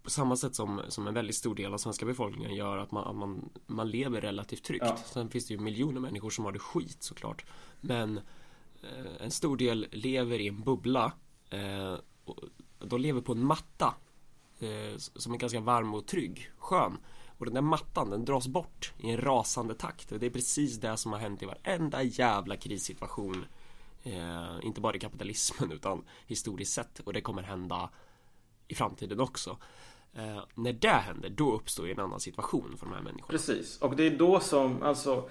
på 0.03 0.09
samma 0.09 0.35
sätt 0.35 0.55
som, 0.55 0.81
som 0.87 1.07
en 1.07 1.13
väldigt 1.13 1.35
stor 1.35 1.55
del 1.55 1.73
av 1.73 1.77
svenska 1.77 2.05
befolkningen 2.05 2.55
gör 2.55 2.77
att 2.77 2.91
man, 2.91 3.17
man, 3.17 3.49
man 3.67 3.89
lever 3.89 4.21
relativt 4.21 4.63
tryggt. 4.63 4.85
Ja. 4.85 4.97
Sen 5.05 5.29
finns 5.29 5.47
det 5.47 5.53
ju 5.53 5.59
miljoner 5.59 6.01
människor 6.01 6.29
som 6.29 6.45
har 6.45 6.51
det 6.51 6.59
skit 6.59 7.03
såklart. 7.03 7.45
Men 7.81 8.17
eh, 8.81 9.23
en 9.23 9.31
stor 9.31 9.57
del 9.57 9.87
lever 9.91 10.39
i 10.39 10.47
en 10.47 10.61
bubbla. 10.61 11.13
Eh, 11.49 11.95
och 12.25 12.39
de 12.79 13.01
lever 13.01 13.21
på 13.21 13.31
en 13.31 13.45
matta 13.45 13.95
eh, 14.59 14.97
som 14.97 15.33
är 15.33 15.37
ganska 15.37 15.59
varm 15.59 15.93
och 15.93 16.05
trygg, 16.05 16.51
skön. 16.57 16.97
Och 17.37 17.45
den 17.45 17.53
där 17.53 17.61
mattan 17.61 18.09
den 18.09 18.25
dras 18.25 18.47
bort 18.47 18.93
i 18.97 19.09
en 19.09 19.21
rasande 19.21 19.75
takt. 19.75 20.11
Och 20.11 20.19
det 20.19 20.25
är 20.25 20.29
precis 20.29 20.79
det 20.79 20.97
som 20.97 21.11
har 21.11 21.19
hänt 21.19 21.43
i 21.43 21.45
varenda 21.45 22.03
jävla 22.03 22.57
krissituation 22.57 23.45
Eh, 24.03 24.55
inte 24.61 24.81
bara 24.81 24.95
i 24.95 24.99
kapitalismen 24.99 25.71
utan 25.73 26.05
historiskt 26.27 26.73
sett 26.73 26.99
och 26.99 27.13
det 27.13 27.21
kommer 27.21 27.43
hända 27.43 27.89
i 28.67 28.75
framtiden 28.75 29.19
också. 29.19 29.57
Eh, 30.13 30.43
när 30.55 30.73
det 30.73 30.87
händer, 30.87 31.29
då 31.29 31.51
uppstår 31.53 31.87
en 31.87 31.99
annan 31.99 32.19
situation 32.19 32.77
för 32.77 32.85
de 32.85 32.95
här 32.95 33.01
människorna. 33.01 33.27
Precis, 33.27 33.81
och 33.81 33.95
det 33.95 34.03
är 34.03 34.17
då 34.17 34.39
som, 34.39 34.83
alltså, 34.83 35.29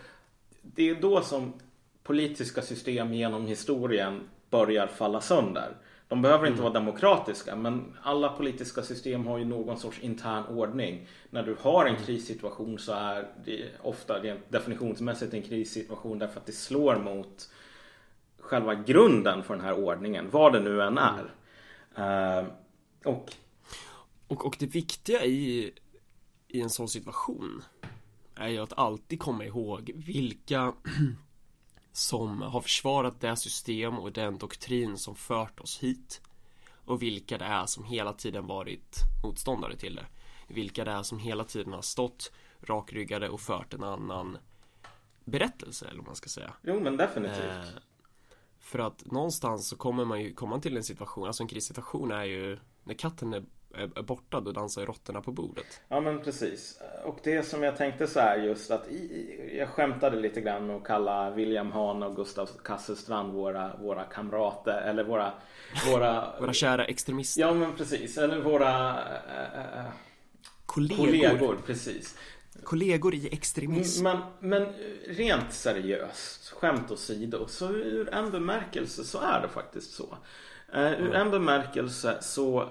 det 0.62 0.90
är 0.90 0.94
då 0.94 1.20
som 1.20 1.52
politiska 2.02 2.62
system 2.62 3.14
genom 3.14 3.46
historien 3.46 4.20
börjar 4.50 4.86
falla 4.86 5.20
sönder. 5.20 5.76
De 6.08 6.22
behöver 6.22 6.46
inte 6.46 6.60
mm. 6.60 6.62
vara 6.62 6.72
demokratiska 6.72 7.56
men 7.56 7.96
alla 8.02 8.28
politiska 8.28 8.82
system 8.82 9.26
har 9.26 9.38
ju 9.38 9.44
någon 9.44 9.78
sorts 9.78 10.00
intern 10.00 10.44
ordning. 10.46 11.06
När 11.30 11.42
du 11.42 11.56
har 11.60 11.84
en 11.86 11.94
mm. 11.94 12.06
krissituation 12.06 12.78
så 12.78 12.92
är 12.92 13.28
det 13.44 13.68
ofta 13.82 14.18
definitionsmässigt 14.48 15.34
en 15.34 15.42
krissituation 15.42 16.18
därför 16.18 16.40
att 16.40 16.46
det 16.46 16.52
slår 16.52 16.96
mot 16.96 17.48
själva 18.52 18.74
grunden 18.74 19.42
för 19.42 19.56
den 19.56 19.64
här 19.64 19.84
ordningen, 19.84 20.30
vad 20.30 20.52
det 20.52 20.60
nu 20.60 20.82
än 20.82 20.98
är. 20.98 21.24
Uh, 21.98 22.48
och... 23.04 23.32
och... 24.28 24.46
Och 24.46 24.56
det 24.58 24.66
viktiga 24.66 25.24
i, 25.24 25.72
i 26.48 26.60
en 26.60 26.70
sån 26.70 26.88
situation 26.88 27.64
är 28.34 28.48
ju 28.48 28.58
att 28.58 28.78
alltid 28.78 29.20
komma 29.20 29.44
ihåg 29.44 29.92
vilka 29.94 30.72
som 31.92 32.42
har 32.42 32.60
försvarat 32.60 33.20
det 33.20 33.36
system 33.36 33.98
och 33.98 34.12
den 34.12 34.38
doktrin 34.38 34.98
som 34.98 35.14
fört 35.14 35.60
oss 35.60 35.78
hit 35.78 36.20
och 36.84 37.02
vilka 37.02 37.38
det 37.38 37.44
är 37.44 37.66
som 37.66 37.84
hela 37.84 38.12
tiden 38.12 38.46
varit 38.46 38.96
motståndare 39.24 39.76
till 39.76 39.94
det. 39.94 40.06
Vilka 40.48 40.84
det 40.84 40.90
är 40.90 41.02
som 41.02 41.18
hela 41.18 41.44
tiden 41.44 41.72
har 41.72 41.82
stått 41.82 42.32
rakryggade 42.60 43.28
och 43.28 43.40
fört 43.40 43.74
en 43.74 43.84
annan 43.84 44.38
berättelse 45.24 45.86
eller 45.86 45.98
vad 45.98 46.06
man 46.06 46.16
ska 46.16 46.28
säga. 46.28 46.52
Jo 46.62 46.80
men 46.80 46.96
definitivt. 46.96 47.74
Eh, 47.76 47.82
för 48.62 48.78
att 48.78 49.12
någonstans 49.12 49.68
så 49.68 49.76
kommer 49.76 50.04
man 50.04 50.20
ju 50.20 50.34
komma 50.34 50.60
till 50.60 50.76
en 50.76 50.84
situation, 50.84 51.26
alltså 51.26 51.42
en 51.42 51.48
krissituation 51.48 52.10
är 52.10 52.24
ju 52.24 52.58
när 52.84 52.94
katten 52.94 53.34
är, 53.34 53.44
är, 53.74 54.02
borta 54.02 54.40
då 54.40 54.52
dansar 54.52 54.86
råttorna 54.86 55.20
på 55.20 55.32
bordet. 55.32 55.80
Ja 55.88 56.00
men 56.00 56.22
precis. 56.22 56.80
Och 57.04 57.18
det 57.22 57.42
som 57.42 57.62
jag 57.62 57.76
tänkte 57.76 58.06
så 58.06 58.20
här 58.20 58.36
just 58.36 58.70
att 58.70 58.88
i, 58.88 59.56
jag 59.58 59.68
skämtade 59.68 60.20
lite 60.20 60.40
grann 60.40 60.66
med 60.66 60.76
att 60.76 60.84
kalla 60.84 61.30
William 61.30 61.72
Hahn 61.72 62.02
och 62.02 62.16
Gustav 62.16 62.48
Kasselstrand 62.64 63.32
våra, 63.32 63.76
våra 63.76 64.04
kamrater 64.04 64.82
eller 64.82 65.04
våra 65.04 65.32
Våra, 65.86 66.34
våra 66.40 66.52
kära 66.52 66.84
extremister. 66.84 67.40
Ja 67.40 67.54
men 67.54 67.76
precis. 67.76 68.18
Eller 68.18 68.40
våra 68.40 68.90
äh, 68.90 69.84
kollegor. 70.66 71.06
kollegor. 71.06 71.58
Precis. 71.66 72.16
Kollegor 72.64 73.14
i 73.14 73.28
extremism. 73.32 74.04
Men, 74.04 74.18
men 74.40 74.66
rent 75.06 75.52
seriöst, 75.52 76.50
skämt 76.50 76.90
åsido, 76.90 77.46
så 77.48 77.70
ur 77.70 78.14
en 78.14 78.30
bemärkelse 78.30 79.04
så 79.04 79.18
är 79.18 79.40
det 79.40 79.48
faktiskt 79.48 79.92
så. 79.92 80.16
Uh, 80.74 81.02
ur 81.02 81.14
en 81.14 81.30
bemärkelse 81.30 82.18
så 82.20 82.68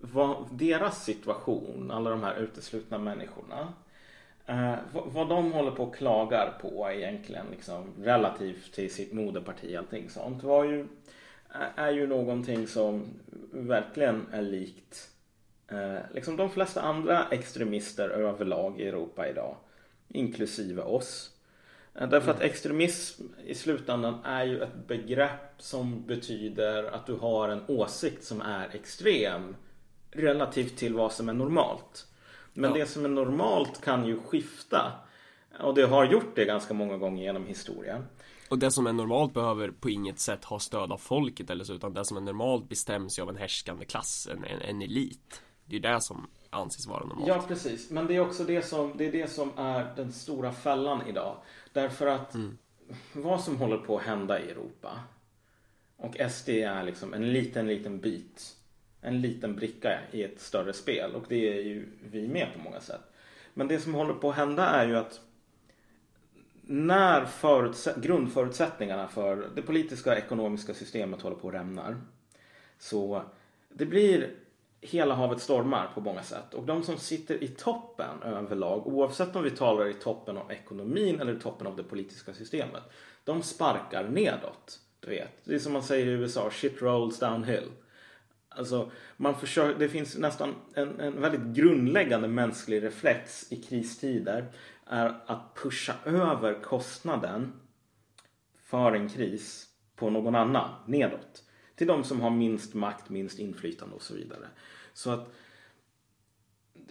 var 0.00 0.48
deras 0.52 1.04
situation, 1.04 1.90
alla 1.90 2.10
de 2.10 2.22
här 2.22 2.36
uteslutna 2.36 2.98
människorna, 2.98 3.72
uh, 4.50 4.74
vad 4.92 5.28
de 5.28 5.52
håller 5.52 5.70
på 5.70 5.84
och 5.84 5.96
klagar 5.96 6.58
på 6.60 6.90
egentligen 6.90 7.46
liksom, 7.50 7.92
relativt 8.02 8.74
till 8.74 8.94
sitt 8.94 9.12
moderparti 9.12 9.74
och 9.74 9.78
allting 9.78 10.10
sånt 10.10 10.42
var 10.42 10.64
ju, 10.64 10.86
är 11.76 11.90
ju 11.90 12.06
någonting 12.06 12.66
som 12.66 13.04
verkligen 13.50 14.26
är 14.32 14.42
likt 14.42 14.94
eh, 14.94 15.17
liksom 16.14 16.36
de 16.36 16.50
flesta 16.50 16.80
andra 16.82 17.28
extremister 17.30 18.08
överlag 18.08 18.80
i 18.80 18.88
Europa 18.88 19.28
idag. 19.28 19.56
Inklusive 20.08 20.82
oss. 20.82 21.30
Eh, 21.94 22.08
därför 22.08 22.30
att 22.30 22.40
extremism 22.40 23.22
i 23.44 23.54
slutändan 23.54 24.24
är 24.24 24.44
ju 24.44 24.62
ett 24.62 24.86
begrepp 24.86 25.54
som 25.58 26.06
betyder 26.06 26.84
att 26.84 27.06
du 27.06 27.14
har 27.14 27.48
en 27.48 27.64
åsikt 27.68 28.24
som 28.24 28.40
är 28.40 28.68
extrem 28.74 29.56
relativt 30.10 30.76
till 30.76 30.94
vad 30.94 31.12
som 31.12 31.28
är 31.28 31.32
normalt. 31.32 32.06
Men 32.54 32.70
Ja. 32.70 32.76
det 32.76 32.86
som 32.86 33.04
är 33.04 33.08
normalt 33.08 33.80
kan 33.80 34.06
ju 34.06 34.20
skifta. 34.20 34.92
Och 35.60 35.74
det 35.74 35.86
har 35.86 36.04
gjort 36.04 36.34
det 36.36 36.44
ganska 36.44 36.74
många 36.74 36.96
gånger 36.96 37.22
genom 37.22 37.46
historien. 37.46 38.04
Och 38.50 38.58
det 38.58 38.70
som 38.70 38.86
är 38.86 38.92
normalt 38.92 39.34
behöver 39.34 39.70
på 39.70 39.90
inget 39.90 40.18
sätt 40.20 40.44
ha 40.44 40.58
stöd 40.58 40.92
av 40.92 40.98
folket 40.98 41.50
eller 41.50 41.64
så 41.64 41.74
utan 41.74 41.94
det 41.94 42.04
som 42.04 42.16
är 42.16 42.20
normalt 42.20 42.68
bestäms 42.68 43.18
ju 43.18 43.22
av 43.22 43.28
en 43.28 43.36
härskande 43.36 43.84
klass, 43.84 44.28
en, 44.32 44.44
en, 44.44 44.60
en 44.60 44.82
elit. 44.82 45.42
Det 45.68 45.76
är 45.76 45.80
det 45.80 46.00
som 46.00 46.26
anses 46.50 46.86
vara 46.86 47.06
normalt. 47.06 47.28
Ja, 47.28 47.44
precis. 47.48 47.90
Men 47.90 48.06
det 48.06 48.16
är 48.16 48.20
också 48.20 48.44
det 48.44 48.62
som, 48.62 48.92
det 48.96 49.06
är, 49.06 49.12
det 49.12 49.30
som 49.30 49.50
är 49.56 49.92
den 49.96 50.12
stora 50.12 50.52
fällan 50.52 51.06
idag. 51.06 51.36
Därför 51.72 52.06
att 52.06 52.34
vad 53.12 53.40
som 53.40 53.56
håller 53.56 53.78
på 53.78 53.96
att 53.96 54.02
hända 54.02 54.40
i 54.40 54.50
Europa 54.50 54.98
och 55.96 56.16
SD 56.30 56.48
är 56.48 56.82
liksom 56.82 57.14
en 57.14 57.32
liten, 57.32 57.66
liten 57.66 58.00
bit. 58.00 58.54
En 59.00 59.20
liten 59.20 59.56
bricka 59.56 59.98
i 60.12 60.22
ett 60.22 60.40
större 60.40 60.72
spel 60.72 61.14
och 61.14 61.24
det 61.28 61.58
är 61.58 61.62
ju 61.62 61.88
vi 62.10 62.28
med 62.28 62.48
på 62.56 62.62
många 62.62 62.80
sätt. 62.80 63.00
Men 63.54 63.68
det 63.68 63.80
som 63.80 63.94
håller 63.94 64.14
på 64.14 64.30
att 64.30 64.36
hända 64.36 64.66
är 64.66 64.86
ju 64.88 64.96
att 64.96 65.20
när 66.62 67.24
förutsätt- 67.24 68.00
grundförutsättningarna 68.00 69.08
för 69.08 69.50
det 69.54 69.62
politiska 69.62 70.10
och 70.10 70.16
ekonomiska 70.18 70.74
systemet 70.74 71.22
håller 71.22 71.36
på 71.36 71.48
att 71.48 71.54
rämnar 71.54 72.00
så 72.78 73.22
det 73.68 73.86
blir 73.86 74.30
hela 74.80 75.14
havet 75.14 75.40
stormar 75.40 75.90
på 75.94 76.00
många 76.00 76.22
sätt. 76.22 76.54
Och 76.54 76.64
de 76.64 76.82
som 76.82 76.98
sitter 76.98 77.44
i 77.44 77.48
toppen 77.48 78.22
överlag, 78.22 78.86
oavsett 78.86 79.36
om 79.36 79.42
vi 79.42 79.50
talar 79.50 79.88
i 79.88 79.94
toppen 79.94 80.38
av 80.38 80.52
ekonomin 80.52 81.20
eller 81.20 81.36
i 81.36 81.40
toppen 81.40 81.66
av 81.66 81.76
det 81.76 81.82
politiska 81.82 82.34
systemet, 82.34 82.82
de 83.24 83.42
sparkar 83.42 84.08
nedåt. 84.08 84.80
Du 85.00 85.10
vet, 85.10 85.44
det 85.44 85.54
är 85.54 85.58
som 85.58 85.72
man 85.72 85.82
säger 85.82 86.06
i 86.06 86.10
USA, 86.10 86.50
shit 86.50 86.82
rolls 86.82 87.18
downhill. 87.18 87.68
Alltså, 88.48 88.90
man 89.16 89.34
försöker, 89.34 89.78
det 89.78 89.88
finns 89.88 90.16
nästan 90.16 90.54
en, 90.74 91.00
en 91.00 91.20
väldigt 91.20 91.56
grundläggande 91.56 92.28
mänsklig 92.28 92.82
reflex 92.82 93.52
i 93.52 93.62
kristider 93.62 94.46
är 94.86 95.20
att 95.26 95.54
pusha 95.54 95.94
över 96.04 96.62
kostnaden 96.62 97.52
för 98.64 98.92
en 98.92 99.08
kris 99.08 99.66
på 99.96 100.10
någon 100.10 100.34
annan 100.34 100.70
nedåt. 100.86 101.42
Till 101.78 101.86
de 101.86 102.04
som 102.04 102.20
har 102.20 102.30
minst 102.30 102.74
makt, 102.74 103.10
minst 103.10 103.38
inflytande 103.38 103.94
och 103.94 104.02
så 104.02 104.14
vidare. 104.14 104.48
Så 104.92 105.10
att 105.10 105.34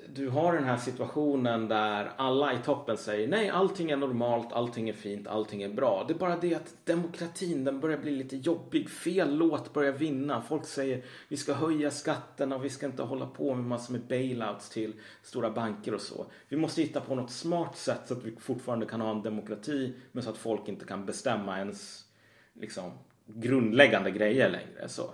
du 0.09 0.29
har 0.29 0.53
den 0.53 0.63
här 0.63 0.77
situationen 0.77 1.67
där 1.67 2.11
alla 2.17 2.53
i 2.53 2.57
toppen 2.57 2.97
säger 2.97 3.27
nej, 3.27 3.49
allting 3.49 3.91
är 3.91 3.97
normalt, 3.97 4.53
allting 4.53 4.89
är 4.89 4.93
fint, 4.93 5.27
allting 5.27 5.61
är 5.61 5.69
bra. 5.69 6.05
Det 6.07 6.13
är 6.13 6.17
bara 6.17 6.37
det 6.37 6.55
att 6.55 6.75
demokratin, 6.83 7.63
den 7.63 7.79
börjar 7.79 7.97
bli 7.97 8.11
lite 8.11 8.37
jobbig. 8.37 8.89
Fel 8.89 9.37
låt 9.37 9.73
börjar 9.73 9.91
vinna. 9.91 10.41
Folk 10.41 10.65
säger 10.65 11.03
vi 11.27 11.37
ska 11.37 11.53
höja 11.53 11.91
skatterna 11.91 12.55
och 12.55 12.65
vi 12.65 12.69
ska 12.69 12.85
inte 12.85 13.03
hålla 13.03 13.25
på 13.25 13.55
med 13.55 13.65
massor 13.65 13.93
med 13.93 14.07
bailouts 14.07 14.69
till 14.69 14.93
stora 15.23 15.51
banker 15.51 15.93
och 15.93 16.01
så. 16.01 16.25
Vi 16.49 16.57
måste 16.57 16.81
hitta 16.81 17.01
på 17.01 17.15
något 17.15 17.31
smart 17.31 17.77
sätt 17.77 18.01
så 18.05 18.13
att 18.13 18.23
vi 18.23 18.35
fortfarande 18.39 18.85
kan 18.85 19.01
ha 19.01 19.11
en 19.11 19.21
demokrati 19.21 19.93
men 20.11 20.23
så 20.23 20.29
att 20.29 20.37
folk 20.37 20.67
inte 20.67 20.85
kan 20.85 21.05
bestämma 21.05 21.57
ens 21.57 22.05
liksom, 22.53 22.91
grundläggande 23.27 24.11
grejer 24.11 24.49
längre. 24.49 24.89
Så. 24.89 25.13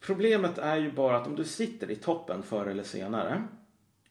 Problemet 0.00 0.58
är 0.58 0.76
ju 0.76 0.92
bara 0.92 1.16
att 1.16 1.26
om 1.26 1.36
du 1.36 1.44
sitter 1.44 1.90
i 1.90 1.96
toppen 1.96 2.42
förr 2.42 2.66
eller 2.66 2.82
senare 2.82 3.42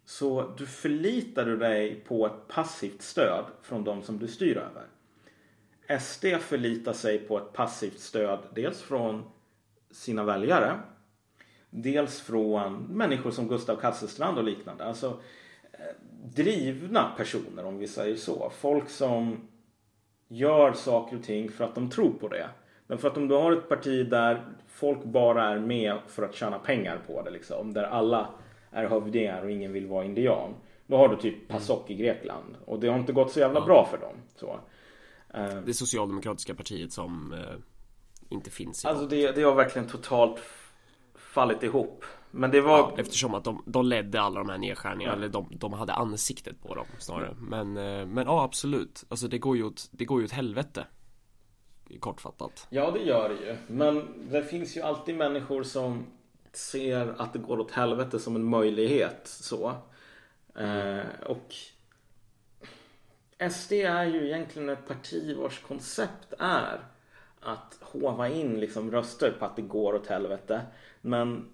så 0.06 0.54
du 0.58 0.66
förlitar 0.66 1.46
du 1.46 1.58
dig 1.58 1.96
på 1.96 2.26
ett 2.26 2.48
passivt 2.48 3.02
stöd 3.02 3.46
från 3.62 3.84
de 3.84 4.04
som 4.04 4.20
du 4.20 4.28
styr 4.28 4.58
över. 4.58 4.84
SD 6.00 6.26
förlitar 6.26 6.94
sig 6.94 7.20
på 7.20 7.38
ett 7.38 7.54
passivt 7.54 8.00
stöd 8.00 8.40
dels 8.54 8.82
från 8.82 9.24
sina 9.92 10.24
väljare 10.24 10.80
dels 11.76 12.22
från 12.22 12.74
människor 12.76 13.32
som 13.32 13.48
Gustav 13.48 13.76
Kasselstrand 13.76 14.38
och 14.38 14.44
liknande. 14.44 14.86
Alltså 14.86 15.20
eh, 15.72 15.80
drivna 16.36 17.12
personer 17.18 17.66
om 17.66 17.78
vi 17.78 17.88
säger 17.88 18.16
så. 18.16 18.52
Folk 18.58 18.90
som 18.90 19.48
gör 20.28 20.74
saker 20.74 21.18
och 21.18 21.24
ting 21.24 21.50
för 21.52 21.64
att 21.64 21.76
de 21.76 21.90
tror 21.90 22.12
på 22.14 22.28
det. 22.28 22.50
Men 22.88 22.98
för 22.98 23.08
att 23.08 23.18
om 23.18 23.28
du 23.28 23.36
har 23.36 23.52
ett 23.52 23.70
parti 23.70 24.10
där 24.10 24.46
folk 24.68 25.04
bara 25.04 25.44
är 25.50 25.60
med 25.60 25.98
för 26.08 26.24
att 26.24 26.36
tjäna 26.36 26.60
pengar 26.60 27.00
på 27.08 27.22
det 27.22 27.30
liksom. 27.30 27.74
Där 27.74 27.84
alla 27.84 28.30
är 28.72 28.88
hövdingar 28.88 29.44
och 29.44 29.52
ingen 29.52 29.74
vill 29.74 29.88
vara 29.88 30.06
indian. 30.06 30.54
Då 30.88 30.98
har 30.98 31.10
du 31.10 31.16
typ 31.16 31.48
PASOK 31.48 31.90
i 31.90 31.96
Grekland. 31.96 32.56
Och 32.66 32.80
det 32.80 32.88
har 32.88 33.00
inte 33.00 33.14
gått 33.14 33.32
så 33.32 33.40
jävla 33.40 33.62
bra 33.62 33.86
för 33.86 33.98
dem. 33.98 34.16
Så. 34.36 34.60
Eh, 35.34 35.56
Det 35.66 35.74
socialdemokratiska 35.74 36.56
partiet 36.56 36.94
som 36.94 37.34
eh, 37.34 37.40
inte 38.30 38.50
finns 38.50 38.84
idag. 38.84 38.92
Alltså 38.92 39.08
det, 39.08 39.32
det 39.32 39.42
har 39.44 39.56
verkligen 39.56 39.88
totalt 39.88 40.40
fallit 41.16 41.64
ihop. 41.64 42.06
Men 42.38 42.52
det 42.52 42.62
var... 42.62 42.78
Ja, 42.78 42.94
eftersom 42.98 43.34
att 43.34 43.44
de, 43.44 43.64
de 43.66 43.86
ledde 43.86 44.22
alla 44.22 44.40
de 44.40 44.50
här 44.50 44.58
nedskärningarna, 44.58 45.14
Ja. 45.14 45.18
eller 45.18 45.30
de, 45.30 45.48
de 45.52 45.74
hade 45.74 45.94
ansiktet 45.94 46.62
på 46.62 46.76
dem 46.76 46.86
snarare. 47.00 47.36
Men, 47.40 47.78
eh, 47.78 48.06
men 48.06 48.26
ja, 48.26 48.44
absolut. 48.44 49.04
Alltså 49.10 49.28
det 49.28 49.38
går 49.38 49.58
ju 49.58 49.64
åt, 49.64 49.88
det 49.92 50.06
går 50.06 50.20
ju 50.20 50.26
åt 50.26 50.32
helvete. 50.32 50.86
Kortfattat. 52.00 52.68
Ja, 52.70 52.92
det 52.92 53.00
gör 53.00 53.30
det 53.30 53.36
ju. 53.36 53.58
Men 53.68 54.08
det 54.32 54.44
finns 54.44 54.78
ju 54.78 54.82
alltid 54.82 55.16
människor 55.16 55.64
som 55.64 56.06
ser 56.54 57.16
att 57.22 57.34
det 57.34 57.40
går 57.40 57.60
åt 57.60 57.72
helvete 57.72 58.20
som 58.20 58.36
en 58.36 58.44
möjlighet. 58.44 59.22
Så. 59.24 59.74
Eh, 60.56 61.06
och 61.26 61.54
SD 63.52 63.72
är 63.74 64.06
ju 64.06 64.26
egentligen 64.28 64.70
ett 64.70 64.88
parti 64.88 65.38
vars 65.38 65.60
koncept 65.60 66.34
är 66.40 66.80
att 67.40 67.78
hova 67.82 68.30
in 68.30 68.60
liksom 68.60 68.92
röster 68.92 69.32
på 69.40 69.46
att 69.46 69.56
det 69.56 69.62
går 69.62 69.94
åt 69.96 70.08
helvete. 70.08 70.62
Men 71.02 71.46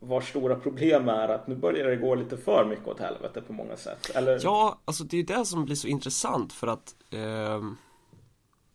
vars 0.00 0.28
stora 0.28 0.56
problem 0.56 1.08
är 1.08 1.28
att 1.28 1.46
nu 1.46 1.56
börjar 1.56 1.88
det 1.88 1.96
gå 1.96 2.14
lite 2.14 2.36
för 2.36 2.64
mycket 2.64 2.88
åt 2.88 3.00
helvete 3.00 3.42
på 3.42 3.52
många 3.52 3.76
sätt. 3.76 4.10
Eller? 4.14 4.40
Ja, 4.42 4.80
alltså 4.84 5.04
det 5.04 5.18
är 5.18 5.22
det 5.22 5.44
som 5.44 5.64
blir 5.64 5.76
så 5.76 5.88
intressant 5.88 6.52
för 6.52 6.66
att 6.66 6.94
eh, 7.10 7.60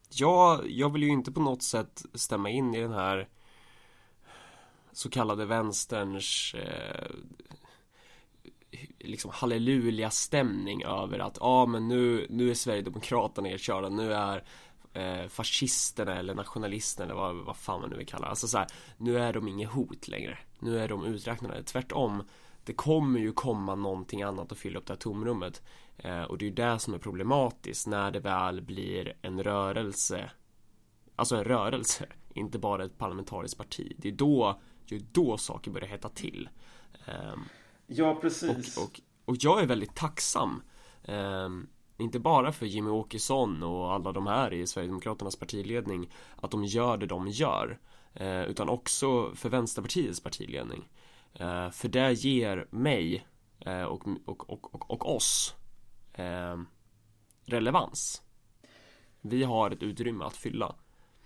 jag, 0.09 0.69
jag 0.69 0.93
vill 0.93 1.03
ju 1.03 1.09
inte 1.09 1.31
på 1.31 1.39
något 1.39 1.63
sätt 1.63 2.03
stämma 2.13 2.49
in 2.49 2.75
i 2.75 2.81
den 2.81 2.93
här 2.93 3.27
så 4.91 5.09
kallade 5.09 5.45
vänsterns 5.45 6.55
eh, 6.55 7.05
liksom 8.99 9.31
halleluja-stämning 9.33 10.83
över 10.83 11.19
att 11.19 11.37
ja 11.39 11.47
ah, 11.47 11.65
men 11.65 11.87
nu, 11.87 12.27
nu 12.29 12.49
är 12.49 12.53
Sverigedemokraterna 12.53 13.49
erkörda, 13.49 13.89
nu 13.89 14.13
är 14.13 14.43
eh, 14.93 15.27
fascisterna 15.27 16.15
eller 16.15 16.35
nationalisterna 16.35 17.05
eller 17.05 17.21
vad, 17.21 17.35
vad 17.35 17.57
fan 17.57 17.81
man 17.81 17.89
nu 17.89 17.97
vill 17.97 18.07
kalla 18.07 18.25
det. 18.25 18.29
Alltså 18.29 18.47
så 18.47 18.57
här, 18.57 18.67
nu 18.97 19.19
är 19.19 19.33
de 19.33 19.47
inget 19.47 19.69
hot 19.69 20.07
längre. 20.07 20.37
Nu 20.65 20.79
är 20.79 20.87
de 20.87 21.05
uträknade. 21.05 21.63
Tvärtom, 21.63 22.23
det 22.63 22.73
kommer 22.73 23.19
ju 23.19 23.31
komma 23.31 23.75
någonting 23.75 24.21
annat 24.21 24.51
att 24.51 24.57
fylla 24.57 24.79
upp 24.79 24.85
det 24.85 24.93
här 24.93 24.99
tomrummet. 24.99 25.61
Eh, 25.97 26.21
och 26.21 26.37
det 26.37 26.45
är 26.45 26.49
ju 26.49 26.55
det 26.55 26.79
som 26.79 26.93
är 26.93 26.97
problematiskt 26.97 27.87
när 27.87 28.11
det 28.11 28.19
väl 28.19 28.61
blir 28.61 29.17
en 29.21 29.43
rörelse. 29.43 30.31
Alltså 31.15 31.35
en 31.35 31.43
rörelse, 31.43 32.05
inte 32.33 32.59
bara 32.59 32.85
ett 32.85 32.97
parlamentariskt 32.97 33.57
parti. 33.57 33.95
Det 33.97 34.07
är 34.07 34.11
då, 34.11 34.59
det 34.89 34.95
är 34.95 35.01
då 35.11 35.37
saker 35.37 35.71
börjar 35.71 35.87
hetta 35.87 36.09
till. 36.09 36.49
Ehm, 37.05 37.43
Ja, 37.87 38.17
precis. 38.21 38.77
och, 38.77 38.83
och, 38.83 38.99
och 39.25 39.35
jag 39.39 39.61
är 39.61 39.67
väldigt 39.67 39.95
tacksam 39.95 40.63
ehm, 41.03 41.67
Inte 41.97 42.19
bara 42.19 42.51
för 42.51 42.65
Jimmy 42.65 42.89
Åkesson 42.89 43.63
och 43.63 43.93
alla 43.93 44.11
de 44.11 44.27
här 44.27 44.53
i 44.53 44.67
Sverigedemokraternas 44.67 45.35
partiledning 45.35 46.11
Att 46.35 46.51
de 46.51 46.65
gör 46.65 46.97
det 46.97 47.05
de 47.05 47.27
gör 47.27 47.69
eh, 47.71 47.94
utan 48.47 48.69
också 48.69 49.35
för 49.35 49.49
Vänsterpartiets 49.49 50.19
partiledning. 50.19 50.89
För 51.71 51.87
det 51.87 52.13
ger 52.13 52.67
mig 52.69 53.27
och, 53.89 54.07
och, 54.25 54.49
och, 54.49 54.75
och, 54.75 54.91
och 54.91 55.15
oss 55.15 55.55
Relevans. 57.45 58.21
Vi 59.21 59.43
har 59.43 59.71
ett 59.71 59.83
utrymme 59.83 60.25
att 60.25 60.35
fylla. 60.35 60.75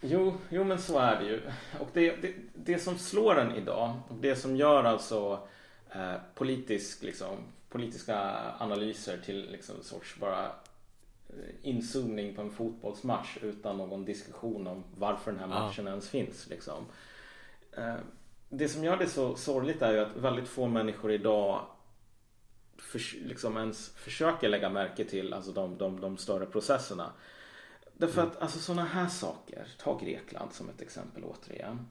Jo, 0.02 0.38
jo 0.50 0.64
men 0.64 0.80
så 0.80 1.00
är 1.00 1.20
det 1.20 1.26
ju. 1.26 1.42
Och 1.80 1.90
det, 1.94 2.16
det, 2.22 2.36
det 2.56 2.80
som 2.80 2.98
slår 2.98 3.40
en 3.40 3.56
idag 3.56 3.94
och 4.08 4.16
det 4.16 4.36
som 4.36 4.56
gör 4.56 4.84
alltså 4.84 5.48
eh, 5.92 6.16
politisk, 6.36 7.04
liksom, 7.04 7.38
politiska 7.70 8.42
analyser 8.60 9.18
till 9.26 9.52
liksom, 9.52 9.76
sorts 9.84 10.20
bara 10.20 10.52
inzoomning 11.62 12.36
på 12.36 12.42
en 12.42 12.52
fotbollsmatch 12.52 13.38
utan 13.42 13.78
någon 13.78 14.06
diskussion 14.06 14.68
om 14.68 14.84
varför 14.98 15.32
den 15.32 15.40
här 15.40 15.48
matchen 15.48 15.88
ens 15.88 16.10
finns. 16.10 16.48
Liksom. 16.50 16.86
Eh, 17.78 17.96
det 18.50 18.70
som 18.70 18.84
gör 18.84 18.98
det 18.98 19.08
så 19.08 19.36
sorgligt 19.36 19.82
är 19.82 19.92
ju 19.92 20.00
att 20.00 20.16
väldigt 20.16 20.48
få 20.48 20.68
människor 20.68 21.12
idag 21.12 21.66
förs- 22.78 23.18
liksom 23.26 23.58
ens 23.58 23.90
försöker 23.90 24.50
lägga 24.50 24.70
märke 24.70 25.06
till 25.06 25.34
alltså 25.34 25.52
de, 25.52 25.78
de, 25.78 26.00
de 26.02 26.18
större 26.18 26.46
processerna. 26.46 27.12
Därför 27.94 28.22
att 28.22 28.42
alltså 28.42 28.60
sådana 28.60 28.84
här 28.84 29.08
saker, 29.08 29.68
ta 29.78 30.00
Grekland 30.00 30.54
som 30.54 30.70
ett 30.70 30.82
exempel 30.82 31.24
återigen. 31.24 31.88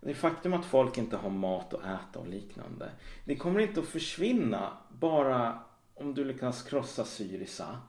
Det 0.00 0.14
faktum 0.14 0.52
att 0.54 0.64
folk 0.64 0.98
inte 0.98 1.16
har 1.16 1.30
mat 1.30 1.74
att 1.74 1.80
äta 1.84 2.18
och 2.18 2.28
liknande. 2.28 2.90
Det 3.24 3.36
kommer 3.36 3.60
inte 3.60 3.80
att 3.80 3.86
försvinna 3.86 4.72
bara 4.88 5.58
om 5.94 6.14
du 6.14 6.24
lyckas 6.24 6.62
krossa 6.62 7.04
Syriza. 7.04 7.80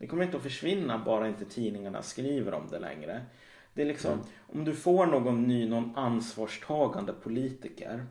Det 0.00 0.06
kommer 0.06 0.24
inte 0.24 0.36
att 0.36 0.42
försvinna 0.42 0.98
bara 0.98 1.28
inte 1.28 1.44
tidningarna 1.44 2.02
skriver 2.02 2.54
om 2.54 2.68
det 2.70 2.78
längre. 2.78 3.22
Det 3.74 3.82
är 3.82 3.86
liksom, 3.86 4.12
mm. 4.12 4.24
om 4.46 4.64
du 4.64 4.74
får 4.74 5.06
någon 5.06 5.42
ny, 5.42 5.68
någon 5.68 5.96
ansvarstagande 5.96 7.12
politiker. 7.12 8.06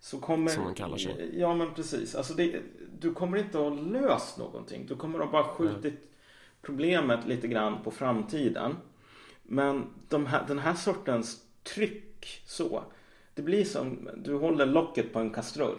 Så 0.00 0.18
kommer, 0.18 0.50
Som 0.50 0.64
man 0.64 0.74
kallar 0.74 0.96
sig. 0.96 1.30
Ja 1.38 1.54
men 1.54 1.74
precis. 1.74 2.14
Alltså 2.14 2.34
det, 2.34 2.60
du 2.98 3.14
kommer 3.14 3.38
inte 3.38 3.58
att 3.58 3.64
ha 3.64 3.70
löst 3.70 4.38
någonting. 4.38 4.86
Du 4.86 4.96
kommer 4.96 5.20
att 5.20 5.32
bara 5.32 5.44
skjutit 5.44 5.84
mm. 5.84 6.06
problemet 6.62 7.26
lite 7.26 7.48
grann 7.48 7.82
på 7.84 7.90
framtiden. 7.90 8.76
Men 9.42 9.86
de 10.08 10.26
här, 10.26 10.44
den 10.48 10.58
här 10.58 10.74
sortens 10.74 11.44
tryck 11.62 12.42
så. 12.46 12.82
Det 13.34 13.42
blir 13.42 13.64
som, 13.64 14.08
du 14.16 14.34
håller 14.34 14.66
locket 14.66 15.12
på 15.12 15.18
en 15.18 15.30
kastrull. 15.30 15.78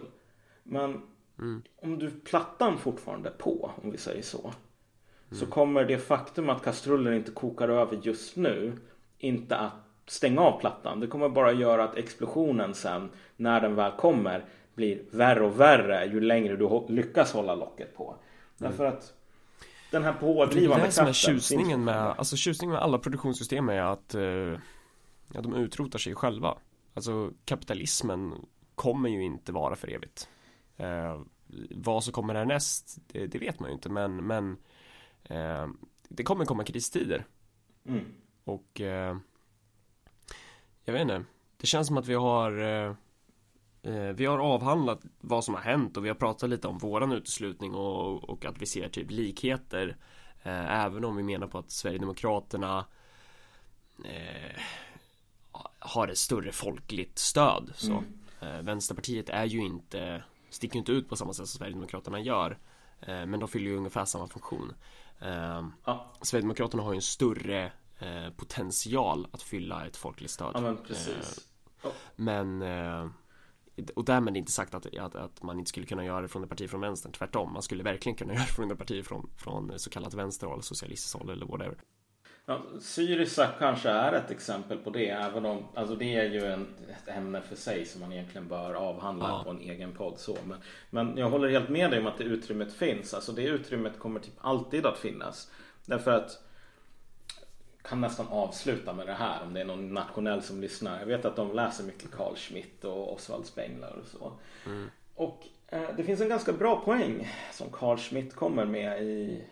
Men 0.63 1.01
mm. 1.39 1.61
om 1.75 1.99
du 1.99 2.11
plattan 2.11 2.77
fortfarande 2.77 3.29
på, 3.29 3.71
om 3.83 3.91
vi 3.91 3.97
säger 3.97 4.23
så. 4.23 4.53
Så 5.31 5.45
kommer 5.45 5.85
det 5.85 5.97
faktum 5.97 6.49
att 6.49 6.63
kastrullen 6.63 7.13
inte 7.13 7.31
kokar 7.31 7.69
över 7.69 7.99
just 8.03 8.35
nu 8.35 8.73
inte 9.17 9.57
att 9.57 9.73
stänga 10.07 10.41
av 10.41 10.59
plattan. 10.59 10.99
Det 10.99 11.07
kommer 11.07 11.29
bara 11.29 11.51
göra 11.51 11.83
att 11.83 11.97
explosionen 11.97 12.73
sen 12.73 13.09
när 13.35 13.61
den 13.61 13.75
väl 13.75 13.91
kommer 13.91 14.45
blir 14.75 15.01
värre 15.11 15.45
och 15.45 15.59
värre 15.59 16.05
ju 16.05 16.21
längre 16.21 16.55
du 16.55 16.85
lyckas 16.89 17.33
hålla 17.33 17.55
locket 17.55 17.95
på. 17.95 18.07
Mm. 18.09 18.19
Därför 18.57 18.85
att 18.85 19.13
den 19.91 20.03
här 20.03 20.13
pådrivande 20.13 20.83
kraften. 20.83 21.05
Det 21.05 21.09
är 21.09 21.13
tjusningen 21.13 21.83
med, 21.83 21.95
alltså 21.95 22.35
tjusningen 22.35 22.73
med 22.73 22.81
alla 22.81 22.99
produktionssystem 22.99 23.69
är 23.69 23.81
att 23.81 24.15
eh, 24.15 24.21
ja, 25.33 25.41
de 25.41 25.55
utrotar 25.55 25.99
sig 25.99 26.15
själva. 26.15 26.57
Alltså 26.93 27.31
kapitalismen 27.45 28.33
kommer 28.75 29.09
ju 29.09 29.23
inte 29.23 29.51
vara 29.51 29.75
för 29.75 29.93
evigt. 29.93 30.29
Eh, 30.77 31.21
vad 31.71 32.03
som 32.03 32.13
kommer 32.13 32.35
härnäst, 32.35 32.97
det, 33.07 33.27
det, 33.27 33.39
vet 33.39 33.59
man 33.59 33.69
ju 33.69 33.73
inte 33.73 33.89
men, 33.89 34.15
men 34.15 34.57
eh, 35.29 35.67
det 36.09 36.23
kommer 36.23 36.45
komma 36.45 36.63
kristider. 36.63 37.25
Mm. 37.85 38.05
Och 38.43 38.81
eh, 38.81 39.17
jag 40.83 40.93
vet 40.93 41.01
inte, 41.01 41.23
det 41.57 41.67
känns 41.67 41.87
som 41.87 41.97
att 41.97 42.07
vi 42.07 42.13
har 42.13 42.59
eh, 42.61 42.93
eh, 43.81 44.13
vi 44.13 44.25
har 44.25 44.39
avhandlat 44.39 45.01
vad 45.19 45.43
som 45.43 45.53
har 45.53 45.61
hänt 45.61 45.97
och 45.97 46.05
vi 46.05 46.09
har 46.09 46.15
pratat 46.15 46.49
lite 46.49 46.67
om 46.67 46.77
våran 46.77 47.11
uteslutning 47.11 47.73
och, 47.73 48.29
och 48.29 48.45
att 48.45 48.61
vi 48.61 48.65
ser 48.65 48.89
typ 48.89 49.11
likheter 49.11 49.97
eh, 50.43 50.83
Även 50.85 51.05
om 51.05 51.15
vi 51.15 51.23
menar 51.23 51.47
på 51.47 51.57
att 51.57 51.71
Sverigedemokraterna 51.71 52.85
eh, 54.05 54.61
Har 55.79 56.07
ett 56.07 56.17
större 56.17 56.51
folkligt 56.51 57.17
stöd 57.17 57.71
så 57.75 58.03
mm. 58.41 58.65
Vänsterpartiet 58.65 59.29
är 59.29 59.45
ju 59.45 59.59
inte 59.59 60.23
Sticker 60.49 60.79
inte 60.79 60.91
ut 60.91 61.09
på 61.09 61.15
samma 61.15 61.33
sätt 61.33 61.47
som 61.47 61.57
Sverigedemokraterna 61.57 62.19
gör 62.19 62.57
Men 63.07 63.39
de 63.39 63.49
fyller 63.49 63.65
ju 63.65 63.77
ungefär 63.77 64.05
samma 64.05 64.27
funktion 64.27 64.73
ja. 65.85 66.13
Sverigedemokraterna 66.21 66.83
har 66.83 66.91
ju 66.91 66.95
en 66.95 67.01
större 67.01 67.71
eh, 67.99 68.29
potential 68.37 69.27
att 69.31 69.41
fylla 69.41 69.85
ett 69.85 69.97
folkligt 69.97 70.31
stöd. 70.31 70.51
Ja, 70.53 70.61
men 70.61 70.77
precis. 70.77 71.49
Eh, 71.83 71.89
Men 72.15 72.61
eh, 72.61 73.07
och 73.95 74.05
därmed 74.05 74.37
inte 74.37 74.51
sagt 74.51 74.73
att, 74.73 74.97
att, 74.97 75.15
att, 75.15 75.43
man 75.43 75.59
inte 75.59 75.69
skulle 75.69 75.85
kunna 75.85 76.05
göra 76.05 76.21
det 76.21 76.27
från 76.27 76.43
ett 76.43 76.49
parti 76.49 76.69
från 76.69 76.81
vänster. 76.81 77.11
Tvärtom, 77.11 77.53
man 77.53 77.61
skulle 77.61 77.83
verkligen 77.83 78.15
kunna 78.15 78.33
göra 78.33 78.45
det 78.45 78.51
från 78.51 78.71
ett 78.71 78.77
parti 78.77 79.05
från, 79.05 79.29
från 79.37 79.79
så 79.79 79.89
kallat 79.89 80.13
vänsterhåll, 80.13 80.63
socialistiskt 80.63 81.17
håll 81.17 81.29
eller 81.29 81.45
whatever. 81.45 81.77
Ja, 82.49 82.61
Syriza 82.79 83.47
kanske 83.59 83.89
är 83.89 84.13
ett 84.13 84.31
exempel 84.31 84.77
på 84.77 84.89
det, 84.89 85.09
även 85.09 85.45
om 85.45 85.65
alltså 85.73 85.95
det 85.95 86.15
är 86.15 86.23
ju 86.23 86.45
en, 86.45 86.67
ett 86.89 87.07
ämne 87.07 87.41
för 87.41 87.55
sig 87.55 87.85
som 87.85 88.01
man 88.01 88.13
egentligen 88.13 88.47
bör 88.47 88.73
avhandla 88.73 89.27
ja. 89.27 89.43
på 89.43 89.49
en 89.49 89.61
egen 89.61 89.93
podd. 89.93 90.19
Så. 90.19 90.37
Men, 90.45 90.57
men 90.89 91.17
jag 91.17 91.29
håller 91.29 91.49
helt 91.49 91.69
med 91.69 91.91
dig 91.91 91.99
om 91.99 92.07
att 92.07 92.17
det 92.17 92.23
utrymmet 92.23 92.73
finns. 92.73 93.13
Alltså 93.13 93.31
det 93.31 93.43
utrymmet 93.43 93.99
kommer 93.99 94.19
typ 94.19 94.33
alltid 94.37 94.85
att 94.85 94.97
finnas. 94.97 95.51
Därför 95.85 96.11
att 96.11 96.43
kan 97.81 98.01
nästan 98.01 98.27
avsluta 98.27 98.93
med 98.93 99.07
det 99.07 99.13
här 99.13 99.43
om 99.43 99.53
det 99.53 99.61
är 99.61 99.65
någon 99.65 99.93
nationell 99.93 100.41
som 100.41 100.61
lyssnar. 100.61 100.99
Jag 100.99 101.05
vet 101.05 101.25
att 101.25 101.35
de 101.35 101.55
läser 101.55 101.83
mycket 101.83 102.11
Carl 102.11 102.35
Schmitt 102.35 102.83
och 102.83 103.13
Oswald 103.13 103.45
Spengler 103.45 103.95
och 104.01 104.07
så. 104.07 104.31
Mm. 104.65 104.89
Och 105.15 105.47
eh, 105.67 105.95
det 105.97 106.03
finns 106.03 106.21
en 106.21 106.29
ganska 106.29 106.53
bra 106.53 106.81
poäng 106.85 107.33
som 107.51 107.69
Carl 107.71 107.97
Schmitt 107.97 108.35
kommer 108.35 108.65
med 108.65 109.03
i 109.03 109.43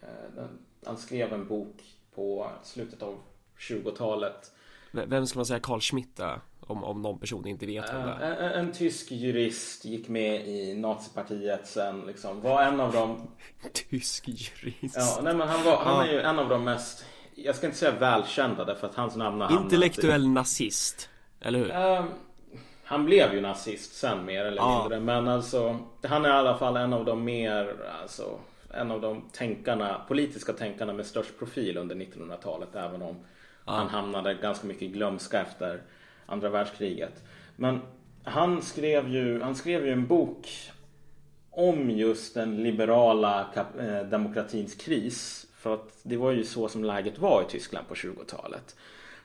eh, 0.00 0.44
Han 0.84 0.96
skrev 0.96 1.32
en 1.32 1.48
bok 1.48 1.93
på 2.14 2.50
slutet 2.62 3.02
av 3.02 3.18
20-talet. 3.58 4.52
Vem 4.90 5.26
ska 5.26 5.38
man 5.38 5.46
säga 5.46 5.60
Carl 5.60 5.80
Schmitt 5.80 6.20
är? 6.20 6.40
Om, 6.66 6.84
om 6.84 7.02
någon 7.02 7.18
person 7.18 7.46
inte 7.46 7.66
vet 7.66 7.92
vem 7.92 8.06
det 8.06 8.12
är. 8.12 8.36
En, 8.36 8.66
en, 8.66 8.72
tysk 8.72 9.12
jurist 9.12 9.84
gick 9.84 10.08
med 10.08 10.48
i 10.48 10.74
nazipartiet 10.74 11.66
sen 11.66 12.00
liksom. 12.00 12.40
Var 12.40 12.62
en 12.62 12.80
av 12.80 12.92
de 12.92 13.28
Tysk 13.90 14.28
jurist? 14.28 14.96
Ja, 14.96 15.20
nej 15.22 15.34
men 15.34 15.48
han, 15.48 15.64
var, 15.64 15.76
han 15.76 16.08
är 16.08 16.12
ju 16.12 16.20
en 16.20 16.38
av 16.38 16.48
de 16.48 16.64
mest 16.64 17.04
jag 17.34 17.56
ska 17.56 17.66
inte 17.66 17.78
säga 17.78 17.92
välkända 17.92 18.64
därför 18.64 18.86
att 18.86 18.94
hans 18.94 19.16
namn 19.16 19.40
har 19.40 19.62
Intellektuell 19.62 20.28
nazist, 20.28 21.08
eller 21.40 21.58
hur? 21.58 21.68
Uh, 21.68 22.04
han 22.84 23.04
blev 23.04 23.34
ju 23.34 23.40
nazist 23.40 23.94
sen 23.94 24.24
mer 24.24 24.44
eller 24.44 24.56
ja. 24.56 24.80
mindre 24.80 25.00
men 25.00 25.28
alltså 25.28 25.78
Han 26.02 26.24
är 26.24 26.28
i 26.28 26.32
alla 26.32 26.58
fall 26.58 26.76
en 26.76 26.92
av 26.92 27.04
de 27.04 27.24
mer 27.24 27.76
alltså 28.02 28.38
En 28.76 28.90
av 28.90 29.00
de 29.00 29.22
tänkarna, 29.32 30.00
politiska 30.08 30.52
tänkarna 30.52 30.92
med 30.92 31.06
störst 31.06 31.38
profil 31.38 31.76
under 31.76 31.96
1900-talet 31.96 32.74
även 32.74 33.02
om 33.02 33.16
ja. 33.64 33.72
han 33.72 33.88
hamnade 33.88 34.34
ganska 34.34 34.66
mycket 34.66 34.82
i 34.82 34.88
glömska 34.88 35.40
efter 35.40 35.82
andra 36.26 36.48
världskriget. 36.48 37.22
Men 37.56 37.80
han 38.24 38.62
skrev 38.62 39.08
ju, 39.08 39.40
han 39.40 39.54
skrev 39.54 39.86
ju 39.86 39.92
en 39.92 40.06
bok 40.06 40.48
om 41.50 41.90
just 41.90 42.34
den 42.34 42.62
liberala 42.62 43.46
eh, 43.78 44.00
demokratins 44.00 44.74
kris 44.74 45.46
för 45.56 45.74
att 45.74 45.98
det 46.02 46.16
var 46.16 46.30
ju 46.30 46.44
så 46.44 46.68
som 46.68 46.84
läget 46.84 47.18
var 47.18 47.42
i 47.42 47.50
Tyskland 47.50 47.88
på 47.88 47.94
20-talet. 47.94 48.76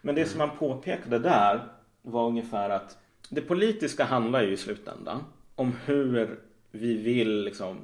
Men 0.01 0.15
det 0.15 0.21
mm. 0.21 0.31
som 0.31 0.39
han 0.39 0.57
påpekade 0.57 1.19
där 1.19 1.63
var 2.01 2.27
ungefär 2.27 2.69
att 2.69 2.97
det 3.29 3.41
politiska 3.41 4.03
handlar 4.03 4.41
ju 4.41 4.51
i 4.51 4.57
slutändan 4.57 5.23
om 5.55 5.75
hur 5.85 6.39
vi 6.71 6.97
vill 6.97 7.43
liksom 7.43 7.77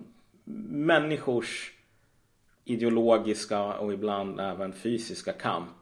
människors 0.69 1.73
ideologiska 2.63 3.63
och 3.63 3.93
ibland 3.93 4.39
även 4.39 4.73
fysiska 4.73 5.33
kamp 5.33 5.75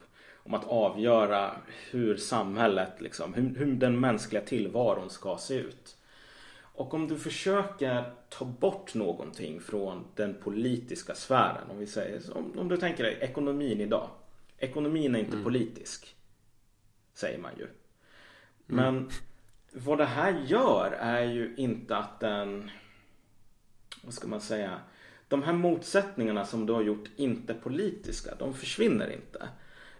om 0.43 0.53
att 0.53 0.65
avgöra 0.67 1.51
hur 1.91 2.17
samhället, 2.17 2.91
liksom, 2.99 3.33
hur, 3.33 3.55
hur 3.55 3.73
den 3.73 3.99
mänskliga 3.99 4.41
tillvaron 4.41 5.09
ska 5.09 5.37
se 5.37 5.55
ut. 5.55 5.97
Och 6.75 6.93
om 6.93 7.07
du 7.07 7.17
försöker 7.17 8.13
ta 8.29 8.45
bort 8.45 8.93
någonting 8.93 9.59
från 9.59 10.05
den 10.15 10.33
politiska 10.33 11.15
sfären. 11.15 11.69
Om 11.69 11.77
vi 11.77 11.87
säger 11.87 12.37
om, 12.37 12.59
om 12.59 12.69
du 12.69 12.77
tänker 12.77 13.03
dig 13.03 13.17
ekonomin 13.21 13.81
idag. 13.81 14.09
Ekonomin 14.57 15.15
är 15.15 15.19
inte 15.19 15.31
mm. 15.31 15.43
politisk. 15.43 16.15
Säger 17.13 17.39
man 17.39 17.51
ju. 17.57 17.63
Mm. 17.63 17.75
Men 18.65 18.97
mm. 18.97 19.09
vad 19.73 19.97
det 19.97 20.05
här 20.05 20.43
gör 20.47 20.91
är 20.91 21.23
ju 21.23 21.55
inte 21.57 21.97
att 21.97 22.19
den 22.19 22.71
vad 24.03 24.13
ska 24.13 24.27
man 24.27 24.41
säga 24.41 24.79
de 25.27 25.43
här 25.43 25.53
motsättningarna 25.53 26.45
som 26.45 26.65
du 26.65 26.73
har 26.73 26.81
gjort 26.81 27.09
inte 27.15 27.53
politiska, 27.53 28.35
de 28.39 28.53
försvinner 28.53 29.13
inte. 29.13 29.47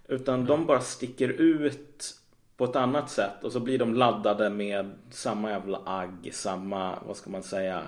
Utan 0.07 0.35
mm. 0.35 0.47
de 0.47 0.65
bara 0.65 0.81
sticker 0.81 1.29
ut 1.29 2.15
på 2.57 2.65
ett 2.65 2.75
annat 2.75 3.11
sätt 3.11 3.43
och 3.43 3.51
så 3.51 3.59
blir 3.59 3.79
de 3.79 3.93
laddade 3.93 4.49
med 4.49 4.91
samma 5.09 5.49
jävla 5.49 5.81
agg, 5.85 6.29
samma, 6.33 6.99
vad 7.05 7.17
ska 7.17 7.29
man 7.29 7.43
säga 7.43 7.87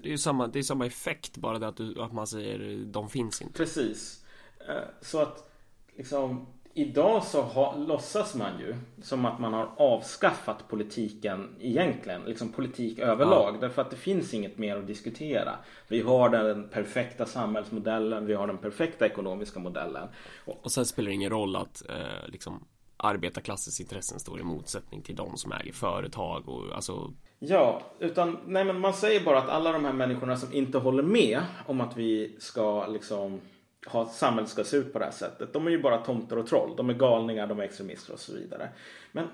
det 0.00 0.08
är 0.08 0.10
ju 0.10 0.18
samma, 0.18 0.46
det 0.46 0.58
är 0.58 0.62
samma 0.62 0.86
effekt 0.86 1.36
bara 1.36 1.58
det 1.58 1.68
att, 1.68 1.76
du, 1.76 2.02
att 2.02 2.12
man 2.12 2.26
säger 2.26 2.84
de 2.84 3.08
finns 3.10 3.42
inte 3.42 3.54
Precis 3.54 4.24
eh, 4.68 4.88
Så 5.00 5.18
att 5.18 5.50
liksom 5.96 6.46
Idag 6.74 7.24
så 7.24 7.42
ha, 7.42 7.76
låtsas 7.76 8.34
man 8.34 8.58
ju 8.60 8.74
som 9.02 9.24
att 9.24 9.40
man 9.40 9.52
har 9.52 9.70
avskaffat 9.76 10.68
politiken 10.68 11.56
egentligen, 11.60 12.22
liksom 12.22 12.52
politik 12.52 12.98
överlag. 12.98 13.54
Ja. 13.54 13.60
Därför 13.60 13.82
att 13.82 13.90
det 13.90 13.96
finns 13.96 14.34
inget 14.34 14.58
mer 14.58 14.76
att 14.76 14.86
diskutera. 14.86 15.56
Vi 15.88 16.00
har 16.00 16.28
den 16.28 16.68
perfekta 16.68 17.26
samhällsmodellen, 17.26 18.26
vi 18.26 18.34
har 18.34 18.46
den 18.46 18.58
perfekta 18.58 19.06
ekonomiska 19.06 19.60
modellen. 19.60 20.08
Och, 20.44 20.60
och 20.62 20.72
sen 20.72 20.86
spelar 20.86 21.08
det 21.08 21.14
ingen 21.14 21.30
roll 21.30 21.56
att 21.56 21.82
eh, 21.88 22.28
liksom 22.28 22.64
arbetarklassens 22.96 23.80
intressen 23.80 24.18
står 24.18 24.40
i 24.40 24.42
motsättning 24.42 25.02
till 25.02 25.16
de 25.16 25.36
som 25.36 25.52
äger 25.52 25.72
företag 25.72 26.48
och 26.48 26.74
alltså 26.74 27.12
Ja, 27.38 27.82
utan 27.98 28.38
nej 28.46 28.64
men 28.64 28.80
man 28.80 28.92
säger 28.92 29.24
bara 29.24 29.38
att 29.38 29.48
alla 29.48 29.72
de 29.72 29.84
här 29.84 29.92
människorna 29.92 30.36
som 30.36 30.52
inte 30.52 30.78
håller 30.78 31.02
med 31.02 31.40
om 31.66 31.80
att 31.80 31.96
vi 31.96 32.36
ska 32.38 32.86
liksom 32.86 33.40
ha 33.86 34.08
samhället 34.08 34.50
ska 34.50 34.64
se 34.64 34.76
ut 34.76 34.92
på 34.92 34.98
det 34.98 35.04
här 35.04 35.12
sättet. 35.12 35.52
De 35.52 35.66
är 35.66 35.70
ju 35.70 35.82
bara 35.82 35.98
tomtar 35.98 36.36
och 36.36 36.46
troll. 36.46 36.76
De 36.76 36.90
är 36.90 36.94
galningar, 36.94 37.46
de 37.46 37.60
är 37.60 37.64
extremister 37.64 38.12
och 38.12 38.20
så 38.20 38.34
vidare. 38.34 38.68
Men 39.12 39.28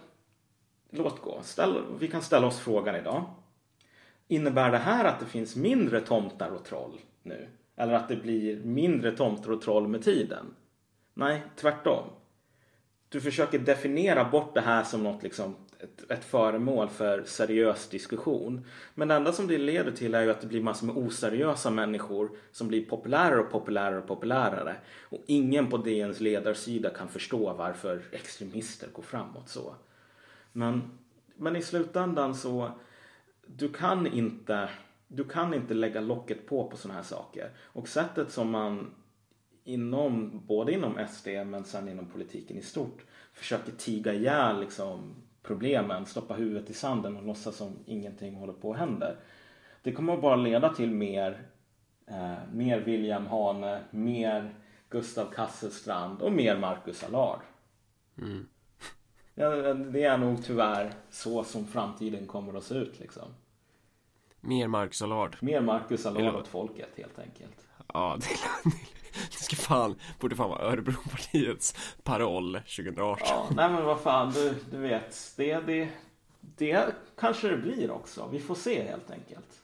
låt 0.90 1.22
gå. 1.22 1.40
Ställ, 1.42 1.82
vi 1.98 2.08
kan 2.08 2.22
ställa 2.22 2.46
oss 2.46 2.58
frågan 2.58 2.96
idag. 2.96 3.24
Innebär 4.28 4.70
det 4.70 4.78
här 4.78 5.04
att 5.04 5.20
det 5.20 5.26
finns 5.26 5.56
mindre 5.56 6.00
tomtar 6.00 6.50
och 6.50 6.64
troll 6.64 6.98
nu? 7.22 7.48
Eller 7.76 7.92
att 7.92 8.08
det 8.08 8.16
blir 8.16 8.56
mindre 8.64 9.16
tomtar 9.16 9.50
och 9.50 9.62
troll 9.62 9.88
med 9.88 10.04
tiden? 10.04 10.54
Nej, 11.14 11.42
tvärtom. 11.56 12.04
du 13.08 13.20
försöker 13.20 13.58
definiera 13.58 14.24
bort 14.24 14.54
det 14.54 14.60
här 14.60 14.84
som 14.84 15.02
något 15.02 15.22
liksom 15.22 15.56
ett, 15.78 16.10
ett 16.10 16.24
föremål 16.24 16.88
för 16.88 17.22
seriös 17.22 17.88
diskussion. 17.88 18.66
Men 18.94 19.08
det 19.08 19.14
enda 19.14 19.32
som 19.32 19.46
det 19.46 19.58
leder 19.58 19.92
till 19.92 20.14
är 20.14 20.22
ju 20.22 20.30
att 20.30 20.40
det 20.40 20.46
blir 20.46 20.62
massor 20.62 20.86
med 20.86 20.96
oseriösa 20.96 21.70
människor 21.70 22.30
som 22.52 22.68
blir 22.68 22.84
populärare 22.86 23.40
och 23.40 23.50
populärare 23.50 23.98
och 23.98 24.06
populärare. 24.06 24.76
Och 25.02 25.22
ingen 25.26 25.66
på 25.66 25.76
DNs 25.76 26.20
ledarsida 26.20 26.90
kan 26.90 27.08
förstå 27.08 27.52
varför 27.52 28.02
extremister 28.12 28.88
går 28.92 29.02
framåt 29.02 29.48
så. 29.48 29.74
Men, 30.52 30.98
men 31.36 31.56
i 31.56 31.62
slutändan 31.62 32.34
så 32.34 32.70
du 33.46 33.68
kan 33.68 34.06
inte 34.06 34.68
du 35.08 35.24
kan 35.24 35.54
inte 35.54 35.74
lägga 35.74 36.00
locket 36.00 36.46
på 36.46 36.70
på 36.70 36.76
sådana 36.76 36.98
här 37.00 37.06
saker. 37.06 37.50
Och 37.58 37.88
sättet 37.88 38.32
som 38.32 38.50
man 38.50 38.94
inom, 39.64 40.42
både 40.46 40.72
inom 40.72 41.06
SD 41.10 41.28
men 41.28 41.64
sen 41.64 41.88
inom 41.88 42.06
politiken 42.06 42.56
i 42.56 42.62
stort 42.62 43.04
försöker 43.32 43.72
tiga 43.72 44.14
ihjäl 44.14 44.60
liksom, 44.60 45.14
problemen, 45.42 46.06
stoppa 46.06 46.34
huvudet 46.34 46.70
i 46.70 46.74
sanden 46.74 47.16
och 47.16 47.26
låtsas 47.26 47.56
som 47.56 47.76
ingenting 47.86 48.34
håller 48.34 48.52
på 48.52 48.72
att 48.72 48.78
hända. 48.78 49.14
Det 49.82 49.92
kommer 49.92 50.16
bara 50.16 50.36
leda 50.36 50.74
till 50.74 50.90
mer, 50.90 51.42
eh, 52.06 52.34
mer 52.52 52.80
William 52.80 53.26
Hane, 53.26 53.80
mer 53.90 54.54
Gustav 54.88 55.32
Kasselstrand 55.32 56.22
och 56.22 56.32
mer 56.32 56.56
Marcus 56.56 57.04
Allard. 57.04 57.40
Mm. 58.18 58.48
Ja, 59.34 59.74
det 59.74 60.04
är 60.04 60.18
nog 60.18 60.44
tyvärr 60.44 60.92
så 61.10 61.44
som 61.44 61.66
framtiden 61.66 62.26
kommer 62.26 62.58
att 62.58 62.64
se 62.64 62.74
ut 62.74 63.00
liksom. 63.00 63.34
Mer 64.40 64.68
Marcus 64.68 65.02
Allard. 65.02 65.36
Mer 65.40 65.60
Marcus 65.60 66.06
Allard 66.06 66.34
åt 66.34 66.48
folket 66.48 66.88
helt 66.96 67.18
enkelt. 67.18 67.66
Ja, 67.94 68.18
det, 68.20 68.26
det 69.30 69.44
ska 69.44 69.56
fan, 69.56 69.94
borde 70.20 70.36
fan 70.36 70.50
vara 70.50 70.62
Örebropartiets 70.62 71.74
paroll 72.02 72.52
2018. 72.54 73.26
Ja, 73.28 73.46
nej 73.56 73.70
men 73.70 73.84
vad 73.84 74.00
fan, 74.00 74.32
du, 74.32 74.54
du 74.70 74.78
vet, 74.78 75.32
det, 75.36 75.60
det, 75.60 75.88
det 76.40 76.94
kanske 77.20 77.48
det 77.48 77.56
blir 77.56 77.90
också. 77.90 78.28
Vi 78.32 78.40
får 78.40 78.54
se 78.54 78.82
helt 78.82 79.10
enkelt. 79.10 79.62